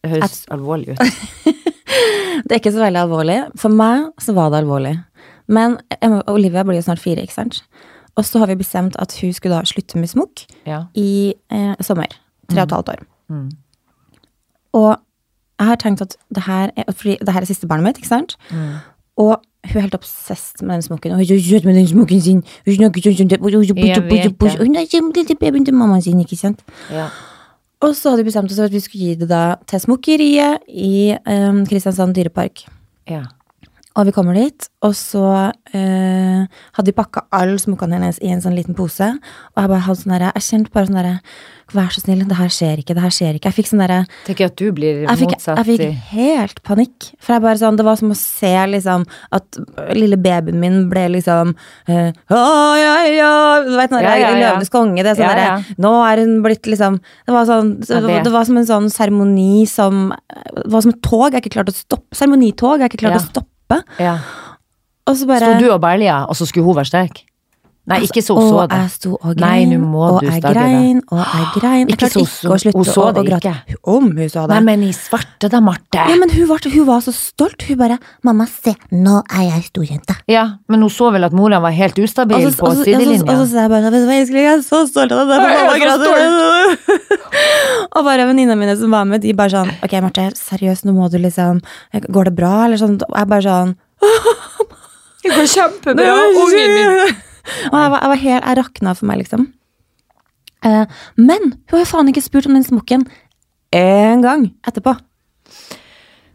[0.06, 1.02] Det høres alvorlig ut.
[2.48, 3.38] Det er ikke så veldig alvorlig.
[3.60, 4.94] For meg så var det alvorlig.
[5.48, 7.64] Men Emma- Olivia blir jo snart fire, ikke sant.
[8.18, 10.84] Og så har vi bestemt at hun skulle da slutte med smokk Ja.
[10.96, 12.08] i eh, sommer.
[12.50, 13.04] Tre og et halvt år.
[13.30, 13.50] Mm.
[14.74, 14.98] Og
[15.60, 18.08] jeg har tenkt at det her er, fordi det her er siste barnet mitt, ikke
[18.08, 18.36] sant?
[18.52, 18.76] Mm.
[19.18, 19.38] Og
[19.68, 21.12] hun er helt obsessed med den smokken.
[21.12, 22.44] Og hun er søt med den smokken sin.
[22.66, 23.32] Hun snakker sånn.
[24.68, 26.62] Hun er som lille babyen til mammaen sin, ikke sant?
[26.92, 27.10] Ja.
[27.82, 30.64] Og så hadde vi bestemt oss for at vi skulle gi det da til smokkeriet
[30.70, 32.66] i um, Kristiansand dyrepark.
[33.10, 33.24] ja.
[33.98, 35.26] Og vi kommer dit, og så
[35.74, 36.44] eh,
[36.78, 39.08] hadde vi pakka alle smokkene hennes i en sånn liten pose.
[39.56, 41.14] Og jeg bare hadde sånn derre Jeg kjente bare sånn derre
[41.76, 43.50] Vær så snill, det her skjer ikke, det her skjer ikke.
[43.50, 47.08] Jeg fikk sånn derre Tenker at du blir jeg fikk, motsatt jeg fikk helt panikk.
[47.20, 49.04] For jeg bare sånn, Det var som å se liksom
[49.36, 49.60] at
[49.98, 51.52] lille babyen min ble liksom
[51.90, 52.40] eh, Å,
[52.80, 53.34] ja, ja,
[53.66, 54.38] Du vet når Ja, ja, ja.
[54.46, 55.02] Løvenes konge.
[55.02, 55.82] Det er sånn Ja, derre ja.
[55.84, 58.24] Nå er hun blitt liksom Det var sånn det, vet.
[58.30, 60.08] det var som en sånn seremoni som
[60.54, 62.16] Det var som et tog jeg ikke klarte å stoppe.
[62.16, 63.52] Seremonitog jeg ikke klarte å stoppe.
[64.00, 64.18] Ja.
[65.08, 67.24] Og så bare Sto du og Berlia, og så skulle hun være sterk?
[67.88, 68.78] Nei, ikke så og så det.
[68.82, 71.88] jeg sto og grein, Nei, må og jeg grein, og jeg grein.
[71.88, 73.54] Jeg Ikke klarte så- ikke å slutte hun så å det gråte.
[73.56, 73.78] ikke.
[73.96, 74.50] Om hun så det.
[74.50, 75.96] Nei, men i svarte da, Marte.
[76.12, 77.62] Ja, men hun var, hun var så stolt.
[77.68, 80.16] Hun bare 'Mamma, se, nå er jeg storjente'.
[80.28, 83.24] Ja, men hun så vel at mora var helt ustabil Og på og sidelinja.
[83.24, 85.40] Og så, sa jeg bare 'Vet du hva, elskling, jeg er så stolt av deg',
[85.40, 86.78] derfor mamma gråter.
[87.96, 91.10] og bare venninnene mine som var med, de bare sånn 'Ok, Marte, seriøst, nå må
[91.10, 91.62] du liksom
[92.12, 93.00] Går det bra?' Eller sånn.
[93.02, 93.76] Og jeg bare sånn
[95.24, 97.24] Det går kjempebra,
[97.72, 99.48] Og jeg var, jeg var helt Jeg rakna for meg, liksom.
[100.66, 100.86] Eh,
[101.18, 103.06] men hun har jo faen ikke spurt om den smokken
[103.76, 104.96] én gang etterpå.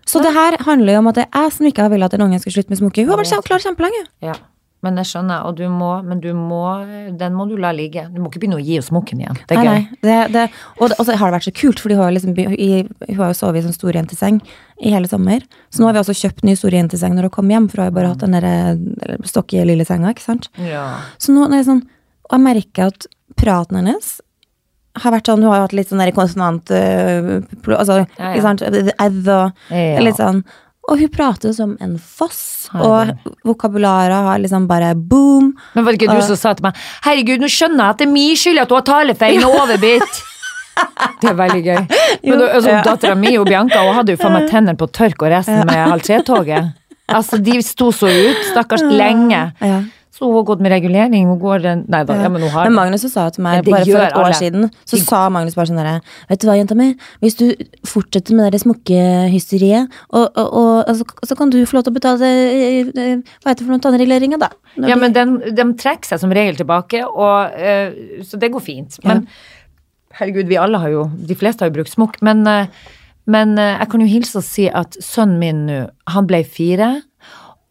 [0.06, 2.18] Så det her handler jo om at det er jeg som ikke har villet at
[2.18, 3.06] en unge skal slutte med smoking.
[3.06, 4.02] Hun har vært klar kjempelenge.
[4.24, 4.34] Ja,
[4.82, 6.62] men jeg skjønner, og du må, men du må,
[7.16, 8.02] den må du la ligge.
[8.10, 9.36] Du må ikke begynne å gi henne smokken igjen.
[9.46, 9.74] Det er Nei, gøy.
[9.76, 10.42] nei, det, det,
[10.80, 12.70] og, det- og så har det vært så kult, for hun har, liksom, i,
[13.12, 14.40] hun har jo sovet i sånn storjenteseng
[14.82, 15.46] i hele sommer.
[15.70, 17.92] Så nå har vi også kjøpt ny storjenteseng når hun kom hjem, for hun har
[17.92, 20.50] jo bare hatt den der stokke lille senga, ikke sant.
[20.58, 20.88] Ja.
[21.22, 21.84] Så nå er det sånn,
[22.26, 23.06] og jeg merker at
[23.38, 24.16] praten hennes
[25.00, 27.38] har vært sånn, hun har jo hatt litt sånn der konsonant, uh,
[27.78, 28.42] altså, Ja, ja.
[28.44, 30.00] sant, edd og Ja.
[30.04, 30.42] litt sånn,
[30.88, 33.20] og hun prater som en foss, Herregud.
[33.22, 35.52] og vokabularet har liksom bare boom.
[35.74, 36.74] Men var det ikke Og- du som sa til meg
[37.04, 40.22] Herregud, nå skjønner jeg at det er min skyld at du har talefeil og overbitt.
[41.20, 41.80] Det er veldig gøy.
[42.24, 42.82] Men Jo, altså, ja.
[42.82, 45.76] Dattera mi og Bianca hun hadde jo faen meg tennene på tørk og resten med
[45.92, 46.72] halv tre-toget.
[47.12, 49.52] Altså, de sto så ut, stakkars, lenge.
[49.60, 49.82] Ja.
[50.22, 51.24] Så hun har gått med regulering.
[51.26, 54.04] Hun går Nei da, ja, men hun har Men Magnus sa til meg bare for
[54.04, 54.36] et år alle.
[54.38, 55.94] siden, så De- sa Magnus bare sånn derre
[56.28, 56.92] Vet du hva, jenta mi,
[57.24, 57.46] hvis du
[57.88, 61.98] fortsetter med det smokkehysteriet, og, og, og, og så, kan du få lov til å
[61.98, 64.52] betale eh, eh, Hva heter det for noen tannreguleringer, da.
[64.76, 68.62] Når Ja, men den, de trekker seg som regel tilbake, og, uh, så det går
[68.62, 69.02] fint.
[69.02, 69.26] Men
[70.20, 72.20] herregud, vi alle har jo De fleste har jo brukt smokk.
[72.22, 72.70] Men, uh,
[73.26, 75.82] men jeg kan jo hilse og si at sønnen min nå,
[76.14, 77.00] han ble fire.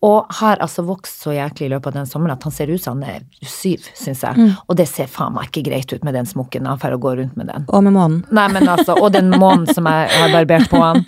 [0.02, 2.82] Og har altså vokst så jæklig i løpet av den sommeren at han ser ut
[2.82, 4.48] som han er syv, syns jeg.
[4.66, 7.12] Og det ser faen meg ikke greit ut med den smokken han får å gå
[7.20, 7.68] rundt med den.
[7.70, 8.24] Og med månen.
[8.34, 11.04] Nei, men altså, Og den månen som jeg har barbert på han.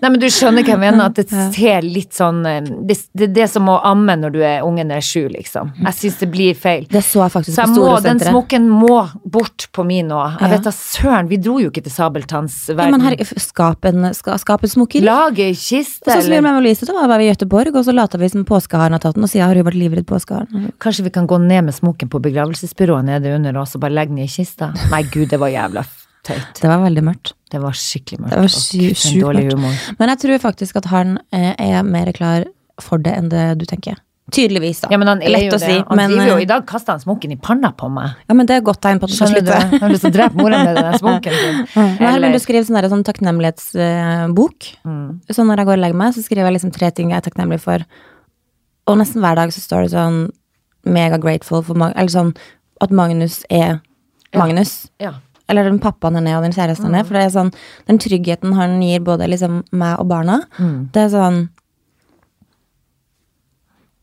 [0.00, 1.26] Nei, men Du skjønner hva jeg mener, at det
[1.56, 4.90] ser litt sånn eh, Det, det, det er som å amme når du er ungen
[4.94, 5.72] er sju, liksom.
[5.82, 6.86] Jeg syns det blir feil.
[6.90, 8.94] Det så jeg faktisk Så på Store må, den smokken må
[9.24, 10.22] bort på min nå.
[10.38, 10.52] Jeg Ja.
[10.54, 14.38] vet da søren, vi dro jo ikke til Sabeltanns Ja, men her, skap en, ska,
[14.38, 15.02] skap en smokker.
[15.02, 17.74] Lage ei kiste, Sånn som vi gjorde eller med Lise, da var vi i Göteborg,
[17.74, 20.06] og så lata vi som påskeharen har tatt den, og siden har hun vært livredd
[20.06, 20.70] påskeharen.
[20.78, 24.12] Kanskje vi kan gå ned med smokken på begravelsesbyrået nede under oss og bare legge
[24.14, 24.70] den i kista?
[24.92, 25.82] Nei, gud, det var jævla
[26.26, 26.60] tøyt.
[26.60, 27.32] Det var veldig mørkt.
[27.50, 28.34] Det var skikkelig mørkt.
[28.34, 29.52] Det var sy- mørkt.
[29.54, 29.76] humor.
[30.00, 32.44] Men jeg tror faktisk at han eh, er mer klar
[32.82, 33.96] for det enn det du tenker.
[34.34, 34.88] Tydeligvis, da.
[34.90, 35.60] Ja, men han er Lett jo å det.
[35.62, 38.16] si, Han men, jo, eh, I dag kasta han smokken i panna på meg.
[38.26, 39.52] Ja, men det er godt tegn på at du skal Skjønner du?
[39.52, 39.70] slutte.
[39.76, 41.36] Jeg har lyst til å drepe mora med den smokken
[41.76, 44.66] men Eller- du skriver sånn, der, sånn takknemlighetsbok.
[44.84, 45.06] Mm.
[45.30, 47.30] Så når jeg går og legger meg, så skriver jeg liksom tre ting jeg er
[47.30, 47.84] takknemlig for.
[48.86, 50.18] Og nesten hver dag så står det sånn
[50.86, 52.36] mega grateful for Mag Eller sånn
[52.80, 53.80] at Magnus er
[54.36, 54.88] Magnus.
[55.00, 55.14] Ja.
[55.48, 56.98] Eller den pappaen han er, og den kjæresten han Mm.
[57.00, 57.04] er.
[57.04, 57.54] For det er sånn,
[57.86, 60.90] den tryggheten han gir både liksom meg og barna, Mm.
[60.92, 61.48] det er sånn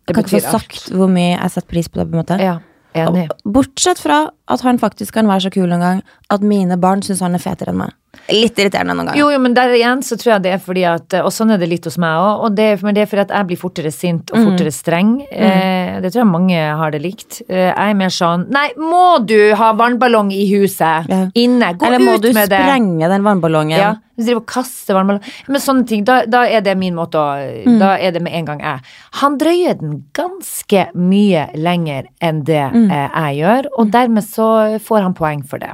[0.05, 2.23] Det Jeg kan ikke få sagt hvor mye jeg setter pris på det, på en
[2.25, 2.39] måte.
[2.41, 2.59] Ja,
[2.93, 3.29] enig.
[3.45, 7.21] Bortsett fra at han faktisk kan være så kul noen gang at mine barn syns
[7.23, 7.93] han er fetere enn meg.
[8.29, 9.17] Litt irriterende noen ganger.
[9.19, 11.57] Jo, jo, men der igjen så tror jeg det er fordi at Og sånn er
[11.57, 12.43] det litt hos meg òg.
[12.45, 14.37] Og det, men det er fordi at jeg blir fortere sint Mm.
[14.37, 15.09] og fortere streng.
[15.31, 17.41] Eh, det tror jeg mange har det likt.
[17.49, 21.09] Eh, jeg er mer sånn Nei, må du ha vannballong i huset?
[21.09, 21.23] Ja.
[21.35, 21.73] Inne?
[21.73, 22.59] Gå Eller må ut du med det!
[22.61, 23.77] sprenge den vannballongen?
[23.81, 27.17] Ja, du driver og kaster vannballong Men sånne ting, da, da er det min måte
[27.17, 27.33] å
[27.65, 27.79] Mm.
[27.79, 28.79] Da er det med en gang jeg.
[29.23, 32.91] Han drøyer den ganske mye lenger enn det Mm.
[32.91, 34.45] eh, jeg gjør, og dermed så
[34.81, 35.71] får han poeng for det.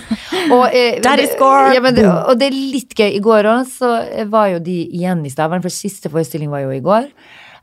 [0.54, 1.74] og, eh, Daddy det- score!
[1.76, 3.10] Ja, men, det- og det er litt gøy.
[3.18, 3.92] I går òg så
[4.32, 7.10] var jo de igjen i Stavern, for siste forestilling var jo i går.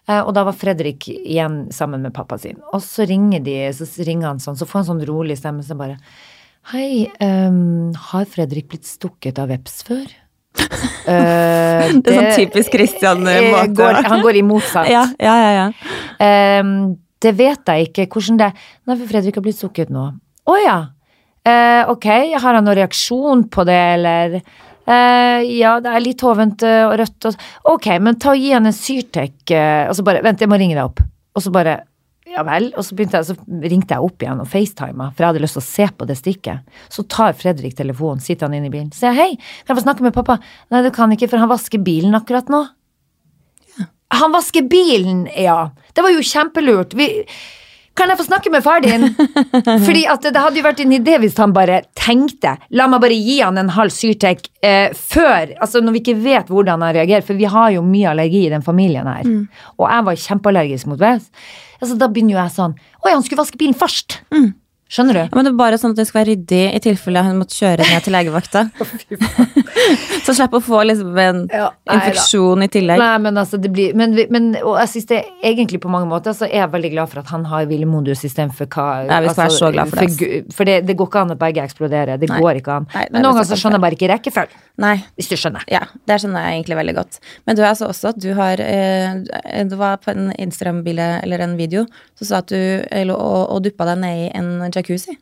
[0.08, 2.60] Eh, Og da var Fredrik igjen sammen med pappa sin.
[2.74, 5.78] Og så ringer de, så ringer han sånn, så får han sånn rolig stemme, så
[5.78, 5.98] bare
[6.72, 10.06] Hei, um, har Fredrik blitt stukket av veps før?
[11.06, 14.06] Uh, Det er sånn typisk Christian, eh, eh.
[14.10, 14.90] Han går i motsatt.
[14.90, 15.52] Ja, ja, ja.
[15.60, 16.62] ja.
[16.62, 20.08] Um, det vet jeg ikke hvordan det Nei, for Fredrik har blitt stukket nå.
[20.46, 20.78] Å ja.
[21.46, 22.08] Eh, ok,
[22.42, 24.40] har han noen reaksjon på det, eller?
[24.86, 28.52] Eh, ja, det er litt hovent eh, og rødt og Ok, men ta og gi
[28.54, 31.02] han en Syrtec, eh, og så bare Vent, jeg må ringe deg opp.
[31.36, 31.80] Og så bare
[32.36, 32.72] ja vel.
[32.76, 35.64] Og så, jeg, så ringte jeg opp igjen og facetima, for jeg hadde lyst til
[35.64, 36.80] å se på det stikket.
[36.92, 38.90] Så tar Fredrik telefonen, sitter han inne i bilen.
[38.94, 40.40] Så sier jeg hei, kan jeg få snakke med pappa?
[40.74, 42.64] Nei, du kan ikke, for han vasker bilen akkurat nå.
[44.16, 45.70] Han vasker bilen, ja.
[45.96, 46.94] Det var jo kjempelurt.
[46.98, 47.08] Vi,
[47.96, 49.08] Kan jeg få snakke med far din?
[49.88, 53.16] Fordi at det hadde jo vært en idé hvis han bare tenkte La meg bare
[53.16, 57.24] gi han en halv Syrtec eh, før Altså når vi ikke vet hvordan han reagerer,
[57.26, 59.24] for vi har jo mye allergi i den familien her.
[59.80, 61.32] Og jeg var kjempeallergisk mot vest.
[61.82, 64.20] Altså, da begynner jo jeg sånn Å ja, han skulle vaske bilen først.
[64.86, 65.20] Skjønner du?
[65.24, 67.56] Ja, men det er bare sånn at det skal være ryddig i tilfelle hun måtte
[67.58, 68.62] kjøre ned til legevakta.
[70.26, 71.96] så slipp å få liksom en Ja, nei da.
[71.98, 73.02] infeksjon i tillegg.
[73.02, 76.36] Nei, men altså det blir men, men, Og jeg synes det egentlig på mange måter
[76.38, 79.32] så er jeg veldig glad for at han har Ville Modus-system for hva Ja, vi
[79.34, 80.40] skal være så glad for det.
[80.56, 82.22] For det, det går ikke an at begge eksploderer.
[82.22, 82.40] Det Nei.
[82.46, 82.88] går ikke an.
[82.94, 84.62] Nei, men noen ganger så skjønner jeg bare ikke rekkefølgen.
[84.86, 85.64] Nei, Hvis du skjønner.
[85.72, 87.20] ja, det skjønner jeg egentlig veldig godt.
[87.48, 89.22] Men du er altså også at du har eh,
[89.72, 91.86] Det var på en Instagram-bilde eller en video,
[92.20, 92.60] så sa at du
[93.10, 95.18] lå og, og duppa deg ned i en jacuzzi.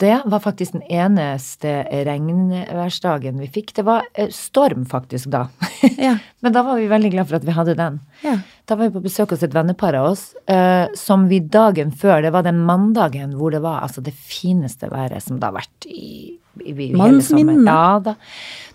[0.00, 1.70] Det var faktisk den eneste
[2.04, 3.72] regnværsdagen vi fikk.
[3.78, 5.46] Det var eh, storm faktisk da.
[5.96, 6.16] Ja.
[6.40, 7.98] Men da var vi veldig glad for at vi hadde den.
[8.24, 8.34] Ja.
[8.68, 12.20] Da var vi på besøk hos et vennepar av oss, eh, som vi dagen før,
[12.24, 15.88] det var den mandagen hvor det var altså det fineste været som det har vært
[15.88, 17.60] i, i, i hele Manns sommer.
[17.64, 18.16] Ja, da,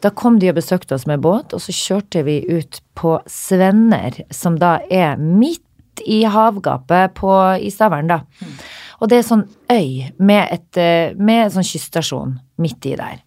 [0.01, 4.23] da kom de og besøkte oss med båt, og så kjørte vi ut på Svenner,
[4.33, 5.65] som da er midt
[6.05, 8.21] i havgapet på, i Stavern, da.
[9.01, 13.21] Og det er sånn øy med, et, eh, med en sånn kyststasjon midt i der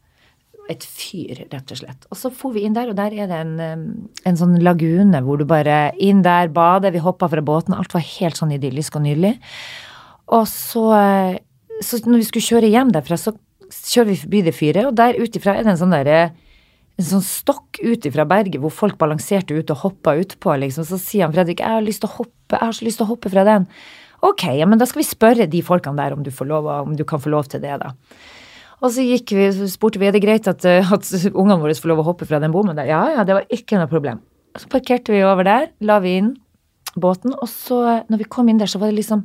[0.70, 2.06] et fyr, rett og slett.
[2.08, 3.82] Og så for vi inn der, og der er det en,
[4.24, 8.04] en sånn lagune hvor du bare inn der, bader, vi hoppa fra båten, alt var
[8.04, 9.34] helt sånn idyllisk og nydelig.
[10.32, 11.36] Og så, eh,
[11.84, 13.34] så når vi skulle kjøre hjem derfra, så
[13.74, 16.22] kjører vi forbi det fyret, og der ut ifra er det en sånn derre
[16.94, 20.86] en sånn stokk ut fra berget hvor folk balanserte ut og hoppa utpå, liksom.
[20.86, 23.06] Så sier han Fredrik, jeg har lyst til å hoppe, jeg har så lyst til
[23.06, 23.66] å hoppe fra den.
[24.24, 27.02] Ok, ja, men da skal vi spørre de folkene der om du, lov, om du
[27.08, 27.92] kan få lov til det, da.
[28.84, 31.74] Og så gikk vi, så spurte vi er det greit at, eh, at ungene våre
[31.76, 32.88] får lov å hoppe fra den bommen der.
[32.90, 34.22] Ja, ja, det var ikke noe problem.
[34.60, 36.34] Så parkerte vi over der, la vi inn
[36.94, 39.24] båten, og så når vi kom inn der, så var det liksom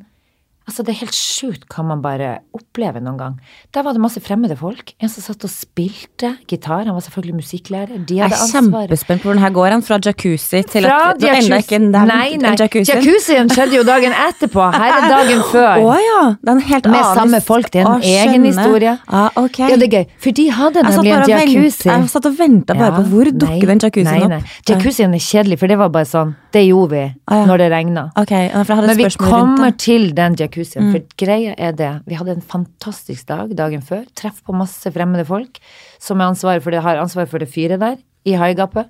[0.70, 3.36] Altså, det er helt sjukt hva man bare opplever noen gang.
[3.74, 4.92] Der var det masse fremmede folk.
[5.02, 8.04] En som satt og spilte gitar, han var selvfølgelig musikklærer.
[8.06, 8.86] De Jeg er ansvar.
[8.86, 9.82] kjempespent på hvordan her går, han.
[9.88, 12.52] Fra jacuzzi til Fra at fra jacuzzi- ikke nevnt Nei, nei.
[12.54, 12.60] jacuzzien.
[12.60, 12.94] jacuzzi.
[12.94, 14.68] Jacuzzien skjedde jo dagen etterpå.
[14.76, 15.82] Her er dagen før.
[15.90, 16.20] Å ja!
[16.38, 17.72] Det er en helt Med annen samme folk.
[17.72, 18.94] Det er en Å, egen historie.
[19.10, 19.70] Ja, okay.
[19.74, 20.06] Ja, det er gøy.
[20.20, 21.90] For de hadde nemlig en jacuzzi.
[21.90, 24.44] Jeg satt og venta bare på hvor dukker den jacuzzien opp.
[24.70, 27.46] Jacuzzien er kjedelig, for det var bare sånn Det gjorde vi Ah, ja.
[27.46, 28.12] når det regna.
[28.18, 29.70] Ok, ja, for jeg hadde Men vi kommer.
[29.70, 29.78] Mm.
[29.78, 30.59] til den jacuzzien,
[30.94, 31.92] for greia er det.
[32.10, 34.06] Vi hadde en fantastisk dag dagen før.
[34.16, 35.60] Treff på masse fremmede folk
[36.00, 38.90] som er ansvar for det, har ansvar for det fyret der i haigapet.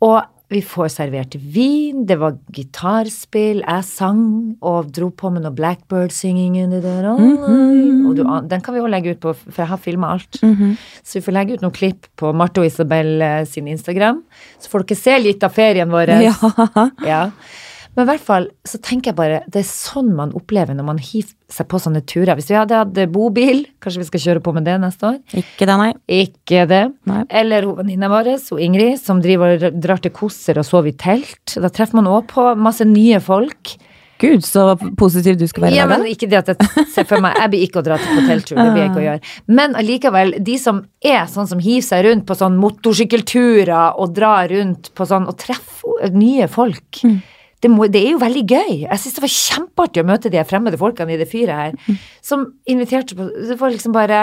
[0.00, 4.22] Og vi får servert vin, det var gitarspill, jeg sang
[4.64, 7.08] og dro på med noe Blackbird-singing under der.
[7.18, 8.06] Mhm.
[8.08, 10.40] Og du, den kan vi òg legge ut på, for jeg har filma alt.
[10.40, 10.78] Mhm.
[11.04, 14.22] Så vi får legge ut noen klipp på Marte og Isabel eh, sin Instagram.
[14.58, 16.16] Så får dere se litt av ferien vår.
[16.24, 16.34] Ja.
[17.04, 17.22] Ja.
[17.98, 21.00] Men i hvert fall så tenker jeg bare, det er sånn man opplever når man
[21.02, 22.36] hiver seg på sånne turer.
[22.38, 25.16] Hvis vi hadde hatt bobil, kanskje vi skal kjøre på med det neste år?
[25.34, 25.88] Ikke det, nei.
[26.20, 26.84] Ikke det.
[27.10, 27.24] Nei.
[27.40, 31.56] Eller venninna vår, Ingrid, som driver og drar til Kosser og sover i telt.
[31.58, 33.72] Da treffer man òg på masse nye folk.
[34.22, 35.78] Gud, så positiv du skal være.
[35.80, 38.18] Ja, men ikke det at jeg ser for meg Jeg blir ikke å dra til
[38.18, 39.32] hotelltur, det blir jeg ikke å gjøre.
[39.58, 44.50] Men allikevel, de som er sånn som hiver seg rundt på sånn motorsykkelturer og drar
[44.54, 47.02] rundt på sånn og treffer nye folk.
[47.60, 48.74] Det, må, det er jo veldig gøy.
[48.84, 52.44] Jeg syns det var kjempeartig å møte de fremmede folkene i det fyret her, som
[52.70, 54.20] inviterte på Det var liksom bare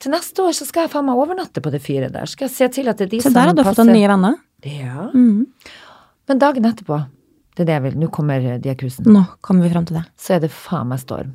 [0.00, 2.28] Til neste år så skal jeg faen meg overnatte på det fyret der.
[2.28, 3.90] Skal jeg se til at det er de så som der har du fått deg
[3.92, 4.36] nye venner.
[4.64, 5.08] Ja.
[5.12, 5.46] Mhm.
[6.30, 7.00] Men dagen etterpå,
[7.56, 10.04] det er det jeg vil, nå kommer diakusen Nå kommer vi fram til det.
[10.16, 11.32] så er det faen meg storm.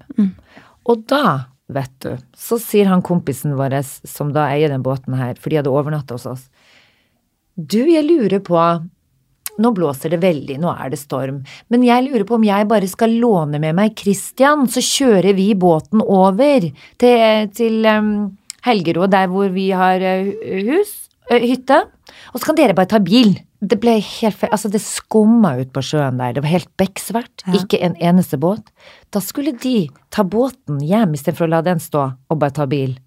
[0.85, 3.75] Og da, vet du, så sier han kompisen vår,
[4.07, 6.45] som da eier den båten her, for de hadde overnatta hos oss,
[7.57, 8.55] du, jeg lurer på
[9.61, 11.41] nå blåser det veldig, nå er det storm,
[11.71, 15.53] men jeg lurer på om jeg bare skal låne med meg Christian, så kjører vi
[15.55, 16.67] båten over
[17.01, 18.13] til, til um,
[18.65, 20.31] Helgerå, der hvor vi har eh,
[20.67, 20.93] hus,
[21.29, 21.83] eh, hytte,
[22.33, 23.35] og så kan dere bare ta bil.
[23.65, 27.45] Det ble helt feil, altså det skumma ut på sjøen der, det var helt bekksvart,
[27.47, 27.55] Ja.
[27.61, 28.67] ikke en eneste båt.
[29.13, 32.97] Da skulle de ta båten hjem istedenfor å la den stå og bare ta bil.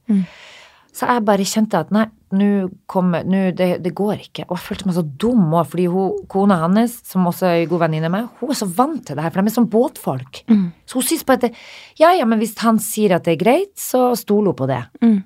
[0.94, 2.48] Så jeg bare kjente at nei, nå
[2.90, 3.24] kommer,
[3.56, 4.47] det, det går ikke.
[4.48, 7.70] Og jeg følte meg så dum òg, fordi hun, kona hans, som også er en
[7.70, 10.43] god venninne med, hun er så vant til det her, for de er sånn båtfolk.
[10.89, 11.52] Så hun syns bare at det,
[12.01, 14.82] ja ja, men hvis han sier at det er greit, så stoler hun på det.
[15.05, 15.19] Mm.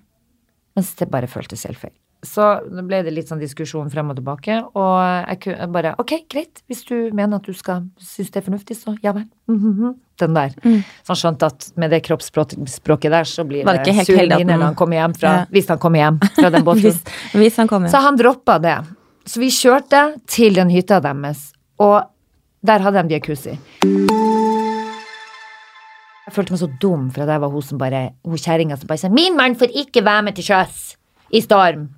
[0.77, 1.97] Mens det bare føltes helt feil.
[2.23, 4.99] Så da ble det litt sånn diskusjon frem og tilbake, og
[5.43, 8.95] jeg bare ok, greit, hvis du mener at du skal synes det er fornuftig, så
[9.03, 9.25] ja vel.
[9.51, 10.53] Mhm, Den der.
[11.03, 14.63] Så han skjønte at med det kroppsspråket der, så blir det det, sur den- når
[14.69, 15.47] han kommer hjem fra Ja.
[15.51, 16.83] Hvis han kommer hjem fra den båten.
[16.85, 17.03] Hvis,
[17.35, 17.89] hvis han kommer.
[17.91, 18.77] Så han droppa det.
[19.27, 22.05] Så vi kjørte til den hytta deres, og
[22.65, 23.59] der hadde de jacuzzi.
[26.33, 29.09] følte meg så dum, for det var hun som bare Hun kjerringa som bare sa
[29.09, 30.97] 'Min mann får ikke være med til sjøs
[31.33, 31.89] i storm'.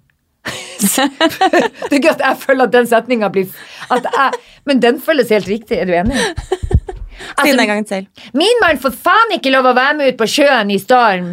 [0.85, 3.49] Det er gøy at jeg føler at den setninga blir
[3.95, 6.17] at jeg, Men den føles helt riktig, er du enig?
[7.41, 8.07] Si den en gang til.
[8.35, 11.29] Min mann får faen ikke lov å være med ut på sjøen i storm.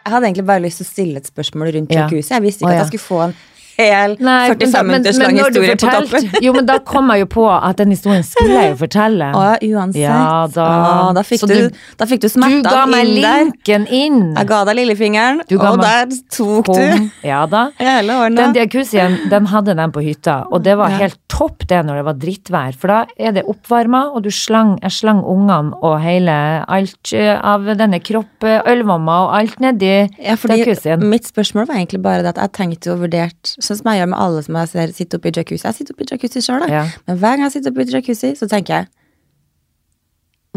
[0.00, 2.04] Jeg hadde egentlig bare lyst til å stille et spørsmål rundt Ja.
[2.04, 2.34] jacuzzi.
[2.34, 2.80] Jeg visste ikke oh, ja.
[2.80, 3.34] at jeg skulle få en
[3.78, 6.42] hel Nei, 45 men- minutters lang du historie på toppen.
[6.44, 9.30] Jo, men da kom jeg jo på at den historien skulle jeg jo fortelle.
[9.34, 10.00] Å, uansett.
[10.02, 10.66] Ja, da.
[11.10, 13.44] Å, da, fikk du, du- da fikk du Du ga meg inn der.
[13.44, 14.34] linken inn.
[14.36, 16.06] Jeg ga deg lillefingeren, Du og der
[16.36, 17.10] tok du Kom.
[17.24, 17.70] Ja da.
[17.78, 22.00] hele Den diakusien, den hadde den på hytta, og det var helt topp det når
[22.00, 25.96] det var drittvær, for da er det oppvarma, og du slang, jeg slang ungene og
[26.04, 26.34] hele
[26.68, 31.02] alt eh, av denne kropp, eh, ølvomma og alt nedi Ja, jacuzzien.
[31.08, 34.10] mitt spørsmål var egentlig bare det at jeg tenkte og vurderte, sånn som jeg gjør
[34.12, 35.66] med alle som jeg ser oppe oppi jacuzzi.
[35.66, 36.70] Jeg sitter oppi jacuzzi sjøl, da.
[36.72, 36.82] Ja.
[37.06, 38.90] Men hver gang jeg sitter oppi jacuzzi, så tenker jeg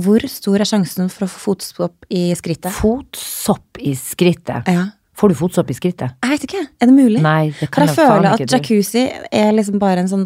[0.03, 2.73] Hvor stor er sjansen for å få fotsopp i skrittet?
[2.73, 4.67] Fotsopp i skrittet.
[4.67, 4.87] Ja.
[5.23, 6.17] Får du fotsopp i skrittet?
[6.19, 6.61] Jeg vet ikke.
[6.83, 7.21] Er det mulig?
[7.23, 10.25] Nei, det For kan jeg jeg føler at jacuzzi er liksom bare en sånn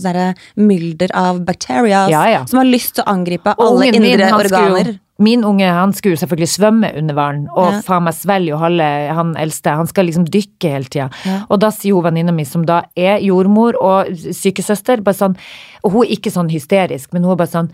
[0.57, 2.40] mylder av bacteria Ja, ja.
[2.49, 4.98] som har lyst til å angripe Og alle indre min, indre skulle organer.
[5.19, 7.82] Min unge han skulle selvfølgelig svømme under vann, og Ja.
[7.86, 9.76] faen meg svelger jo halve han eldste.
[9.76, 11.10] Han skal liksom dykke hele tida.
[11.26, 11.44] Ja.
[11.49, 15.38] Og da sier hun venninna mi, som da er jordmor og sykesøster, bare sånn
[15.84, 17.69] Og hun er ikke sånn hysterisk, men hun er bare sånn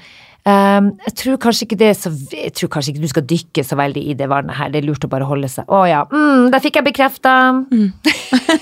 [0.49, 4.29] ehm, jeg tror så Jeg tror kanskje ikke du skal dykke så veldig i det
[4.29, 6.87] vannet her, det er lurt å bare holde seg Å ja, mm, der fikk jeg
[6.89, 7.35] bekrefta.
[7.71, 7.93] Mm.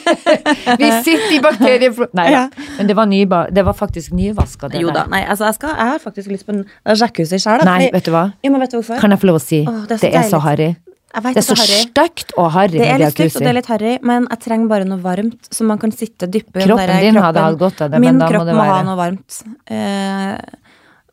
[0.81, 2.29] Vi sitter i bakterieflora Nei.
[2.33, 2.45] Ja.
[2.77, 5.75] Men det var, nyba, det var faktisk nyvaska, det Jo da, nei, altså jeg, skal,
[5.77, 7.65] jeg har faktisk lyst på en jacuzzi sjøl.
[7.67, 8.29] Nei, vet du hva?
[8.43, 8.81] Jo, vet du?
[9.01, 9.65] Kan jeg få lov å si?
[9.67, 10.71] Åh, det er så det er så harry.
[11.11, 13.67] Vet Det er så stygt og harry Det er litt stygt, og det er litt
[13.67, 17.19] harry, men jeg trenger bare noe varmt, så man kan sitte og dyppe Kroppen din
[17.19, 19.41] hadde hatt godt av det, Min kropp må ha noe varmt.
[19.67, 20.37] Eh,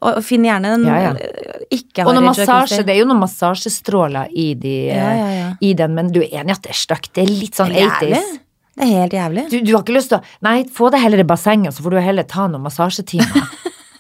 [0.01, 1.13] og, finn gjerne en Ja, ja.
[1.19, 5.49] eh, ikke Og noe massasje, det er jo noen massasjestråler i, de, Ja, ja, ja.
[5.61, 7.11] i den, men du er enig at det er stygt?
[7.15, 8.21] Det er litt sånn Det er jævlig.
[8.23, 8.37] 80s.
[8.79, 9.43] Det er helt jævlig.
[9.51, 11.97] Du, du har ikke lyst til å Nei, få deg heller i bassenget, så får
[11.97, 13.49] du heller ta noen massasjetimer.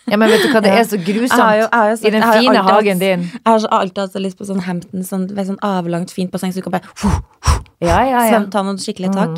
[0.08, 2.70] Ja, men vet du hva, det er så grusomt jo- sagt- i den fine alltid
[2.70, 3.24] hagen din.
[3.34, 6.54] Jeg har så alltid hatt så lyst på sånn Hampton, sånn, sånn avlangt, fint basseng,
[6.54, 6.86] så du kan bare
[7.78, 8.38] Ja, ja, ja.
[8.50, 9.36] ta noen skikkelig tak.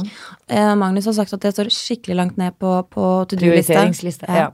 [0.49, 4.25] Eh, Magnus har sagt at det står skikkelig langt ned på, på to do-lista.
[4.33, 4.49] Ja.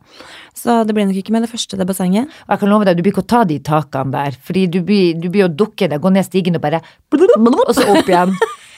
[0.58, 2.32] Så det blir nok ikke med det første, det bassenget.
[2.48, 5.14] Jeg kan love deg, du blir ikke å ta de takene der, fordi du blir,
[5.22, 6.82] du blir å dukke deg, gå ned stigen og bare
[7.14, 8.34] Og så opp igjen.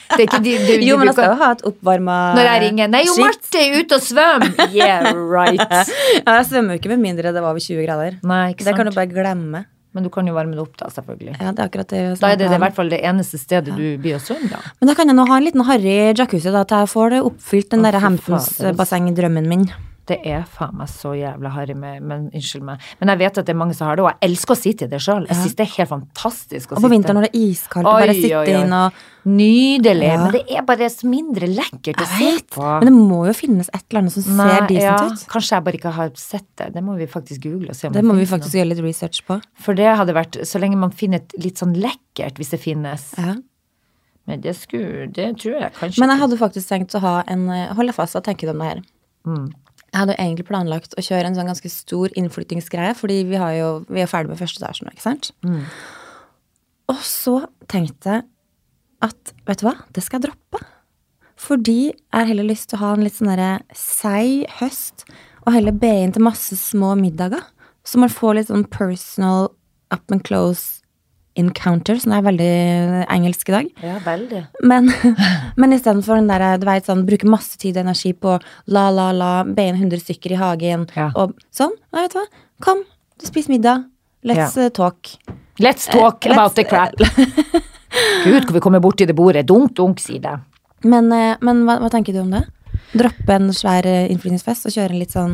[0.09, 2.87] Det ikke de, de, Jo, men jeg skal jo ha et oppvarma Når jeg ringer
[2.89, 3.13] Nei, jo.
[3.21, 4.71] Marte er ute og svømmer!
[4.73, 5.61] Yeah, right.
[6.25, 8.17] Ja, jeg svømmer jo ikke med mindre det var over 20 grader.
[8.25, 9.67] Nei, Det kan du bare glemme.
[9.99, 11.33] Men du kan jo varme det opp, da, selvfølgelig.
[11.35, 12.01] Ja, det er akkurat det.
[12.21, 14.61] Da er det, i hvert fall det eneste stedet du blir sunn, da.
[14.79, 17.19] Men da kan jeg nå ha en liten harry jacuzzi, da, til jeg får det
[17.27, 19.67] oppfylt, den derre fy faen, Hamptons det er- basseng-drømmen min.
[20.09, 22.81] Det er faen meg så jævla harry med Men unnskyld meg.
[22.99, 24.89] Men jeg vet at det er mange som har det, og jeg elsker å sitte
[24.89, 25.27] i det sjøl.
[25.27, 25.43] Jeg Ja.
[25.43, 27.99] syns det er helt fantastisk å sitte Og på vinteren når det er iskaldt, og
[27.99, 28.93] bare sitte inn og
[29.29, 30.07] Nydelig.
[30.07, 30.17] Ja.
[30.23, 32.63] Men det er bare mindre lekkert å se på.
[32.79, 35.25] Men det må jo finnes et eller annet som ser decent ja, ut.
[35.27, 36.69] Kanskje jeg bare ikke har sett det.
[36.73, 38.71] Det må vi faktisk google og se om Det det må vi faktisk faktisk gjøre
[38.71, 39.39] litt research på.
[39.59, 43.11] For det hadde vært Så lenge man finner et litt sånn lekkert, hvis det finnes.
[43.19, 43.35] Ja.
[44.29, 47.49] Men det skulle Det tror jeg kanskje Men jeg hadde faktisk tenkt å ha en
[47.49, 48.81] eh, Hold deg fast, hva tenker du om det her?
[49.27, 49.47] Mm.
[49.89, 53.69] Jeg hadde egentlig planlagt å kjøre en sånn ganske stor innflyttingsgreie, fordi vi, har jo,
[53.89, 55.31] vi er ferdig med første etasje nå, ikke sant?
[55.45, 55.63] Mm.
[56.93, 57.35] Og så
[57.71, 58.27] tenkte jeg
[59.05, 60.61] at vet du hva, det skal jeg droppe.
[61.39, 65.07] Fordi jeg har heller lyst til å ha en litt sånn derre seig høst,
[65.45, 67.45] og heller be inn til masse små middager.
[67.87, 69.49] Så man får litt sånn personal
[69.93, 70.78] up and close
[71.39, 72.49] encounter, som er veldig
[73.15, 73.69] engelsk i dag.
[73.85, 74.41] Ja, veldig.
[74.67, 74.89] Men,
[75.59, 78.37] men istedenfor den der, du vet, sånn, bruke masse tid og energi på
[78.67, 81.09] la, la, la, be inn 100 stykker i hagen Ja.
[81.15, 81.73] og sånn.
[81.95, 82.27] Nei, vet du hva.
[82.65, 82.83] Kom,
[83.23, 83.85] spis middag.
[84.27, 84.67] Let's Ja.
[84.67, 85.13] uh, talk.
[85.59, 86.95] Let's talk uh, about the crap.
[88.23, 89.45] Gud, hvor vi kommer borti det bordet.
[89.47, 90.37] Dunk, dunk, sier det.
[90.87, 92.45] Men, eh, men hva, hva tenker du om det?
[92.93, 95.33] Droppe en svær eh, innflytningsfest og kjøre en litt sånn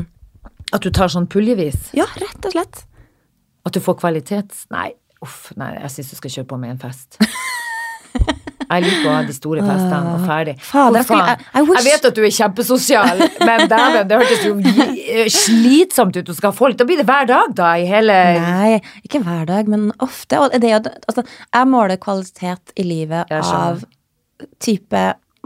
[0.73, 1.91] At du tar sånn puljevis.
[1.97, 2.79] Ja, rett og slett.
[3.65, 4.65] At du får kvalitets...
[4.73, 7.17] Nei, uff, nei, jeg syns du skal kjøre på med en fest.
[8.65, 10.55] Jeg liker å ha de store festene og ferdig.
[10.65, 14.17] Fader, jeg skulle- I- I wish- jeg vet at du er kjempesosial, men dæven, det
[14.17, 14.55] hørtes jo
[15.29, 16.77] slitsomt ut å skal ha folk.
[16.79, 20.39] Da blir det hver dag, da, i hele Nei, ikke hver dag, men ofte.
[20.59, 20.71] Det,
[21.07, 23.83] altså, jeg måler kvalitet i livet av
[24.59, 25.03] type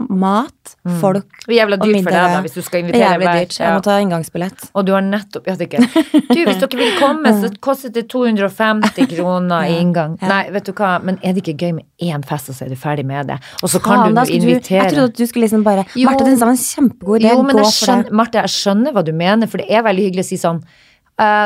[0.08, 1.40] mat, folk mm.
[1.44, 1.56] og middag.
[1.56, 3.56] jævla dyrt for deg, da, hvis du skal er invitere Jævlig dyrt.
[3.58, 3.74] Jeg Ja.
[3.76, 4.64] må ta inngangsbillett.
[4.74, 5.82] Og du har nettopp Ja, det ikke
[6.30, 10.16] Du, hvis dere vil komme, så koster det 250 kroner i inngang.
[10.22, 10.28] Ja.
[10.28, 12.74] Nei, vet du hva, men er det ikke gøy med én fest, og så er
[12.74, 13.38] du ferdig med det?
[13.62, 16.08] Og så kan Faen, du jo invitere jeg trodde at du skulle liksom bare Jo.
[16.08, 17.32] Marte, det var en kjempegod idé.
[17.34, 18.12] Jo, men jeg skjønner, det.
[18.12, 20.62] Marte, jeg skjønner hva du mener, for det er veldig hyggelig å si sånn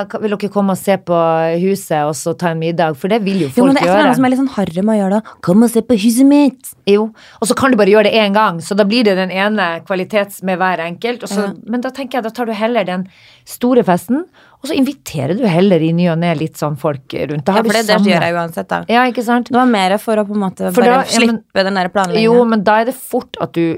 [0.06, 1.16] kan- vil dere komme og se på
[1.60, 2.96] huset og så ta en middag?
[2.96, 4.14] For det vil jo Jo, folk men det er et eller gjøre.
[4.16, 5.32] som er litt sånn harry med å gjøre det.
[5.42, 6.74] Kom og se på huset mitt!
[6.86, 7.10] Jo,
[7.40, 9.80] og så kan du bare gjøre det én gang, så da blir det den ene
[9.86, 11.22] kvalitets med hver enkelt.
[11.24, 13.08] Og så, Men da tenker jeg, da tar du heller den
[13.44, 14.24] store festen,
[14.64, 17.44] og så inviterer du heller i ny og ne litt sånn folk rundt.
[17.44, 18.78] Da Ja, for det, det gjør jeg uansett, da.
[18.88, 19.50] Ja, ikke sant?
[19.52, 21.74] Det var mer for å på en måte For bare da- ja, men- slippe den
[21.74, 22.24] der planleggingen.
[22.32, 23.76] Jo, men da er det fort at du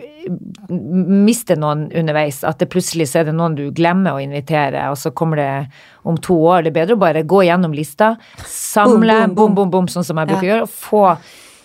[0.68, 2.42] mister noen underveis.
[2.46, 5.68] At det plutselig så er det noen du glemmer å invitere, og så kommer det
[6.06, 6.62] om to år.
[6.64, 9.54] Det er bedre å bare gå gjennom lista, samle, bom.
[9.54, 10.54] bom, bom, sånn som jeg bruker å Ja.
[10.54, 11.18] gjøre, og få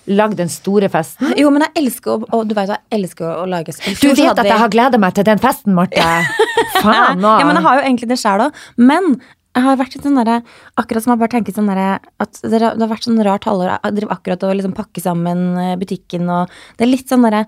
[0.09, 1.33] lagd den store festen.
[1.37, 3.97] Jo, men jeg elsker å Og du vet jeg elsker å, lage spill.
[4.01, 6.01] Du vet at jeg har gleda meg til den festen, Marte.
[6.81, 7.35] Faen nå.
[7.41, 8.65] Ja, men jeg har jo egentlig det sjæl òg.
[8.81, 9.13] Men
[9.51, 10.37] jeg har vært litt sånn derre
[10.79, 11.87] Akkurat som jeg bare tenker sånn derre
[12.23, 13.73] At det har, vært sånn rart halvår.
[13.73, 17.43] Jeg driver akkurat og liksom pakker sammen eh, butikken og Det er litt sånn derre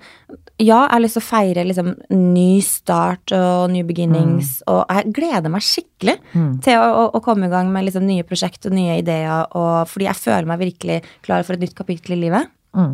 [0.60, 5.14] Ja, jeg har lyst til å feire liksom ny start og new beginnings, og jeg
[5.16, 6.14] gleder meg skikkelig
[6.64, 9.90] til å, å, å komme i gang med liksom nye prosjekt og nye ideer, og
[9.90, 12.54] fordi jeg føler meg virkelig klar for et nytt kapittel i livet.
[12.78, 12.94] Mm.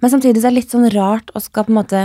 [0.00, 2.04] Men samtidig så er det litt sånn rart å skal på en måte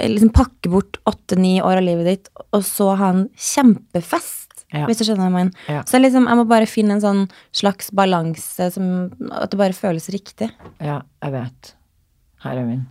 [0.00, 4.41] liksom pakke bort åtte-ni år av livet ditt, og så ha en kjempefest.
[4.72, 4.86] Ja.
[4.88, 5.66] Hvis du skjønner hva jeg mener.
[5.68, 5.82] Ja.
[5.88, 8.86] Så liksom, jeg må bare finne en sånn slags balanse som
[9.32, 10.48] At det bare føles riktig.
[10.80, 11.74] Ja, jeg vet.
[12.46, 12.86] Herre min.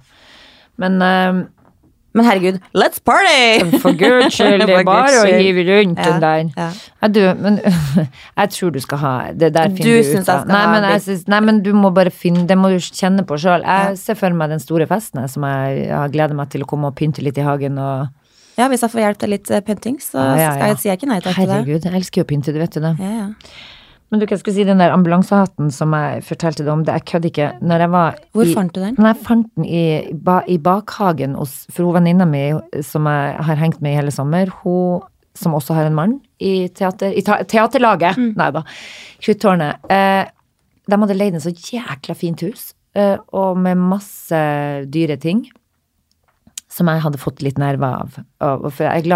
[0.82, 1.41] Men uh,
[2.14, 3.78] Men herregud, let's party!
[3.80, 6.49] for guds skyld, det er bare å hive rundt Ja, den der.
[6.58, 6.66] ja.
[7.02, 7.60] Ja, du, men
[8.41, 10.44] jeg tror du skal ha Det der finner du, du ut av.
[10.49, 13.64] Nei, men, synes, nei, men du må bare finne Det må du kjenne på sjøl.
[13.64, 16.91] Jeg ser for meg den store festen som jeg, har gleder meg til å komme
[16.91, 18.12] og pynte litt i hagen og
[18.57, 20.72] Ja, hvis jeg får hjelp til litt eh, pynting, så Ja, ja, skal ja.
[20.73, 21.53] jeg, sier jeg ikke nei takk til det.
[21.60, 22.95] Herregud, jeg elsker jo å pynte, du vet jo det.
[22.99, 23.28] Ja, ja.
[24.11, 26.98] Men du, hva skulle jeg si, den der ambulansehatten som jeg fortalte deg om, det
[26.98, 27.45] jeg kødder ikke.
[27.64, 28.98] Når jeg var Hvor i, fant du den?
[28.99, 29.84] Når jeg fant den i,
[30.28, 32.41] ba, i bakhagen hos For venninna mi
[32.84, 34.99] som jeg har hengt med i hele sommer, hun
[35.34, 38.34] som også har en mann i, teater, i ta, teaterlaget, Mm.
[38.36, 38.65] nei da,
[39.23, 40.26] Kruttårnet, eh,
[40.91, 44.41] de hadde leid en så jækla fint hus, eh, og med masse
[44.91, 45.45] dyre ting.
[46.82, 48.18] Som jeg hadde fått litt nerver av.
[48.41, 48.66] Og,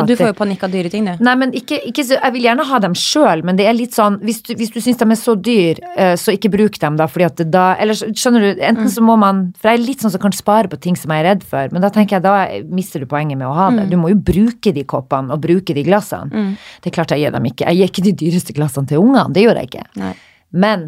[0.06, 1.24] Og du får jo panikk av dyre ting, du.
[1.26, 3.96] Nei, men ikke, ikke så, Jeg vil gjerne ha dem sjøl, men det er litt
[3.98, 7.00] sånn Hvis du, hvis du syns de er så dyr, eh, så ikke bruk dem,
[7.00, 7.08] da.
[7.10, 10.06] Fordi at det da Eller skjønner du, enten så må man For jeg er litt
[10.06, 12.26] sånn som kan spare på ting som jeg er redd for, men da tenker jeg
[12.26, 12.36] da
[12.70, 13.90] mister du poenget med å ha det.
[13.92, 16.46] Du må jo bruke de koppene og bruke de glassene.
[16.84, 17.66] Det er klart jeg gir dem ikke.
[17.72, 19.86] Jeg gir ikke de dyreste glassene til ungene, det gjør jeg ikke.
[20.02, 20.14] Nei.
[20.56, 20.86] Men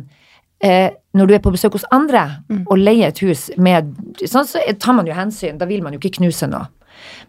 [0.64, 2.24] eh, når du er på besøk hos andre
[2.70, 6.02] og leier et hus med Sånn så tar man jo hensyn, da vil man jo
[6.02, 6.68] ikke knuse noe.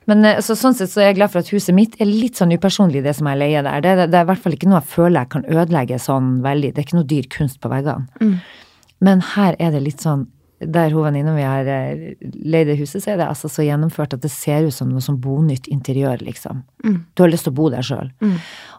[0.09, 2.41] Men eh, så, sånn sett så er jeg glad for at huset mitt er litt
[2.41, 3.83] sånn upersonlig, det som jeg leier der.
[3.85, 6.33] Det, det, det er i hvert fall ikke noe jeg føler jeg kan ødelegge sånn
[6.47, 6.73] veldig.
[6.73, 8.33] Det er ikke noe dyr kunst på veggene.
[9.05, 10.27] Men her er det litt sånn
[10.61, 14.15] der hun venninna mi har eh, leid det huset, så er det altså så gjennomført
[14.17, 16.65] at det ser ut som noe som bonytt interiør, liksom.
[17.15, 18.11] Du har lyst til å bo der sjøl.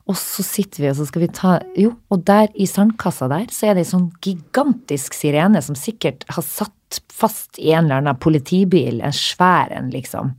[0.10, 3.46] Og så sitter vi, og så skal vi ta Jo, og der i sandkassa der,
[3.54, 8.02] så er det ei sånn gigantisk sirene som sikkert har satt fast i en eller
[8.02, 10.34] annen politibil, en svær en, liksom.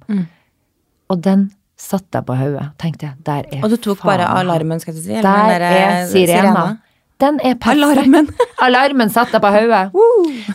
[1.10, 1.48] Og den
[1.80, 2.66] satt jeg på hodet.
[2.82, 5.12] Tenkte jeg, der er Og du tok bare alarmen, skal jeg si?
[5.16, 6.42] eller Der der, er sirena.
[6.42, 6.64] sirena.
[7.20, 7.84] Den er perfekt.
[7.84, 8.28] Alarmen.
[8.66, 9.82] Alarmen satte jeg på hodet.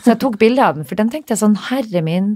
[0.02, 2.36] Så jeg tok bilde av den, for den tenkte jeg sånn, herre min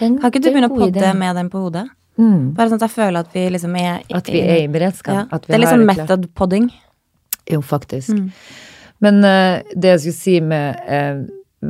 [0.00, 1.86] den, Kan ikke du begynne å podde med den på hodet?
[2.20, 5.14] Mm, Bare sånn at jeg føler at vi liksom er at vi er i beredskap.
[5.32, 5.38] ja.
[5.40, 6.66] Det er liksom har sånn et klart- method podding.
[7.50, 8.20] Jo, faktisk.
[9.02, 11.22] Men uh, det jeg skulle si med uh,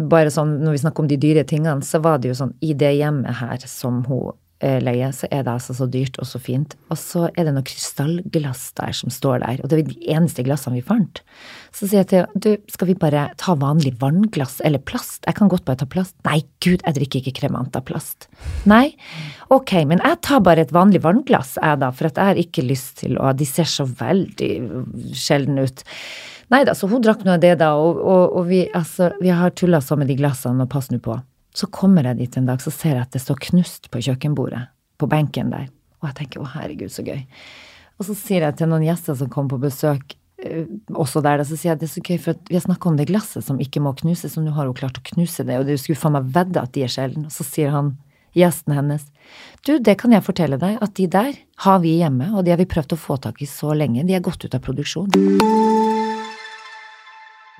[0.08, 2.72] Bare sånn når vi snakker om de dyre tingene, så var det jo sånn i
[2.72, 4.32] det hjemmet her som hun
[4.64, 6.76] eh, leier, så er det altså så dyrt og så fint.
[6.92, 10.44] Og så er det noe krystallglass der som står der, og det er de eneste
[10.46, 11.22] glassene vi fant.
[11.72, 15.22] Så sier jeg til henne, du, skal vi bare ta vanlig vannglass eller plast?
[15.26, 16.16] Jeg kan godt bare ta plast.
[16.28, 18.28] Nei, gud, jeg drikker ikke kremant av plast.
[18.68, 18.94] Nei,
[19.52, 22.66] ok, men jeg tar bare et vanlig vannglass, jeg da, for at jeg har ikke
[22.66, 24.52] lyst til å De ser så veldig
[25.16, 25.82] sjelden ut.
[26.52, 29.54] Nei da, så hun drakk nå det da, og, og, og vi, altså, vi har
[29.56, 31.16] tulla sånn med de glassene, og pass nå på.
[31.56, 34.64] Så kommer jeg dit en dag, så ser jeg at det står knust på kjøkkenbordet,
[34.98, 35.68] på benken der.
[36.00, 37.20] Og jeg tenker å herregud, så gøy.
[38.00, 41.58] Og så sier jeg til noen gjester som kom på besøk, eh, også der, så
[41.58, 43.82] sier jeg det er så gøy, for vi har snakka om det glasset som ikke
[43.84, 46.32] må knuses, og nå har hun klart å knuse det, og du skulle faen meg
[46.34, 47.28] vedde at de er sjelden.
[47.28, 47.94] Og så sier han,
[48.32, 49.04] gjesten hennes,
[49.66, 52.60] du, det kan jeg fortelle deg, at de der har vi hjemme, og de har
[52.60, 55.12] vi prøvd å få tak i så lenge, de er gått ut av produksjon.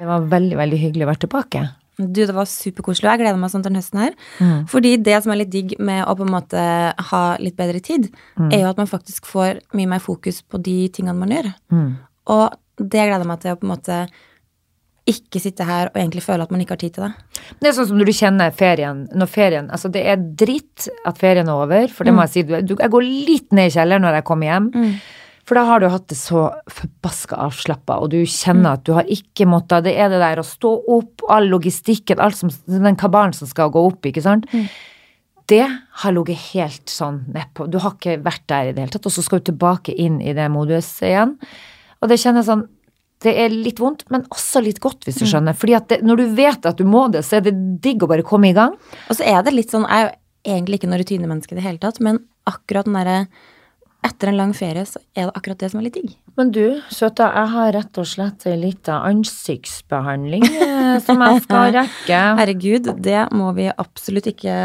[0.01, 1.67] Det var veldig, veldig hyggelig å være tilbake.
[1.99, 4.15] Du, det var superkoselig, og jeg gleder meg sånn til den høsten her.
[4.41, 4.67] Mm.
[4.69, 6.63] Fordi det som er litt digg med å på en måte
[7.13, 8.53] ha litt bedre tid, Mm.
[8.53, 11.55] er jo at man faktisk får mye mer fokus på de tingene man gjør.
[11.71, 11.97] Mm.
[12.29, 14.09] Og det gleder jeg meg til å på en måte
[15.11, 17.13] ikke sitte her og egentlig føle at man ikke har tid til det.
[17.61, 19.09] Det er sånn som når du kjenner ferien.
[19.19, 22.43] Når ferien, altså Det er dritt at ferien er over, for det må jeg si.
[22.43, 24.71] du- Jeg går litt ned i kjelleren når jeg kommer hjem.
[24.73, 24.91] For
[25.53, 29.05] For da har du hatt det så forbaska avslappa, og du kjenner at du har
[29.13, 33.37] ikke måttet Det er det der å stå opp, all logistikken, alt som Den kabalen
[33.37, 34.49] som skal gå opp, ikke sant.
[35.53, 37.69] Det har ligget helt sånn nedpå.
[37.69, 40.23] Du har ikke vært der i det hele tatt, og så skal du tilbake inn
[40.25, 41.37] i det moduset igjen.
[42.01, 42.65] Og det kjennes sånn
[43.23, 45.53] det er litt vondt, men også litt godt, hvis du skjønner.
[45.53, 48.09] Fordi at det, når du vet at du må det, så er det digg å
[48.09, 48.73] bare komme i gang.
[49.13, 51.69] Og så er det litt sånn, jeg er jo egentlig ikke noe rutinemenneske i det
[51.69, 53.19] hele tatt, men akkurat den derre
[54.03, 56.15] Etter en lang ferie så er det akkurat det som er litt digg.
[56.39, 61.71] Men du, søta, jeg har rett og slett ei lita ansiktsbehandling eh, som jeg skal
[61.79, 62.23] rekke.
[62.41, 64.57] Herregud, det må vi absolutt ikke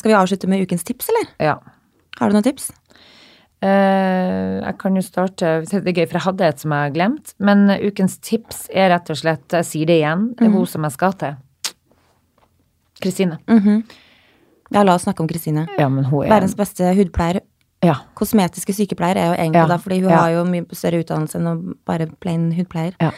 [0.00, 1.30] Skal vi avslutte med ukens tips, eller?
[1.52, 1.56] Ja.
[2.18, 2.72] Har du noen tips?
[3.62, 6.96] Uh, jeg kan jo starte Det er gøy, for jeg hadde et som jeg har
[6.96, 7.36] glemt.
[7.38, 10.88] Men ukens tips er rett og slett, jeg sier det igjen, det er hun som
[10.88, 11.38] jeg skal til.
[13.02, 13.38] Kristine.
[14.72, 15.68] Ja, la oss snakke om Kristine.
[15.78, 17.42] Ja, er Verdens beste hudpleier.
[17.82, 17.96] Ja.
[18.18, 20.20] Kosmetiske sykepleier er jo egentlig Ja, da, fordi hun ja.
[20.22, 21.54] har jo mye større utdannelse enn å
[21.88, 22.94] bare plain hudpleier.
[23.02, 23.10] Ja.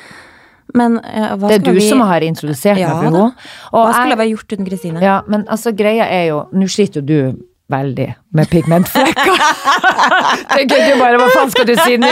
[0.74, 3.48] Men uh, hva Det er du vi som har introdusert Ja, meg for henne.
[3.74, 5.02] Hva skulle jeg, vi ha gjort uten Kristine?
[5.04, 9.38] ja, men altså, greia er jo Nå sliter jo du veldig med pigmentflekker.
[10.52, 12.10] Tenker du bare, hva faen skal du si nå?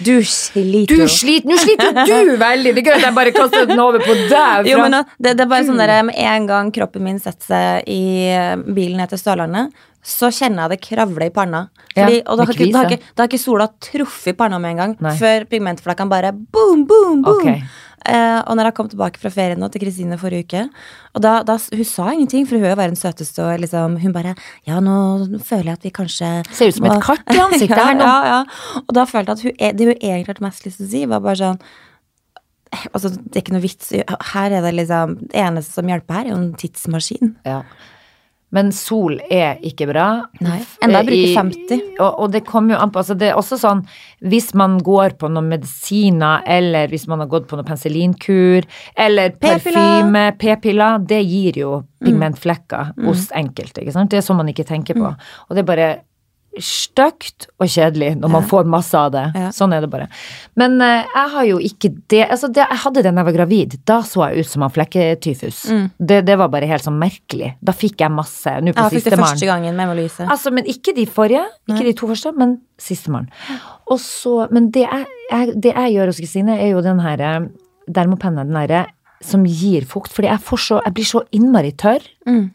[0.00, 1.08] Du sliter jo.
[1.12, 2.72] sliter, nå sliter du veldig!
[2.72, 4.70] Det er gøy at jeg bare kaster den over på deg.
[4.70, 7.90] Jo, men det, det er bare sånn der, Med en gang kroppen min setter seg
[7.92, 11.62] i eh, bilen ned til Sørlandet, så kjenner jeg det kravle i panna.
[11.94, 14.58] Fordi, Ja, og da har, ikke, da, har ikke, da har ikke sola truffet panna
[14.60, 15.14] med en gang, Nei.
[15.16, 17.40] før pigmentflekkene bare boom, boom, boom.
[17.40, 17.62] Okay.
[18.04, 20.62] Eh, og når jeg kom tilbake fra ferien nå til Kristine forrige uke
[21.16, 24.12] Og da, da, Hun sa ingenting, for hun er jo verdens søteste, og liksom, hun
[24.12, 24.34] bare
[24.68, 27.78] Ja, nå føler jeg at vi kanskje Ser ut som et må- kart i ansiktet
[27.80, 28.04] ja, her nå.
[28.04, 28.82] Ja, ja.
[28.84, 30.90] Og da følte jeg at hun, er- det hun egentlig hadde mest lyst til å
[30.92, 31.58] si, var bare sånn
[32.92, 33.90] Altså, det er ikke noe vits.
[34.34, 37.36] Her er det liksom Det eneste som hjelper her, er jo en tidsmaskin.
[37.46, 37.60] Ja.
[38.54, 40.04] Men sol er ikke bra.
[40.44, 41.80] Nei, enda jeg bruker I- 50.
[41.98, 43.80] Og, og det kommer jo an på altså Det er også sånn
[44.22, 48.64] hvis man går på noen medisiner, eller hvis man har gått på noen penicillinkur,
[48.96, 51.72] eller parfyme, p-piller, det gir jo
[52.04, 52.06] Mm.
[52.10, 53.80] pigmentflekker hos enkelte.
[53.80, 54.10] ikke sant?
[54.10, 55.06] Det er sånn man ikke tenker på.
[55.08, 55.16] Mm.
[55.48, 55.86] Og det er bare
[56.62, 59.24] stygt og kjedelig når man får masse av det.
[59.34, 59.50] Ja.
[59.54, 60.06] Sånn er det bare.
[60.60, 63.36] Men uh, jeg har jo ikke det Altså, det, jeg hadde det da jeg var
[63.36, 63.76] gravid.
[63.88, 65.64] Da så jeg ut som han flekketyfus.
[65.98, 67.54] Det, det var bare helt sånn merkelig.
[67.64, 68.56] Da fikk jeg masse.
[68.60, 69.32] Nå på Jeg fikk det sistemann.
[69.34, 70.28] første gangen med Emma-Louise.
[70.30, 73.28] Altså, men ikke de forrige, ikke de to første, men sistemann.
[73.90, 77.22] Og så, men det jeg, jeg, det jeg gjør hos Kristine, er jo den her
[77.22, 77.40] eh,
[77.94, 78.84] dermopennen, den herre
[79.24, 80.12] som gir fukt.
[80.14, 82.04] Fordi jeg, så, jeg blir så innmari tørr.
[82.28, 82.46] Mm.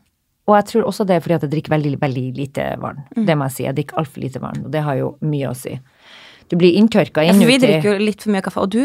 [0.50, 3.04] Og jeg tror også det er fordi at jeg drikker veldig, veldig lite vann.
[3.16, 3.26] Mm.
[3.28, 3.64] Det må jeg si.
[3.68, 5.76] Jeg drikker altfor lite vann, og det har jo mye å si.
[6.50, 8.80] Du blir inntørka Ja, vi drikker jo litt for mye kaffe, og du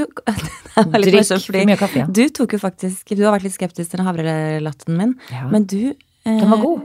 [0.92, 2.08] Drikk morsomt, for mye kaffe, ja.
[2.12, 5.46] Du tok jo faktisk Du har vært litt skeptisk til den havrelatten min, Ja.
[5.48, 5.94] men du eh,
[6.28, 6.82] Den var god.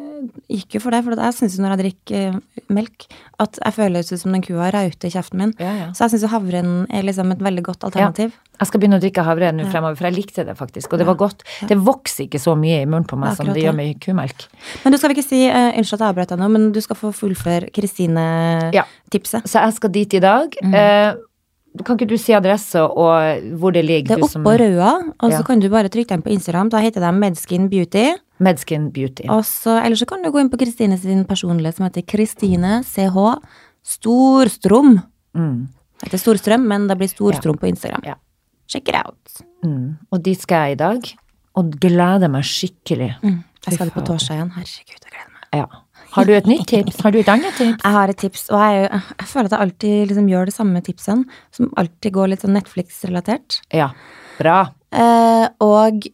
[0.50, 1.04] Gikk jo for det.
[1.06, 3.06] For jeg syns når jeg drikker eh, melk,
[3.40, 5.54] at jeg føles ut som den kua rauter i kjeften min.
[5.60, 5.88] Ja, ja.
[5.96, 8.34] Så jeg syns havren er liksom et veldig godt alternativ.
[8.60, 10.92] Jeg skal begynne å drikke havre nå fremover, for jeg likte det faktisk.
[10.92, 11.46] Og det var godt.
[11.70, 13.68] Det vokser ikke så mye i munnen på meg som Akkurat det det.
[13.70, 14.46] gjør med kumelk.
[14.84, 16.82] Men du skal vel ikke si uh, Unnskyld at jeg avbrøt deg nå, men du
[16.84, 19.48] skal få fullføre Kristine-tipset.
[19.48, 20.56] Så jeg skal dit i dag.
[20.74, 21.14] Eh,
[21.86, 24.18] kan ikke du si adresse og hvor det ligger?
[24.18, 25.44] Det er oppå Røa, og så Ja.
[25.46, 26.70] kan du bare trykke dem på Instagram.
[26.70, 28.08] Da heter de Medskin Beauty.
[28.40, 29.28] Medskin Beauty.
[29.32, 33.36] Også, eller så kan du gå inn på Kristine sin personlige som heter Kristine CH
[33.86, 35.00] Storstrom.
[35.38, 35.68] Mm.
[36.00, 38.06] Det heter Storstrøm, men det blir Storstrom på Instagram.
[38.08, 38.16] Ja.
[38.70, 39.44] Check it out.
[39.66, 39.98] Mm.
[40.14, 41.12] Og dit skal jeg i dag.
[41.60, 43.12] Og gleder meg skikkelig.
[43.24, 43.42] Mm.
[43.66, 44.52] Jeg skal det på torsdag igjen.
[44.56, 45.48] Herregud, jeg gleder meg.
[45.60, 45.66] Ja.
[46.14, 47.02] Har du et nytt tips?
[47.04, 47.84] Har du et annet tips?
[47.84, 50.82] Jeg har et tips, og jeg, jeg føler at jeg alltid liksom gjør de samme
[50.86, 53.60] tipsene, som alltid går litt sånn Netflix-relatert.
[53.76, 53.92] Ja.
[54.40, 54.60] Bra.
[54.90, 56.08] Eh, og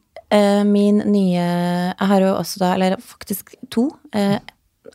[0.67, 3.89] min nye Jeg har jo også da, eller faktisk to.
[4.15, 4.37] Eh,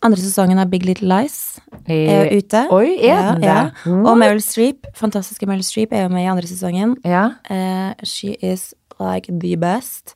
[0.00, 2.62] andre sesongen av Big Little Lies er jo ute.
[2.72, 3.96] Oi, er den ja, det?
[3.98, 6.94] Og Meryl Streep, fantastiske Meryl Streep, er jo med i andre sesongen.
[7.04, 7.26] Ja.
[7.52, 10.14] Eh, she is like the best.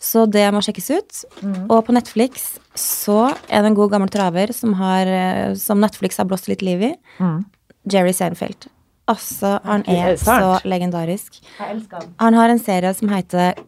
[0.00, 1.22] Så det må sjekkes ut.
[1.42, 1.64] Mm.
[1.68, 6.20] Og på Netflix så er det en god gammel traver som, har, eh, som Netflix
[6.20, 6.94] har blåst litt liv i.
[7.20, 7.42] Mm.
[7.90, 8.70] Jerry Seinfeld.
[9.10, 11.40] Altså, han Er så legendarisk.
[11.58, 12.14] Jeg elsker den.
[12.20, 13.58] Han har en serie som heter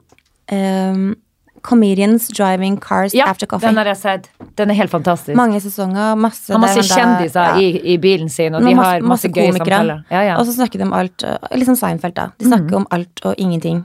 [0.52, 1.12] ehm,
[1.62, 3.68] Comedians Driving Cars Ja, After Coffee.
[3.68, 4.24] den har jeg sett.
[4.58, 5.36] Den er helt fantastisk.
[5.38, 7.60] Mange sesonger, masse har masse kjendiser ja.
[7.62, 10.02] i, i bilen sin, og de Masse- har masse, masse gøye samtaler.
[10.10, 10.38] Ja, ja.
[10.40, 12.26] Og så snakker de om alt, Liksom litt som Seinfeld, da.
[12.38, 13.84] De snakker om alt og ingenting.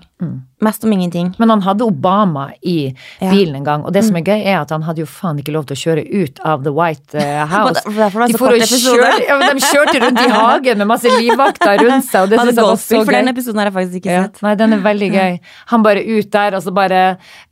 [0.66, 1.28] Mest om ingenting.
[1.38, 3.30] Men han hadde Obama i Ja.
[3.30, 5.54] bilen en gang, og det som er gøy, er at han hadde jo faen ikke
[5.54, 7.84] lov til å kjøre ut av The White eh, House.
[7.86, 12.40] De kjøre- ja, de kjørte rundt i hagen med masse livvakter rundt seg, og det
[12.40, 13.06] syns jeg var så gøy.
[13.06, 14.24] for den episoden har jeg faktisk ikke Ja.
[14.26, 14.42] sett.
[14.42, 15.40] Nei, den er veldig gøy.
[15.68, 17.04] Han bare ut der, og så bare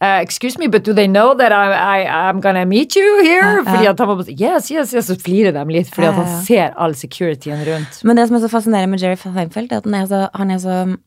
[0.02, 3.62] uh, Excuse me, but do they know that I, I, I'm gonna meet you here?
[3.64, 6.42] Fordi at han var bare Yes, yes, yes, så flirer de litt, fordi at han
[6.44, 8.02] ser all securityen rundt.
[8.04, 10.50] Men det som er så fascinerende med Jerry Feinfeld, er at han er så, han
[10.52, 10.98] er så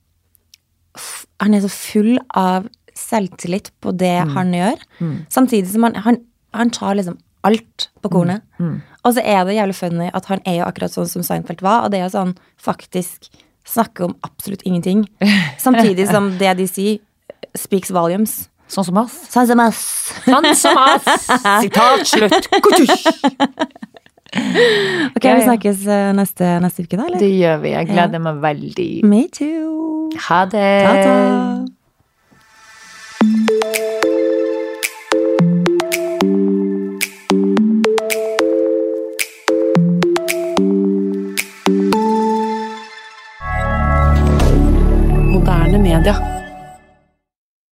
[1.40, 4.35] Han er så full av selvtillit på det Mm.
[4.35, 4.78] han gjør.
[5.31, 6.16] Samtidig som han, han,
[6.55, 8.43] han tar liksom alt på kornet.
[8.59, 8.81] Mm.
[9.05, 11.85] Og så er det jævlig funny at han er jo akkurat sånn som Seinfeld var,
[11.85, 13.28] og det er jo sånn faktisk
[13.65, 15.06] snakke om absolutt ingenting.
[15.59, 16.98] Samtidig som det de sier,
[17.56, 18.48] speaks volumes.
[18.69, 19.15] Sånn som oss.
[19.32, 19.78] Sånn som oss.
[20.27, 21.06] Sånn som oss!
[21.62, 22.48] Sitat slutt.
[25.17, 25.37] ok, ja, ja.
[25.39, 27.09] vi snakkes eh, neste, neste, uke, da?
[27.09, 27.21] eller?
[27.23, 27.75] Det gjør vi.
[27.77, 28.25] Jeg gleder ja.
[28.29, 28.91] meg veldig.
[29.09, 30.11] Me too.
[30.29, 30.71] Ha det.
[30.85, 31.69] Ta -ta.
[46.09, 46.38] D'accord.